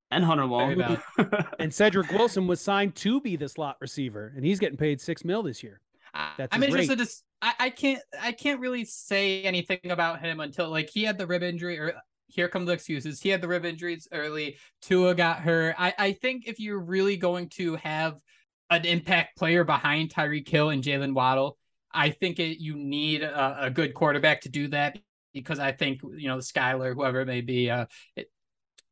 And 0.10 0.24
Hunter 0.24 0.46
Long. 0.46 0.98
and 1.60 1.74
Cedric 1.74 2.10
Wilson 2.12 2.48
was 2.48 2.62
signed 2.62 2.96
to 2.96 3.20
be 3.20 3.36
the 3.36 3.50
slot 3.50 3.76
receiver, 3.82 4.32
and 4.38 4.46
he's 4.46 4.58
getting 4.58 4.78
paid 4.78 5.02
six 5.02 5.26
mil 5.26 5.44
this 5.44 5.62
year. 5.62 5.82
That's 6.38 6.56
I'm 6.56 6.64
interested 6.64 7.00
rate. 7.00 7.08
to. 7.10 7.14
I, 7.42 7.54
I 7.60 7.70
can't. 7.70 8.02
I 8.20 8.32
can't 8.32 8.62
really 8.62 8.86
say 8.86 9.44
anything 9.44 9.80
about 9.92 10.22
him 10.22 10.40
until 10.40 10.70
like 10.70 10.90
he 10.90 11.04
had 11.04 11.18
the 11.18 11.28
rib 11.28 11.44
injury, 11.44 11.78
or 11.78 11.94
here 12.28 12.48
come 12.48 12.66
the 12.66 12.74
excuses. 12.74 13.22
He 13.22 13.30
had 13.30 13.42
the 13.42 13.48
rib 13.48 13.66
injuries 13.66 14.08
early. 14.12 14.58
Tua 14.82 15.16
got 15.16 15.40
hurt. 15.40 15.76
I, 15.78 15.94
I 15.98 16.12
think 16.14 16.48
if 16.48 16.60
you're 16.60 16.80
really 16.80 17.18
going 17.18 17.50
to 17.50 17.76
have 17.76 18.20
an 18.70 18.86
impact 18.86 19.38
player 19.38 19.64
behind 19.64 20.14
Tyreek 20.14 20.48
Hill 20.48 20.70
and 20.70 20.84
Jaylen 20.84 21.14
Waddle, 21.14 21.58
I 21.92 22.10
think 22.10 22.40
it, 22.40 22.62
you 22.62 22.76
need 22.76 23.24
a, 23.24 23.66
a, 23.66 23.70
good 23.70 23.94
quarterback 23.94 24.42
to 24.42 24.50
do 24.50 24.68
that 24.68 25.00
because 25.34 25.58
I 25.58 25.72
think 25.72 26.02
you 26.04 26.28
know 26.28 26.38
Skylar, 26.38 26.94
whoever 26.94 27.22
it 27.22 27.28
may 27.28 27.42
be, 27.42 27.70
uh, 27.70 27.86
it, 28.16 28.30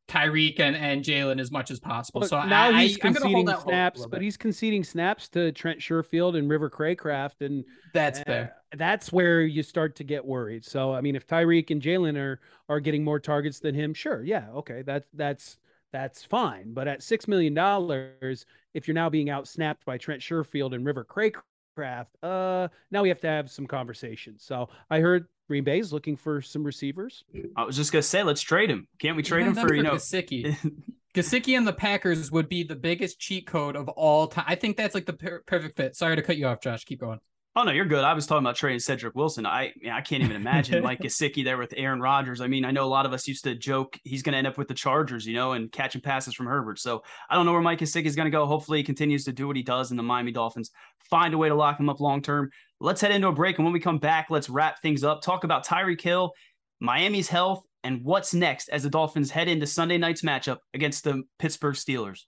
Tyreek 0.08 0.60
and, 0.60 0.74
and 0.74 1.04
Jaylen 1.04 1.40
as 1.40 1.50
much 1.50 1.70
as 1.70 1.78
possible. 1.78 2.22
so 2.22 2.42
now 2.44 2.70
I, 2.70 2.82
he's 2.82 2.96
conceding 2.96 3.48
snaps, 3.48 4.06
but 4.06 4.22
he's 4.22 4.36
conceding 4.36 4.82
snaps 4.82 5.28
to 5.30 5.52
Trent 5.52 5.80
Sherfield 5.80 6.36
and 6.36 6.48
River 6.48 6.70
Cracraft, 6.70 7.42
and 7.42 7.64
that's 7.92 8.20
fair. 8.20 8.55
That's 8.76 9.12
where 9.12 9.42
you 9.42 9.62
start 9.62 9.96
to 9.96 10.04
get 10.04 10.24
worried. 10.24 10.64
So 10.64 10.94
I 10.94 11.00
mean, 11.00 11.16
if 11.16 11.26
Tyreek 11.26 11.70
and 11.70 11.82
Jaylen 11.82 12.16
are 12.16 12.40
are 12.68 12.80
getting 12.80 13.04
more 13.04 13.20
targets 13.20 13.60
than 13.60 13.74
him, 13.74 13.94
sure, 13.94 14.22
yeah, 14.22 14.46
okay, 14.54 14.82
that's 14.82 15.08
that's 15.12 15.58
that's 15.92 16.24
fine. 16.24 16.72
But 16.74 16.88
at 16.88 17.02
six 17.02 17.28
million 17.28 17.54
dollars, 17.54 18.46
if 18.74 18.86
you're 18.86 18.94
now 18.94 19.08
being 19.10 19.28
outsnapped 19.28 19.84
by 19.84 19.98
Trent 19.98 20.20
Sherfield 20.20 20.74
and 20.74 20.84
River 20.84 21.04
Cracraft, 21.04 22.06
uh, 22.22 22.68
now 22.90 23.02
we 23.02 23.08
have 23.08 23.20
to 23.20 23.28
have 23.28 23.50
some 23.50 23.66
conversations. 23.66 24.42
So 24.44 24.68
I 24.90 25.00
heard 25.00 25.26
Green 25.48 25.64
Bay 25.64 25.78
is 25.78 25.92
looking 25.92 26.16
for 26.16 26.40
some 26.42 26.64
receivers. 26.64 27.24
I 27.56 27.64
was 27.64 27.76
just 27.76 27.92
gonna 27.92 28.02
say, 28.02 28.22
let's 28.22 28.42
trade 28.42 28.70
him. 28.70 28.88
Can't 28.98 29.16
we 29.16 29.22
trade 29.22 29.46
him 29.46 29.54
for, 29.54 29.68
for 29.68 29.74
you 29.74 29.82
know 29.82 29.94
Gesicki? 29.94 30.56
Gesicki 31.14 31.56
and 31.56 31.66
the 31.66 31.72
Packers 31.72 32.30
would 32.30 32.46
be 32.46 32.62
the 32.62 32.76
biggest 32.76 33.18
cheat 33.18 33.46
code 33.46 33.74
of 33.74 33.88
all 33.88 34.26
time. 34.26 34.44
I 34.46 34.54
think 34.54 34.76
that's 34.76 34.94
like 34.94 35.06
the 35.06 35.14
per- 35.14 35.42
perfect 35.46 35.78
fit. 35.78 35.96
Sorry 35.96 36.14
to 36.14 36.20
cut 36.20 36.36
you 36.36 36.46
off, 36.46 36.60
Josh. 36.60 36.84
Keep 36.84 37.00
going. 37.00 37.20
Oh 37.58 37.62
no, 37.62 37.72
you're 37.72 37.86
good. 37.86 38.04
I 38.04 38.12
was 38.12 38.26
talking 38.26 38.44
about 38.44 38.56
trading 38.56 38.80
Cedric 38.80 39.14
Wilson. 39.14 39.46
I 39.46 39.72
I 39.90 40.02
can't 40.02 40.22
even 40.22 40.36
imagine 40.36 40.82
Mike 40.82 41.00
Gesicki 41.02 41.42
there 41.42 41.56
with 41.56 41.72
Aaron 41.74 42.02
Rodgers. 42.02 42.42
I 42.42 42.48
mean, 42.48 42.66
I 42.66 42.70
know 42.70 42.84
a 42.84 42.86
lot 42.86 43.06
of 43.06 43.14
us 43.14 43.26
used 43.26 43.44
to 43.44 43.54
joke 43.54 43.98
he's 44.04 44.22
going 44.22 44.34
to 44.34 44.38
end 44.38 44.46
up 44.46 44.58
with 44.58 44.68
the 44.68 44.74
Chargers, 44.74 45.24
you 45.24 45.32
know, 45.32 45.52
and 45.52 45.72
catching 45.72 46.02
passes 46.02 46.34
from 46.34 46.44
Herbert. 46.44 46.78
So 46.78 47.02
I 47.30 47.34
don't 47.34 47.46
know 47.46 47.52
where 47.52 47.62
Mike 47.62 47.78
Gesicki 47.78 48.04
is 48.04 48.14
going 48.14 48.26
to 48.26 48.30
go. 48.30 48.44
Hopefully, 48.44 48.78
he 48.78 48.84
continues 48.84 49.24
to 49.24 49.32
do 49.32 49.46
what 49.46 49.56
he 49.56 49.62
does, 49.62 49.90
and 49.90 49.98
the 49.98 50.02
Miami 50.02 50.32
Dolphins 50.32 50.70
find 51.08 51.32
a 51.32 51.38
way 51.38 51.48
to 51.48 51.54
lock 51.54 51.80
him 51.80 51.88
up 51.88 51.98
long 51.98 52.20
term. 52.20 52.50
Let's 52.78 53.00
head 53.00 53.10
into 53.10 53.28
a 53.28 53.32
break, 53.32 53.56
and 53.56 53.64
when 53.64 53.72
we 53.72 53.80
come 53.80 53.98
back, 53.98 54.26
let's 54.28 54.50
wrap 54.50 54.82
things 54.82 55.02
up. 55.02 55.22
Talk 55.22 55.44
about 55.44 55.64
Tyreek 55.64 56.02
Hill, 56.02 56.34
Miami's 56.80 57.30
health, 57.30 57.62
and 57.82 58.04
what's 58.04 58.34
next 58.34 58.68
as 58.68 58.82
the 58.82 58.90
Dolphins 58.90 59.30
head 59.30 59.48
into 59.48 59.66
Sunday 59.66 59.96
night's 59.96 60.20
matchup 60.20 60.58
against 60.74 61.04
the 61.04 61.22
Pittsburgh 61.38 61.74
Steelers. 61.74 62.24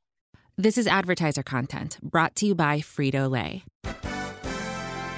This 0.56 0.78
is 0.78 0.86
advertiser 0.86 1.42
content 1.42 1.98
brought 2.02 2.34
to 2.36 2.46
you 2.46 2.54
by 2.54 2.78
Frito 2.78 3.30
Lay. 3.30 3.62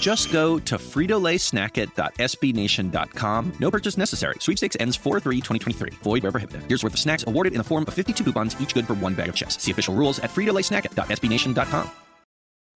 Just 0.00 0.30
go 0.30 0.58
to 0.60 0.76
fritolaysnackit.sbnation.com. 0.76 3.52
No 3.58 3.70
purchase 3.70 3.96
necessary. 3.96 4.34
Sweepstakes 4.38 4.76
ends 4.78 4.98
4-3-2023. 4.98 5.94
Void 5.94 6.22
where 6.22 6.32
prohibited. 6.32 6.62
Here's 6.68 6.84
worth 6.84 6.92
of 6.92 7.00
snacks 7.00 7.24
awarded 7.26 7.54
in 7.54 7.58
the 7.58 7.64
form 7.64 7.84
of 7.88 7.94
52 7.94 8.22
coupons, 8.22 8.54
each 8.60 8.74
good 8.74 8.86
for 8.86 8.94
one 8.94 9.14
bag 9.14 9.30
of 9.30 9.34
chips. 9.34 9.60
See 9.60 9.72
official 9.72 9.94
rules 9.94 10.20
at 10.20 10.30
fritolaysnackit.sbnation.com. 10.30 11.90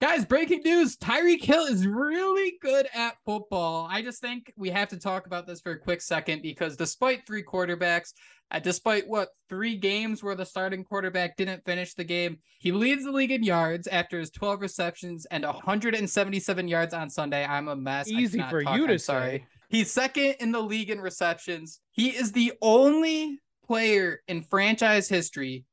Guys, 0.00 0.24
breaking 0.26 0.60
news. 0.64 0.96
Tyreek 0.98 1.42
Hill 1.42 1.64
is 1.64 1.86
really 1.86 2.58
good 2.60 2.86
at 2.92 3.16
football. 3.24 3.88
I 3.90 4.02
just 4.02 4.20
think 4.20 4.52
we 4.54 4.68
have 4.68 4.88
to 4.88 4.98
talk 4.98 5.26
about 5.26 5.46
this 5.46 5.62
for 5.62 5.72
a 5.72 5.78
quick 5.78 6.02
second 6.02 6.42
because 6.42 6.76
despite 6.76 7.26
three 7.26 7.42
quarterbacks, 7.42 8.12
uh, 8.50 8.58
despite 8.58 9.08
what 9.08 9.30
three 9.48 9.76
games 9.76 10.22
where 10.22 10.34
the 10.34 10.46
starting 10.46 10.84
quarterback 10.84 11.36
didn't 11.36 11.64
finish 11.64 11.94
the 11.94 12.04
game, 12.04 12.38
he 12.58 12.72
leads 12.72 13.04
the 13.04 13.12
league 13.12 13.32
in 13.32 13.42
yards 13.42 13.86
after 13.88 14.18
his 14.18 14.30
12 14.30 14.60
receptions 14.60 15.26
and 15.26 15.44
177 15.44 16.68
yards 16.68 16.94
on 16.94 17.10
Sunday. 17.10 17.44
I'm 17.44 17.68
a 17.68 17.76
mess. 17.76 18.08
Easy 18.08 18.40
for 18.42 18.62
talk. 18.62 18.76
you 18.76 18.86
to 18.86 18.92
I'm 18.94 18.98
sorry. 18.98 19.38
say. 19.38 19.46
He's 19.68 19.90
second 19.90 20.36
in 20.40 20.52
the 20.52 20.60
league 20.60 20.90
in 20.90 21.00
receptions. 21.00 21.80
He 21.90 22.10
is 22.10 22.32
the 22.32 22.52
only 22.62 23.40
player 23.66 24.20
in 24.28 24.42
franchise 24.42 25.08
history 25.08 25.64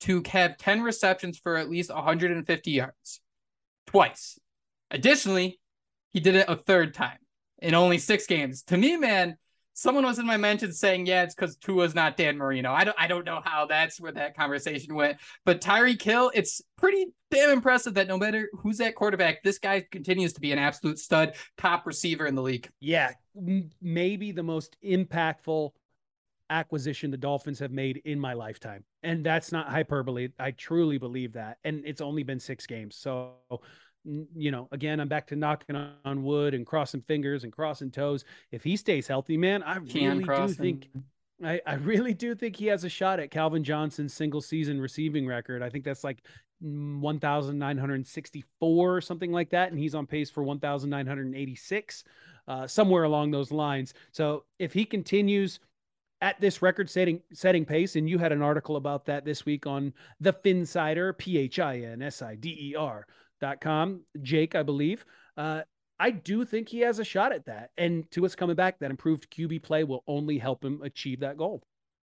to 0.00 0.22
have 0.28 0.58
10 0.58 0.82
receptions 0.82 1.38
for 1.38 1.56
at 1.56 1.70
least 1.70 1.92
150 1.92 2.70
yards 2.70 3.20
twice. 3.86 4.38
Additionally, 4.90 5.58
he 6.12 6.20
did 6.20 6.34
it 6.34 6.48
a 6.48 6.56
third 6.56 6.94
time 6.94 7.18
in 7.58 7.74
only 7.74 7.98
six 7.98 8.26
games. 8.26 8.62
To 8.64 8.76
me, 8.76 8.96
man, 8.96 9.36
someone 9.76 10.06
was 10.06 10.18
in 10.18 10.26
my 10.26 10.38
mentions 10.38 10.80
saying, 10.80 11.06
"Yeah, 11.06 11.22
it's 11.22 11.34
because 11.34 11.56
Tua's 11.56 11.94
not 11.94 12.16
Dan 12.16 12.36
Marino." 12.38 12.72
I 12.72 12.82
don't, 12.82 12.96
I 12.98 13.06
don't 13.06 13.24
know 13.24 13.40
how 13.44 13.66
that's 13.66 14.00
where 14.00 14.12
that 14.12 14.36
conversation 14.36 14.94
went. 14.94 15.18
But 15.44 15.60
Tyreek 15.60 16.02
Hill, 16.02 16.32
it's 16.34 16.62
pretty 16.76 17.06
damn 17.30 17.50
impressive 17.50 17.94
that 17.94 18.08
no 18.08 18.18
matter 18.18 18.48
who's 18.54 18.80
at 18.80 18.94
quarterback, 18.94 19.42
this 19.42 19.58
guy 19.58 19.86
continues 19.92 20.32
to 20.32 20.40
be 20.40 20.50
an 20.50 20.58
absolute 20.58 20.98
stud, 20.98 21.34
top 21.58 21.86
receiver 21.86 22.26
in 22.26 22.34
the 22.34 22.42
league. 22.42 22.68
Yeah, 22.80 23.12
maybe 23.80 24.32
the 24.32 24.42
most 24.42 24.76
impactful 24.82 25.70
acquisition 26.48 27.10
the 27.10 27.16
Dolphins 27.16 27.58
have 27.58 27.72
made 27.72 28.00
in 28.04 28.18
my 28.18 28.32
lifetime. 28.32 28.84
And 29.02 29.24
that's 29.24 29.52
not 29.52 29.68
hyperbole. 29.68 30.28
I 30.38 30.52
truly 30.52 30.98
believe 30.98 31.34
that. 31.34 31.58
And 31.64 31.82
it's 31.84 32.00
only 32.00 32.22
been 32.22 32.40
six 32.40 32.66
games. 32.66 32.96
So, 32.96 33.34
you 34.34 34.50
know, 34.50 34.68
again, 34.72 35.00
I'm 35.00 35.08
back 35.08 35.26
to 35.28 35.36
knocking 35.36 35.76
on- 35.76 36.22
wood 36.22 36.54
and 36.54 36.64
crossing 36.66 37.00
fingers 37.00 37.44
and 37.44 37.52
crossing 37.52 37.90
toes. 37.90 38.24
If 38.50 38.64
he 38.64 38.76
stays 38.76 39.06
healthy, 39.06 39.36
man, 39.36 39.62
I 39.62 39.76
really 39.76 40.24
do 40.24 40.48
think. 40.48 40.88
I, 41.44 41.60
I 41.66 41.74
really 41.74 42.14
do 42.14 42.34
think 42.34 42.56
he 42.56 42.66
has 42.66 42.84
a 42.84 42.88
shot 42.88 43.20
at 43.20 43.30
Calvin 43.30 43.62
Johnson's 43.62 44.14
single 44.14 44.40
season 44.40 44.80
receiving 44.80 45.26
record. 45.26 45.62
I 45.62 45.68
think 45.68 45.84
that's 45.84 46.02
like 46.02 46.22
mm, 46.64 46.98
1,964 47.00 48.96
or 48.96 49.00
something 49.02 49.32
like 49.32 49.50
that. 49.50 49.70
And 49.70 49.78
he's 49.78 49.94
on 49.94 50.06
pace 50.06 50.30
for 50.30 50.42
1,986, 50.42 52.04
uh, 52.48 52.66
somewhere 52.66 53.04
along 53.04 53.32
those 53.32 53.52
lines. 53.52 53.92
So 54.12 54.44
if 54.58 54.72
he 54.72 54.86
continues 54.86 55.60
at 56.22 56.40
this 56.40 56.62
record 56.62 56.88
setting 56.88 57.20
setting 57.34 57.66
pace, 57.66 57.96
and 57.96 58.08
you 58.08 58.16
had 58.16 58.32
an 58.32 58.40
article 58.40 58.76
about 58.76 59.04
that 59.04 59.26
this 59.26 59.44
week 59.44 59.66
on 59.66 59.92
the 60.20 60.32
Phinsider, 60.32 61.16
P 61.18 61.36
H 61.36 61.58
I 61.58 61.80
N 61.80 62.00
S 62.00 62.22
I 62.22 62.36
D 62.36 62.70
E 62.70 62.74
R 62.74 63.06
com, 63.60 64.02
Jake, 64.22 64.54
I 64.54 64.62
believe. 64.62 65.04
Uh, 65.36 65.62
I 65.98 66.10
do 66.10 66.44
think 66.44 66.68
he 66.68 66.80
has 66.80 66.98
a 66.98 67.04
shot 67.04 67.32
at 67.32 67.46
that. 67.46 67.70
And 67.78 68.10
Tua's 68.10 68.36
coming 68.36 68.56
back, 68.56 68.78
that 68.80 68.90
improved 68.90 69.30
QB 69.30 69.62
play 69.62 69.84
will 69.84 70.04
only 70.06 70.38
help 70.38 70.64
him 70.64 70.82
achieve 70.82 71.20
that 71.20 71.36
goal. 71.36 71.62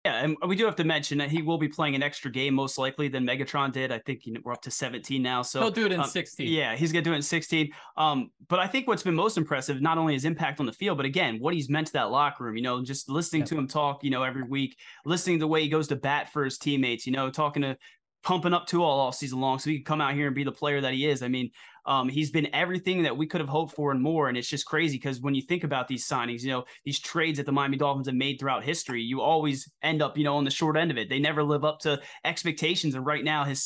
Yeah, 0.06 0.24
and 0.24 0.34
we 0.46 0.56
do 0.56 0.64
have 0.64 0.76
to 0.76 0.84
mention 0.84 1.18
that 1.18 1.28
he 1.30 1.42
will 1.42 1.58
be 1.58 1.68
playing 1.68 1.94
an 1.94 2.02
extra 2.02 2.30
game 2.30 2.54
most 2.54 2.78
likely 2.78 3.08
than 3.08 3.26
Megatron 3.26 3.70
did. 3.70 3.92
I 3.92 3.98
think 3.98 4.24
you 4.24 4.32
know, 4.32 4.40
we're 4.42 4.54
up 4.54 4.62
to 4.62 4.70
17 4.70 5.20
now. 5.20 5.42
So 5.42 5.60
He'll 5.60 5.70
do 5.70 5.84
it 5.84 5.92
in 5.92 6.00
um, 6.00 6.06
16. 6.08 6.50
Yeah, 6.50 6.74
he's 6.74 6.90
gonna 6.90 7.02
do 7.02 7.12
it 7.12 7.16
in 7.16 7.22
16. 7.22 7.70
Um, 7.98 8.30
but 8.48 8.58
I 8.60 8.66
think 8.66 8.88
what's 8.88 9.02
been 9.02 9.14
most 9.14 9.36
impressive, 9.36 9.82
not 9.82 9.98
only 9.98 10.14
his 10.14 10.24
impact 10.24 10.58
on 10.58 10.64
the 10.64 10.72
field, 10.72 10.96
but 10.96 11.04
again, 11.04 11.36
what 11.38 11.52
he's 11.52 11.68
meant 11.68 11.88
to 11.88 11.92
that 11.94 12.10
locker 12.10 12.44
room. 12.44 12.56
You 12.56 12.62
know, 12.62 12.82
just 12.82 13.10
listening 13.10 13.42
Yeah. 13.42 13.46
to 13.46 13.58
him 13.58 13.68
talk, 13.68 14.02
you 14.02 14.08
know, 14.08 14.22
every 14.22 14.44
week, 14.44 14.78
listening 15.04 15.36
to 15.36 15.40
the 15.40 15.48
way 15.48 15.60
he 15.60 15.68
goes 15.68 15.88
to 15.88 15.96
bat 15.96 16.32
for 16.32 16.46
his 16.46 16.56
teammates. 16.56 17.06
You 17.06 17.12
know, 17.12 17.28
talking 17.28 17.60
to 17.60 17.76
pumping 18.22 18.54
up 18.54 18.66
to 18.68 18.82
all 18.82 19.00
all 19.00 19.12
season 19.12 19.40
long, 19.40 19.58
so 19.58 19.70
he 19.70 19.76
can 19.76 19.84
come 19.84 20.00
out 20.00 20.14
here 20.14 20.26
and 20.26 20.34
be 20.34 20.44
the 20.44 20.52
player 20.52 20.80
that 20.80 20.94
he 20.94 21.06
is. 21.06 21.22
I 21.22 21.28
mean, 21.28 21.50
um, 21.86 22.08
he's 22.08 22.30
been 22.30 22.54
everything 22.54 23.02
that 23.02 23.16
we 23.16 23.26
could 23.26 23.40
have 23.40 23.48
hoped 23.48 23.74
for 23.74 23.90
and 23.90 24.00
more. 24.00 24.28
And 24.28 24.36
it's 24.36 24.48
just 24.48 24.66
crazy 24.66 24.96
because 24.96 25.20
when 25.20 25.34
you 25.34 25.42
think 25.42 25.64
about 25.64 25.88
these 25.88 26.06
signings, 26.06 26.42
you 26.42 26.50
know, 26.50 26.64
these 26.84 27.00
trades 27.00 27.38
that 27.38 27.46
the 27.46 27.52
Miami 27.52 27.76
Dolphins 27.76 28.06
have 28.06 28.16
made 28.16 28.38
throughout 28.38 28.64
history, 28.64 29.02
you 29.02 29.20
always 29.20 29.70
end 29.82 30.02
up, 30.02 30.18
you 30.18 30.24
know, 30.24 30.36
on 30.36 30.44
the 30.44 30.50
short 30.50 30.76
end 30.76 30.90
of 30.90 30.98
it. 30.98 31.08
They 31.08 31.18
never 31.18 31.42
live 31.42 31.64
up 31.64 31.80
to 31.80 32.00
expectations. 32.24 32.94
And 32.94 33.06
right 33.06 33.24
now, 33.24 33.44
his 33.44 33.62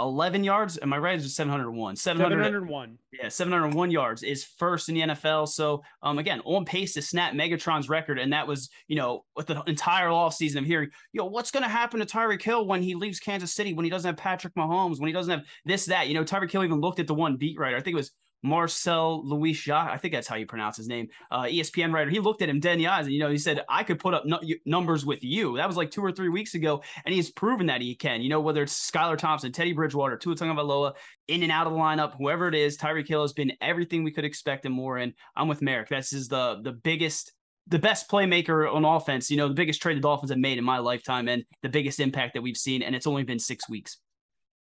711 0.00 0.44
yards, 0.44 0.78
am 0.80 0.92
I 0.92 0.98
right? 0.98 1.18
Is 1.18 1.34
701? 1.34 1.96
700, 1.96 2.36
701. 2.36 2.98
yeah, 3.12 3.28
701 3.28 3.90
yards 3.90 4.22
is 4.22 4.44
first 4.44 4.88
in 4.88 4.94
the 4.94 5.00
NFL. 5.00 5.48
So, 5.48 5.82
um, 6.04 6.20
again, 6.20 6.40
on 6.44 6.64
pace 6.64 6.94
to 6.94 7.02
snap 7.02 7.32
Megatron's 7.32 7.88
record. 7.88 8.20
And 8.20 8.32
that 8.32 8.46
was, 8.46 8.70
you 8.86 8.94
know, 8.94 9.24
with 9.34 9.48
the 9.48 9.60
entire 9.66 10.06
offseason 10.06 10.58
of 10.58 10.64
hearing, 10.64 10.90
you 11.12 11.18
know, 11.18 11.26
what's 11.26 11.50
going 11.50 11.64
to 11.64 11.68
happen 11.68 11.98
to 11.98 12.06
Tyreek 12.06 12.42
Hill 12.42 12.64
when 12.64 12.80
he 12.80 12.94
leaves 12.94 13.18
Kansas 13.18 13.52
City, 13.52 13.74
when 13.74 13.84
he 13.84 13.90
doesn't 13.90 14.08
have 14.08 14.16
Patrick 14.16 14.54
Mahomes, 14.54 15.00
when 15.00 15.08
he 15.08 15.12
doesn't 15.12 15.36
have 15.36 15.46
this, 15.64 15.86
that. 15.86 16.06
You 16.06 16.14
know, 16.14 16.22
Tyreek 16.22 16.52
Hill 16.52 16.62
even 16.62 16.80
looked 16.80 17.00
at 17.00 17.08
the 17.08 17.14
one 17.14 17.36
beat 17.36 17.58
writer. 17.58 17.76
I 17.76 17.80
think 17.80 17.94
it 17.94 17.96
was 17.96 18.12
Marcel 18.42 19.26
Louis 19.26 19.52
Jacques. 19.52 19.90
I 19.90 19.96
think 19.96 20.14
that's 20.14 20.28
how 20.28 20.36
you 20.36 20.46
pronounce 20.46 20.76
his 20.76 20.88
name. 20.88 21.08
Uh, 21.30 21.42
ESPN 21.42 21.92
writer. 21.92 22.10
He 22.10 22.20
looked 22.20 22.42
at 22.42 22.48
him 22.48 22.60
dead 22.60 22.74
in 22.74 22.78
the 22.78 22.86
eyes 22.86 23.06
and, 23.06 23.14
you 23.14 23.20
know, 23.20 23.30
he 23.30 23.38
said, 23.38 23.64
I 23.68 23.82
could 23.82 23.98
put 23.98 24.14
up 24.14 24.24
nu- 24.24 24.38
numbers 24.64 25.04
with 25.04 25.22
you. 25.22 25.56
That 25.56 25.66
was 25.66 25.76
like 25.76 25.90
two 25.90 26.04
or 26.04 26.12
three 26.12 26.28
weeks 26.28 26.54
ago. 26.54 26.82
And 27.04 27.14
he's 27.14 27.30
proven 27.30 27.66
that 27.66 27.80
he 27.80 27.94
can, 27.94 28.22
you 28.22 28.28
know, 28.28 28.40
whether 28.40 28.62
it's 28.62 28.90
Skylar 28.90 29.18
Thompson, 29.18 29.52
Teddy 29.52 29.72
Bridgewater, 29.72 30.16
Tua 30.16 30.36
Tagovailoa, 30.36 30.94
in 31.26 31.42
and 31.42 31.52
out 31.52 31.66
of 31.66 31.72
the 31.72 31.78
lineup, 31.78 32.16
whoever 32.16 32.48
it 32.48 32.54
is, 32.54 32.78
Tyreek 32.78 33.08
Hill 33.08 33.22
has 33.22 33.32
been 33.32 33.52
everything 33.60 34.04
we 34.04 34.12
could 34.12 34.24
expect 34.24 34.64
and 34.64 34.74
more. 34.74 34.98
And 34.98 35.12
I'm 35.36 35.48
with 35.48 35.62
Marek. 35.62 35.88
This 35.88 36.12
is 36.12 36.28
the 36.28 36.60
the 36.62 36.72
biggest, 36.72 37.32
the 37.66 37.78
best 37.78 38.10
playmaker 38.10 38.72
on 38.72 38.84
offense. 38.84 39.30
You 39.30 39.36
know, 39.36 39.48
the 39.48 39.54
biggest 39.54 39.82
trade 39.82 39.96
the 39.96 40.00
Dolphins 40.00 40.30
have 40.30 40.38
made 40.38 40.58
in 40.58 40.64
my 40.64 40.78
lifetime, 40.78 41.28
and 41.28 41.44
the 41.62 41.68
biggest 41.68 42.00
impact 42.00 42.34
that 42.34 42.42
we've 42.42 42.56
seen. 42.56 42.82
And 42.82 42.94
it's 42.94 43.06
only 43.06 43.24
been 43.24 43.38
six 43.38 43.68
weeks. 43.68 43.98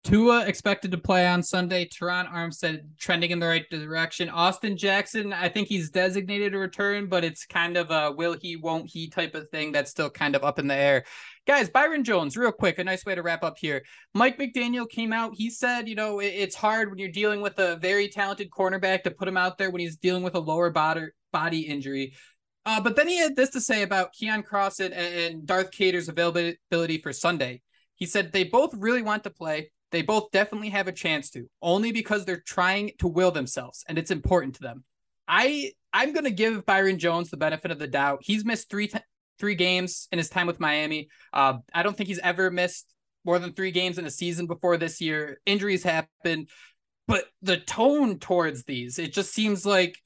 Tua 0.04 0.46
expected 0.46 0.92
to 0.92 0.98
play 0.98 1.26
on 1.26 1.42
Sunday. 1.42 1.86
Terron 1.86 2.32
Armstead 2.32 2.80
trending 2.98 3.30
in 3.30 3.40
the 3.40 3.46
right 3.46 3.68
direction. 3.68 4.30
Austin 4.30 4.76
Jackson, 4.76 5.32
I 5.32 5.48
think 5.48 5.68
he's 5.68 5.90
designated 5.90 6.52
to 6.52 6.58
return, 6.58 7.08
but 7.08 7.24
it's 7.24 7.44
kind 7.44 7.76
of 7.76 7.90
a 7.90 8.12
will 8.12 8.36
he, 8.40 8.56
won't 8.56 8.88
he 8.88 9.08
type 9.08 9.34
of 9.34 9.50
thing 9.50 9.72
that's 9.72 9.90
still 9.90 10.08
kind 10.08 10.34
of 10.34 10.44
up 10.44 10.58
in 10.58 10.66
the 10.66 10.74
air. 10.74 11.04
Guys, 11.46 11.68
Byron 11.68 12.04
Jones, 12.04 12.36
real 12.36 12.52
quick, 12.52 12.78
a 12.78 12.84
nice 12.84 13.04
way 13.04 13.14
to 13.16 13.22
wrap 13.22 13.42
up 13.42 13.56
here. 13.58 13.82
Mike 14.14 14.38
McDaniel 14.38 14.88
came 14.88 15.12
out. 15.12 15.32
He 15.34 15.50
said, 15.50 15.88
you 15.88 15.94
know, 15.94 16.20
it's 16.20 16.54
hard 16.54 16.88
when 16.88 16.98
you're 16.98 17.10
dealing 17.10 17.40
with 17.40 17.58
a 17.58 17.76
very 17.76 18.08
talented 18.08 18.50
cornerback 18.50 19.02
to 19.02 19.10
put 19.10 19.28
him 19.28 19.36
out 19.36 19.58
there 19.58 19.70
when 19.70 19.80
he's 19.80 19.96
dealing 19.96 20.22
with 20.22 20.34
a 20.36 20.40
lower 20.40 20.70
body, 20.70 21.60
injury. 21.60 22.14
Uh, 22.64 22.80
but 22.80 22.96
then 22.96 23.08
he 23.08 23.16
had 23.18 23.34
this 23.34 23.50
to 23.50 23.60
say 23.60 23.82
about 23.82 24.10
Keion 24.14 24.44
Cross 24.44 24.80
and 24.80 25.46
Darth 25.46 25.70
Cater's 25.70 26.08
availability 26.08 26.98
for 26.98 27.12
Sunday. 27.12 27.62
He 27.94 28.06
said 28.06 28.32
they 28.32 28.44
both 28.44 28.74
really 28.74 29.02
want 29.02 29.24
to 29.24 29.30
play. 29.30 29.70
They 29.90 30.02
both 30.02 30.30
definitely 30.30 30.70
have 30.70 30.88
a 30.88 30.92
chance 30.92 31.30
to, 31.30 31.48
only 31.62 31.92
because 31.92 32.24
they're 32.24 32.42
trying 32.46 32.92
to 32.98 33.08
will 33.08 33.30
themselves, 33.30 33.84
and 33.88 33.98
it's 33.98 34.10
important 34.10 34.56
to 34.56 34.62
them. 34.62 34.84
I 35.26 35.72
I'm 35.92 36.12
gonna 36.12 36.30
give 36.30 36.66
Byron 36.66 36.98
Jones 36.98 37.30
the 37.30 37.36
benefit 37.36 37.70
of 37.70 37.78
the 37.78 37.86
doubt. 37.86 38.20
He's 38.22 38.44
missed 38.44 38.70
three 38.70 38.88
t- 38.88 38.98
three 39.38 39.54
games 39.54 40.08
in 40.12 40.18
his 40.18 40.28
time 40.28 40.46
with 40.46 40.60
Miami. 40.60 41.08
Uh, 41.32 41.58
I 41.72 41.82
don't 41.82 41.96
think 41.96 42.08
he's 42.08 42.18
ever 42.18 42.50
missed 42.50 42.92
more 43.24 43.38
than 43.38 43.52
three 43.52 43.70
games 43.70 43.98
in 43.98 44.06
a 44.06 44.10
season 44.10 44.46
before 44.46 44.76
this 44.76 45.00
year. 45.00 45.40
Injuries 45.46 45.82
happen, 45.82 46.46
but 47.06 47.24
the 47.42 47.58
tone 47.58 48.18
towards 48.18 48.64
these, 48.64 48.98
it 48.98 49.12
just 49.12 49.32
seems 49.32 49.64
like 49.64 49.96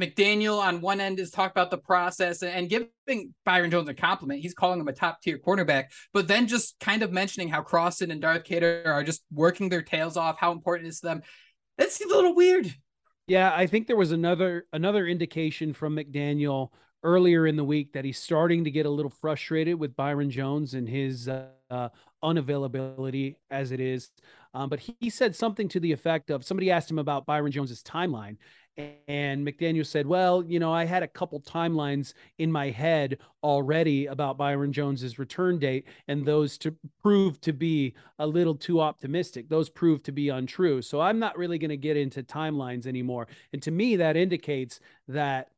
McDaniel 0.00 0.58
on 0.58 0.80
one 0.80 1.00
end 1.00 1.18
is 1.18 1.30
talk 1.30 1.50
about 1.50 1.70
the 1.70 1.78
process 1.78 2.42
and, 2.42 2.68
giving 2.68 3.34
Byron 3.44 3.70
Jones 3.70 3.88
a 3.88 3.94
compliment. 3.94 4.42
He's 4.42 4.54
calling 4.54 4.80
him 4.80 4.88
a 4.88 4.92
top 4.92 5.22
tier 5.22 5.38
cornerback, 5.38 5.86
but 6.12 6.28
then 6.28 6.46
just 6.46 6.78
kind 6.80 7.02
of 7.02 7.12
mentioning 7.12 7.48
how 7.48 7.62
Crossen 7.62 8.10
and 8.10 8.20
Darth 8.20 8.44
Cater 8.44 8.82
are 8.86 9.04
just 9.04 9.24
working 9.32 9.68
their 9.68 9.82
tails 9.82 10.16
off, 10.16 10.38
how 10.38 10.52
important 10.52 10.86
it 10.86 10.90
is 10.90 11.00
to 11.00 11.06
them. 11.06 11.22
That 11.78 11.90
seems 11.90 12.12
a 12.12 12.14
little 12.14 12.34
weird. 12.34 12.74
Yeah, 13.26 13.52
I 13.54 13.66
think 13.66 13.86
there 13.86 13.96
was 13.96 14.12
another 14.12 14.66
another 14.72 15.06
indication 15.06 15.72
from 15.72 15.96
McDaniel 15.96 16.70
earlier 17.02 17.46
in 17.46 17.56
the 17.56 17.64
week 17.64 17.92
that 17.92 18.04
he's 18.04 18.18
starting 18.18 18.64
to 18.64 18.70
get 18.70 18.86
a 18.86 18.90
little 18.90 19.10
frustrated 19.10 19.78
with 19.78 19.96
Byron 19.96 20.30
Jones 20.30 20.74
and 20.74 20.88
his 20.88 21.28
uh, 21.28 21.46
uh, 21.70 21.88
unavailability 22.22 23.36
as 23.50 23.72
it 23.72 23.80
is. 23.80 24.10
Um, 24.54 24.68
but 24.68 24.80
he, 24.80 24.96
he 25.00 25.10
said 25.10 25.36
something 25.36 25.68
to 25.68 25.80
the 25.80 25.92
effect 25.92 26.30
of 26.30 26.44
somebody 26.44 26.70
asked 26.70 26.90
him 26.90 26.98
about 26.98 27.26
Byron 27.26 27.52
Jones's 27.52 27.82
timeline, 27.82 28.36
and 28.78 29.46
McDaniel 29.46 29.86
said, 29.86 30.06
Well, 30.06 30.44
you 30.44 30.58
know, 30.58 30.72
I 30.72 30.84
had 30.84 31.02
a 31.02 31.08
couple 31.08 31.40
timelines 31.40 32.12
in 32.38 32.52
my 32.52 32.70
head 32.70 33.18
already 33.42 34.06
about 34.06 34.36
Byron 34.36 34.72
Jones's 34.72 35.18
return 35.18 35.58
date, 35.58 35.86
and 36.08 36.26
those 36.26 36.58
to 36.58 36.74
prove 37.02 37.40
to 37.42 37.52
be 37.52 37.94
a 38.18 38.26
little 38.26 38.54
too 38.54 38.80
optimistic. 38.80 39.48
Those 39.48 39.70
proved 39.70 40.04
to 40.06 40.12
be 40.12 40.28
untrue. 40.28 40.82
So 40.82 41.00
I'm 41.00 41.18
not 41.18 41.38
really 41.38 41.58
going 41.58 41.70
to 41.70 41.76
get 41.76 41.96
into 41.96 42.22
timelines 42.22 42.86
anymore. 42.86 43.28
And 43.52 43.62
to 43.62 43.70
me, 43.70 43.96
that 43.96 44.16
indicates 44.16 44.80
that 45.08 45.50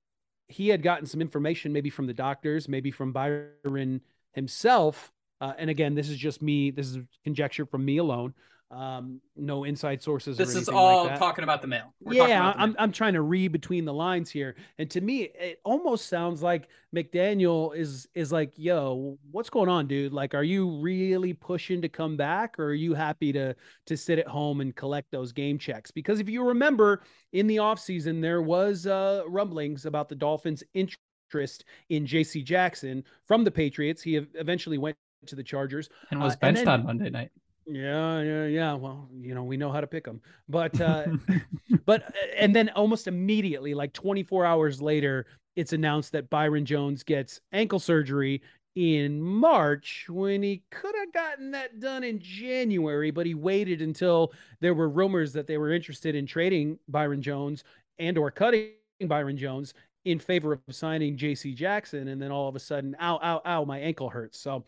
he 0.46 0.68
had 0.68 0.82
gotten 0.82 1.06
some 1.06 1.20
information, 1.20 1.72
maybe 1.72 1.90
from 1.90 2.06
the 2.06 2.14
doctors, 2.14 2.68
maybe 2.68 2.90
from 2.90 3.12
Byron 3.12 4.00
himself. 4.32 5.12
Uh, 5.40 5.52
and 5.58 5.70
again, 5.70 5.94
this 5.94 6.08
is 6.08 6.16
just 6.16 6.40
me, 6.40 6.70
this 6.70 6.88
is 6.88 6.98
conjecture 7.24 7.66
from 7.66 7.84
me 7.84 7.98
alone 7.98 8.34
um 8.70 9.18
no 9.34 9.64
inside 9.64 10.02
sources 10.02 10.36
this 10.36 10.54
is 10.54 10.68
all 10.68 11.06
like 11.06 11.18
talking 11.18 11.42
about 11.42 11.62
the 11.62 11.66
mail. 11.66 11.94
We're 12.02 12.26
yeah 12.26 12.52
i'm 12.54 12.76
i'm 12.78 12.92
trying 12.92 13.14
to 13.14 13.22
read 13.22 13.50
between 13.50 13.86
the 13.86 13.94
lines 13.94 14.30
here. 14.30 14.56
And 14.78 14.90
to 14.90 15.00
me 15.00 15.22
it 15.22 15.60
almost 15.64 16.08
sounds 16.08 16.42
like 16.42 16.68
mcdaniel 16.94 17.74
is 17.74 18.08
is 18.14 18.30
like 18.30 18.52
yo 18.56 19.18
what's 19.30 19.48
going 19.48 19.70
on 19.70 19.86
dude? 19.86 20.12
Like 20.12 20.34
are 20.34 20.44
you 20.44 20.68
really 20.80 21.32
pushing 21.32 21.80
to 21.80 21.88
come 21.88 22.18
back 22.18 22.58
or 22.58 22.66
are 22.66 22.74
you 22.74 22.92
happy 22.92 23.32
to 23.32 23.56
to 23.86 23.96
sit 23.96 24.18
at 24.18 24.28
home 24.28 24.60
and 24.60 24.76
collect 24.76 25.10
those 25.10 25.32
game 25.32 25.56
checks? 25.56 25.90
Because 25.90 26.20
if 26.20 26.28
you 26.28 26.44
remember 26.44 27.02
in 27.32 27.46
the 27.46 27.56
offseason 27.56 28.20
there 28.20 28.42
was 28.42 28.86
uh 28.86 29.22
rumblings 29.26 29.86
about 29.86 30.10
the 30.10 30.14
dolphins 30.14 30.62
interest 30.74 31.64
in 31.88 32.04
jc 32.06 32.44
jackson 32.44 33.02
from 33.24 33.44
the 33.44 33.50
patriots. 33.50 34.02
He 34.02 34.16
eventually 34.16 34.76
went 34.76 34.98
to 35.24 35.36
the 35.36 35.42
chargers. 35.42 35.88
And 36.10 36.20
was 36.20 36.34
uh, 36.34 36.36
benched 36.36 36.58
and 36.58 36.68
then, 36.68 36.80
on 36.80 36.86
monday 36.86 37.08
night 37.08 37.30
yeah, 37.70 38.22
yeah, 38.22 38.46
yeah. 38.46 38.74
Well, 38.74 39.08
you 39.20 39.34
know, 39.34 39.44
we 39.44 39.56
know 39.56 39.70
how 39.70 39.80
to 39.80 39.86
pick 39.86 40.04
them. 40.04 40.20
But 40.48 40.80
uh 40.80 41.06
but 41.86 42.02
uh, 42.04 42.26
and 42.36 42.54
then 42.56 42.70
almost 42.70 43.06
immediately 43.06 43.74
like 43.74 43.92
24 43.92 44.44
hours 44.46 44.80
later, 44.80 45.26
it's 45.56 45.72
announced 45.72 46.12
that 46.12 46.30
Byron 46.30 46.64
Jones 46.64 47.02
gets 47.02 47.40
ankle 47.52 47.78
surgery 47.78 48.42
in 48.74 49.20
March 49.20 50.06
when 50.08 50.42
he 50.42 50.62
could 50.70 50.94
have 50.96 51.12
gotten 51.12 51.50
that 51.50 51.80
done 51.80 52.04
in 52.04 52.20
January, 52.20 53.10
but 53.10 53.26
he 53.26 53.34
waited 53.34 53.82
until 53.82 54.32
there 54.60 54.74
were 54.74 54.88
rumors 54.88 55.32
that 55.32 55.46
they 55.48 55.58
were 55.58 55.72
interested 55.72 56.14
in 56.14 56.26
trading 56.26 56.78
Byron 56.88 57.20
Jones 57.20 57.64
and 57.98 58.16
or 58.16 58.30
cutting 58.30 58.70
Byron 59.06 59.36
Jones 59.36 59.74
in 60.04 60.18
favor 60.18 60.52
of 60.52 60.60
signing 60.70 61.16
JC 61.16 61.54
Jackson 61.54 62.08
and 62.08 62.22
then 62.22 62.30
all 62.30 62.48
of 62.48 62.56
a 62.56 62.60
sudden 62.60 62.96
ow 63.00 63.18
ow 63.22 63.42
ow 63.44 63.64
my 63.64 63.78
ankle 63.78 64.08
hurts. 64.08 64.38
So 64.38 64.64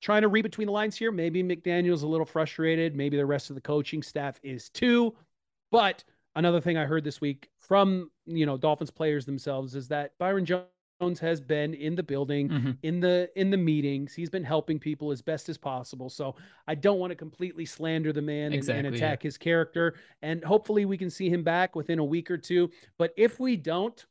trying 0.00 0.22
to 0.22 0.28
read 0.28 0.42
between 0.42 0.66
the 0.66 0.72
lines 0.72 0.96
here. 0.96 1.10
Maybe 1.10 1.42
McDaniel's 1.42 2.02
a 2.02 2.06
little 2.06 2.26
frustrated. 2.26 2.94
Maybe 2.94 3.16
the 3.16 3.26
rest 3.26 3.50
of 3.50 3.54
the 3.54 3.60
coaching 3.60 4.02
staff 4.02 4.38
is 4.42 4.68
too. 4.68 5.14
But 5.70 6.04
another 6.34 6.60
thing 6.60 6.76
I 6.76 6.84
heard 6.84 7.04
this 7.04 7.20
week 7.20 7.48
from 7.58 8.10
you 8.26 8.46
know 8.46 8.56
Dolphins 8.56 8.90
players 8.90 9.26
themselves 9.26 9.74
is 9.74 9.88
that 9.88 10.12
Byron 10.18 10.44
Jones 10.44 11.20
has 11.20 11.40
been 11.40 11.74
in 11.74 11.94
the 11.94 12.02
building, 12.02 12.48
mm-hmm. 12.48 12.70
in 12.82 13.00
the 13.00 13.30
in 13.36 13.50
the 13.50 13.56
meetings. 13.56 14.14
He's 14.14 14.30
been 14.30 14.44
helping 14.44 14.78
people 14.78 15.10
as 15.10 15.22
best 15.22 15.48
as 15.48 15.58
possible. 15.58 16.08
So 16.08 16.36
I 16.66 16.74
don't 16.74 16.98
want 16.98 17.10
to 17.10 17.16
completely 17.16 17.64
slander 17.64 18.12
the 18.12 18.22
man 18.22 18.52
exactly, 18.52 18.78
and, 18.78 18.86
and, 18.88 18.96
attack 18.96 19.22
yeah. 19.22 19.28
his 19.28 19.38
character. 19.38 19.94
And 20.22 20.42
hopefully 20.44 20.84
we 20.84 20.98
can 20.98 21.10
see 21.10 21.28
him 21.28 21.42
back 21.42 21.76
within 21.76 21.98
a 21.98 22.04
week 22.04 22.30
or 22.30 22.38
two. 22.38 22.70
But 22.98 23.12
if 23.16 23.38
we 23.38 23.56
don't, 23.56 24.04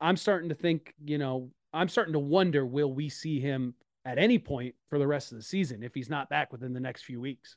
I'm 0.00 0.16
starting 0.16 0.48
to 0.48 0.54
think, 0.54 0.94
you 1.04 1.18
know, 1.18 1.50
I'm 1.72 1.88
starting 1.88 2.12
to 2.12 2.18
wonder, 2.18 2.66
will 2.66 2.92
we 2.92 3.08
see 3.08 3.40
him 3.40 3.74
at 4.04 4.18
any 4.18 4.38
point 4.38 4.74
for 4.88 4.98
the 4.98 5.06
rest 5.06 5.32
of 5.32 5.38
the 5.38 5.44
season 5.44 5.82
if 5.82 5.94
he's 5.94 6.10
not 6.10 6.28
back 6.28 6.52
within 6.52 6.72
the 6.72 6.80
next 6.80 7.02
few 7.02 7.20
weeks. 7.20 7.56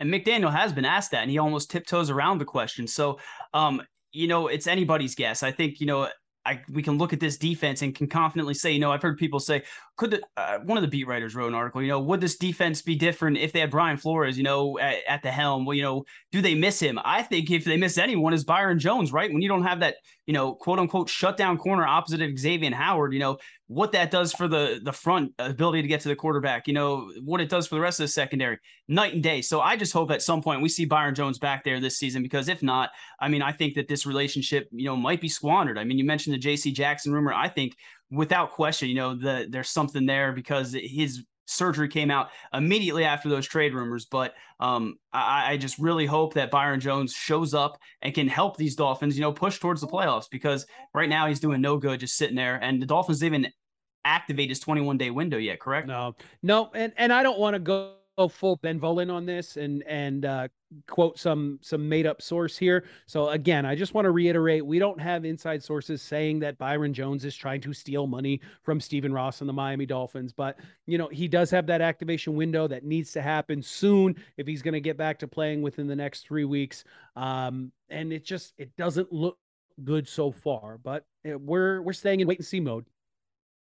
And 0.00 0.12
McDaniel 0.12 0.52
has 0.52 0.72
been 0.72 0.84
asked 0.84 1.10
that, 1.10 1.22
and 1.22 1.30
he 1.30 1.38
almost 1.38 1.70
tiptoes 1.70 2.10
around 2.10 2.38
the 2.38 2.44
question. 2.44 2.86
So, 2.86 3.18
um, 3.52 3.82
you 4.12 4.28
know, 4.28 4.46
it's 4.46 4.66
anybody's 4.66 5.14
guess. 5.14 5.42
I 5.42 5.50
think, 5.50 5.80
you 5.80 5.86
know, 5.86 6.08
I, 6.48 6.62
we 6.70 6.82
can 6.82 6.96
look 6.96 7.12
at 7.12 7.20
this 7.20 7.36
defense 7.36 7.82
and 7.82 7.94
can 7.94 8.06
confidently 8.06 8.54
say, 8.54 8.72
you 8.72 8.78
know, 8.78 8.90
I've 8.90 9.02
heard 9.02 9.18
people 9.18 9.38
say, 9.38 9.64
could 9.98 10.12
the, 10.12 10.22
uh, 10.38 10.60
one 10.60 10.78
of 10.78 10.82
the 10.82 10.88
beat 10.88 11.06
writers 11.06 11.34
wrote 11.34 11.48
an 11.48 11.54
article, 11.54 11.82
you 11.82 11.88
know, 11.88 12.00
would 12.00 12.22
this 12.22 12.38
defense 12.38 12.80
be 12.80 12.94
different 12.94 13.36
if 13.36 13.52
they 13.52 13.60
had 13.60 13.70
Brian 13.70 13.98
Flores, 13.98 14.38
you 14.38 14.44
know, 14.44 14.78
at, 14.78 14.96
at, 15.06 15.22
the 15.22 15.30
helm? 15.30 15.66
Well, 15.66 15.74
you 15.74 15.82
know, 15.82 16.04
do 16.32 16.40
they 16.40 16.54
miss 16.54 16.80
him? 16.80 16.98
I 17.04 17.22
think 17.22 17.50
if 17.50 17.66
they 17.66 17.76
miss 17.76 17.98
anyone 17.98 18.32
is 18.32 18.44
Byron 18.44 18.78
Jones, 18.78 19.12
right? 19.12 19.30
When 19.30 19.42
you 19.42 19.48
don't 19.48 19.64
have 19.64 19.80
that, 19.80 19.96
you 20.24 20.32
know, 20.32 20.54
quote 20.54 20.78
unquote 20.78 21.10
shutdown 21.10 21.58
corner 21.58 21.86
opposite 21.86 22.22
of 22.22 22.38
Xavier 22.38 22.74
Howard, 22.74 23.12
you 23.12 23.18
know, 23.18 23.38
what 23.68 23.92
that 23.92 24.10
does 24.10 24.32
for 24.32 24.48
the 24.48 24.80
the 24.82 24.92
front 24.92 25.32
ability 25.38 25.82
to 25.82 25.88
get 25.88 26.00
to 26.00 26.08
the 26.08 26.16
quarterback, 26.16 26.66
you 26.66 26.72
know, 26.72 27.10
what 27.22 27.40
it 27.40 27.50
does 27.50 27.66
for 27.66 27.74
the 27.74 27.80
rest 27.80 28.00
of 28.00 28.04
the 28.04 28.08
secondary, 28.08 28.58
night 28.88 29.12
and 29.12 29.22
day. 29.22 29.42
So 29.42 29.60
I 29.60 29.76
just 29.76 29.92
hope 29.92 30.10
at 30.10 30.22
some 30.22 30.42
point 30.42 30.62
we 30.62 30.70
see 30.70 30.86
Byron 30.86 31.14
Jones 31.14 31.38
back 31.38 31.64
there 31.64 31.78
this 31.78 31.98
season 31.98 32.22
because 32.22 32.48
if 32.48 32.62
not, 32.62 32.90
I 33.20 33.28
mean, 33.28 33.42
I 33.42 33.52
think 33.52 33.74
that 33.74 33.86
this 33.86 34.06
relationship, 34.06 34.68
you 34.72 34.86
know, 34.86 34.96
might 34.96 35.20
be 35.20 35.28
squandered. 35.28 35.78
I 35.78 35.84
mean, 35.84 35.98
you 35.98 36.04
mentioned 36.04 36.34
the 36.38 36.48
JC 36.48 36.72
Jackson 36.72 37.12
rumor. 37.12 37.32
I 37.32 37.48
think 37.48 37.76
without 38.10 38.52
question, 38.52 38.88
you 38.88 38.94
know, 38.94 39.14
the, 39.14 39.46
there's 39.48 39.70
something 39.70 40.06
there 40.06 40.32
because 40.32 40.72
his 40.72 41.24
surgery 41.48 41.88
came 41.88 42.10
out 42.10 42.28
immediately 42.52 43.04
after 43.04 43.28
those 43.28 43.46
trade 43.46 43.74
rumors. 43.74 44.04
But 44.04 44.34
um, 44.60 44.96
I, 45.12 45.52
I, 45.52 45.56
just 45.56 45.78
really 45.78 46.04
hope 46.04 46.34
that 46.34 46.50
Byron 46.50 46.80
Jones 46.80 47.12
shows 47.12 47.54
up 47.54 47.78
and 48.02 48.14
can 48.14 48.28
help 48.28 48.56
these 48.56 48.76
Dolphins, 48.76 49.16
you 49.16 49.22
know, 49.22 49.32
push 49.32 49.58
towards 49.58 49.80
the 49.80 49.86
playoffs 49.86 50.26
because 50.30 50.66
right 50.92 51.08
now 51.08 51.26
he's 51.26 51.40
doing 51.40 51.60
no 51.60 51.78
good 51.78 52.00
just 52.00 52.16
sitting 52.16 52.36
there. 52.36 52.56
And 52.62 52.82
the 52.82 52.86
Dolphins 52.86 53.20
didn't 53.20 53.40
even 53.40 53.52
activate 54.04 54.50
his 54.50 54.60
21 54.60 54.98
day 54.98 55.10
window 55.10 55.38
yet, 55.38 55.60
correct? 55.60 55.88
No, 55.88 56.16
no. 56.42 56.70
And, 56.74 56.92
and 56.96 57.12
I 57.12 57.22
don't 57.22 57.38
want 57.38 57.54
to 57.54 57.60
go 57.60 57.94
full 58.26 58.56
Ben 58.56 58.80
Volin 58.80 59.12
on 59.12 59.26
this 59.26 59.56
and 59.56 59.84
and 59.86 60.24
uh, 60.24 60.48
quote 60.86 61.18
some 61.18 61.58
some 61.62 61.88
made 61.88 62.06
up 62.06 62.20
source 62.20 62.56
here. 62.56 62.84
So 63.06 63.28
again, 63.28 63.64
I 63.64 63.74
just 63.74 63.94
want 63.94 64.06
to 64.06 64.10
reiterate: 64.10 64.64
we 64.64 64.78
don't 64.78 65.00
have 65.00 65.24
inside 65.24 65.62
sources 65.62 66.02
saying 66.02 66.40
that 66.40 66.58
Byron 66.58 66.94
Jones 66.94 67.24
is 67.24 67.36
trying 67.36 67.60
to 67.60 67.72
steal 67.72 68.06
money 68.06 68.40
from 68.62 68.80
Stephen 68.80 69.12
Ross 69.12 69.40
and 69.40 69.48
the 69.48 69.52
Miami 69.52 69.86
Dolphins. 69.86 70.32
But 70.32 70.58
you 70.86 70.98
know, 70.98 71.08
he 71.08 71.28
does 71.28 71.50
have 71.50 71.66
that 71.66 71.80
activation 71.80 72.34
window 72.34 72.66
that 72.66 72.84
needs 72.84 73.12
to 73.12 73.22
happen 73.22 73.62
soon 73.62 74.16
if 74.36 74.46
he's 74.46 74.62
going 74.62 74.74
to 74.74 74.80
get 74.80 74.96
back 74.96 75.18
to 75.20 75.28
playing 75.28 75.62
within 75.62 75.86
the 75.86 75.96
next 75.96 76.26
three 76.26 76.44
weeks. 76.44 76.84
Um, 77.14 77.70
and 77.90 78.12
it 78.12 78.24
just 78.24 78.54
it 78.58 78.74
doesn't 78.76 79.12
look 79.12 79.38
good 79.84 80.08
so 80.08 80.32
far. 80.32 80.78
But 80.78 81.04
eh, 81.24 81.34
we're 81.34 81.82
we're 81.82 81.92
staying 81.92 82.20
in 82.20 82.26
wait 82.26 82.38
and 82.38 82.46
see 82.46 82.60
mode. 82.60 82.86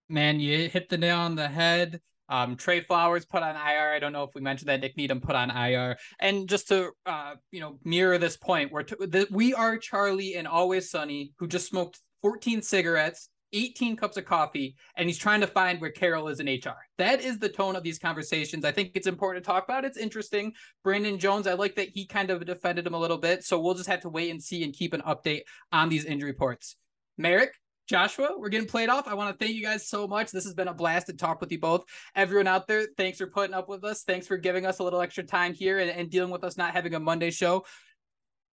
Man, 0.07 0.39
you 0.39 0.69
hit 0.69 0.89
the 0.89 0.97
nail 0.97 1.17
on 1.17 1.35
the 1.35 1.47
head. 1.47 1.99
Um, 2.29 2.55
Trey 2.55 2.81
Flowers 2.81 3.25
put 3.25 3.43
on 3.43 3.55
IR. 3.55 3.93
I 3.93 3.99
don't 3.99 4.13
know 4.13 4.23
if 4.23 4.31
we 4.35 4.41
mentioned 4.41 4.69
that 4.69 4.81
Nik 4.81 4.97
Needham 4.97 5.21
put 5.21 5.35
on 5.35 5.51
IR. 5.51 5.97
And 6.19 6.49
just 6.49 6.67
to 6.69 6.91
uh, 7.05 7.35
you 7.51 7.59
know 7.59 7.79
mirror 7.83 8.17
this 8.17 8.37
point, 8.37 8.71
where 8.71 8.83
t- 8.83 8.95
the, 8.99 9.27
we 9.31 9.53
are 9.53 9.77
Charlie 9.77 10.35
and 10.35 10.47
Always 10.47 10.89
Sunny, 10.89 11.33
who 11.37 11.47
just 11.47 11.67
smoked 11.67 11.99
14 12.21 12.61
cigarettes, 12.61 13.29
18 13.53 13.95
cups 13.95 14.17
of 14.17 14.25
coffee, 14.25 14.75
and 14.95 15.07
he's 15.07 15.17
trying 15.17 15.41
to 15.41 15.47
find 15.47 15.79
where 15.79 15.91
Carol 15.91 16.27
is 16.27 16.39
in 16.39 16.47
HR. 16.47 16.77
That 16.97 17.21
is 17.21 17.39
the 17.39 17.49
tone 17.49 17.75
of 17.75 17.83
these 17.83 17.99
conversations. 17.99 18.65
I 18.65 18.71
think 18.71 18.91
it's 18.95 19.07
important 19.07 19.43
to 19.43 19.47
talk 19.47 19.63
about. 19.63 19.85
It's 19.85 19.97
interesting. 19.97 20.53
Brandon 20.83 21.17
Jones, 21.17 21.47
I 21.47 21.53
like 21.53 21.75
that 21.75 21.89
he 21.89 22.05
kind 22.05 22.29
of 22.29 22.45
defended 22.45 22.85
him 22.85 22.93
a 22.93 22.99
little 22.99 23.17
bit. 23.17 23.43
So 23.43 23.59
we'll 23.59 23.73
just 23.73 23.89
have 23.89 24.01
to 24.01 24.09
wait 24.09 24.31
and 24.31 24.41
see 24.41 24.63
and 24.63 24.73
keep 24.73 24.93
an 24.93 25.01
update 25.01 25.41
on 25.71 25.89
these 25.89 26.05
injury 26.05 26.31
reports. 26.31 26.75
Marek, 27.17 27.53
Joshua, 27.87 28.31
we're 28.37 28.49
getting 28.49 28.67
played 28.67 28.89
off. 28.89 29.07
I 29.07 29.13
want 29.13 29.37
to 29.37 29.45
thank 29.45 29.55
you 29.55 29.63
guys 29.63 29.87
so 29.87 30.07
much. 30.07 30.31
This 30.31 30.43
has 30.45 30.53
been 30.53 30.67
a 30.67 30.73
blast 30.73 31.07
to 31.07 31.13
talk 31.13 31.39
with 31.39 31.51
you 31.51 31.59
both. 31.59 31.85
Everyone 32.15 32.47
out 32.47 32.67
there, 32.67 32.87
thanks 32.97 33.17
for 33.19 33.27
putting 33.27 33.53
up 33.53 33.69
with 33.69 33.83
us. 33.83 34.03
Thanks 34.03 34.25
for 34.25 34.37
giving 34.37 34.65
us 34.65 34.79
a 34.79 34.83
little 34.83 35.01
extra 35.01 35.23
time 35.23 35.53
here 35.53 35.79
and, 35.79 35.91
and 35.91 36.09
dealing 36.09 36.31
with 36.31 36.43
us 36.43 36.57
not 36.57 36.73
having 36.73 36.95
a 36.95 36.99
Monday 36.99 37.29
show. 37.29 37.65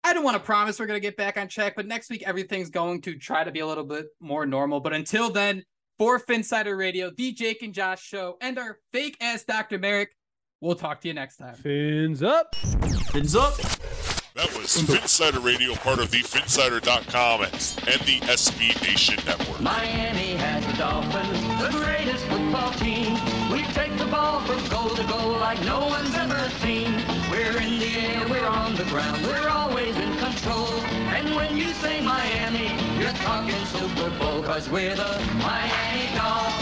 I 0.04 0.12
don't 0.12 0.24
want 0.24 0.36
to 0.36 0.42
promise 0.42 0.78
we're 0.80 0.86
going 0.86 1.00
to 1.00 1.06
get 1.06 1.16
back 1.16 1.38
on 1.38 1.48
track, 1.48 1.74
but 1.76 1.86
next 1.86 2.10
week 2.10 2.24
everything's 2.26 2.70
going 2.70 3.02
to 3.02 3.16
try 3.16 3.44
to 3.44 3.52
be 3.52 3.60
a 3.60 3.66
little 3.66 3.84
bit 3.84 4.06
more 4.20 4.44
normal. 4.44 4.80
But 4.80 4.92
until 4.92 5.30
then, 5.30 5.62
for 5.98 6.18
Phinsider 6.18 6.76
Radio, 6.76 7.10
the 7.16 7.32
Jake 7.32 7.62
and 7.62 7.72
Josh 7.72 8.02
show, 8.02 8.36
and 8.40 8.58
our 8.58 8.78
fake 8.92 9.16
ass 9.20 9.44
Dr. 9.44 9.78
Marek, 9.78 10.10
we'll 10.60 10.74
talk 10.74 11.00
to 11.02 11.08
you 11.08 11.14
next 11.14 11.36
time. 11.36 11.54
Fins 11.54 12.22
up. 12.22 12.54
Fins 12.56 13.36
up. 13.36 13.54
That 14.34 14.48
was 14.56 14.68
Phinsider 14.88 15.44
Radio, 15.44 15.74
part 15.74 15.98
of 15.98 16.10
the 16.10 16.22
Phinsider.com 16.22 17.42
and 17.42 17.52
the 17.52 18.20
SB 18.32 18.80
Nation 18.80 19.18
Network. 19.26 19.60
Miami 19.60 20.36
has 20.40 20.64
the 20.64 20.72
Dolphins, 20.72 21.38
the 21.60 21.68
greatest 21.78 22.24
football 22.24 22.72
team. 22.80 23.12
We 23.52 23.62
take 23.74 23.94
the 23.98 24.06
ball 24.06 24.40
from 24.40 24.66
goal 24.70 24.88
to 24.96 25.04
goal 25.04 25.32
like 25.32 25.62
no 25.66 25.80
one's 25.80 26.14
ever 26.14 26.48
seen. 26.64 26.94
We're 27.30 27.60
in 27.60 27.78
the 27.78 27.92
air, 28.08 28.26
we're 28.26 28.46
on 28.46 28.74
the 28.74 28.84
ground, 28.84 29.22
we're 29.26 29.50
always 29.50 29.94
in 29.98 30.16
control. 30.16 30.80
And 31.12 31.36
when 31.36 31.58
you 31.58 31.68
say 31.74 32.00
Miami, 32.00 32.72
you're 32.98 33.12
talking 33.28 33.62
Super 33.66 34.08
Bowl, 34.18 34.42
cause 34.42 34.66
we're 34.70 34.96
the 34.96 35.12
Miami 35.44 36.16
Dolphins. 36.16 36.61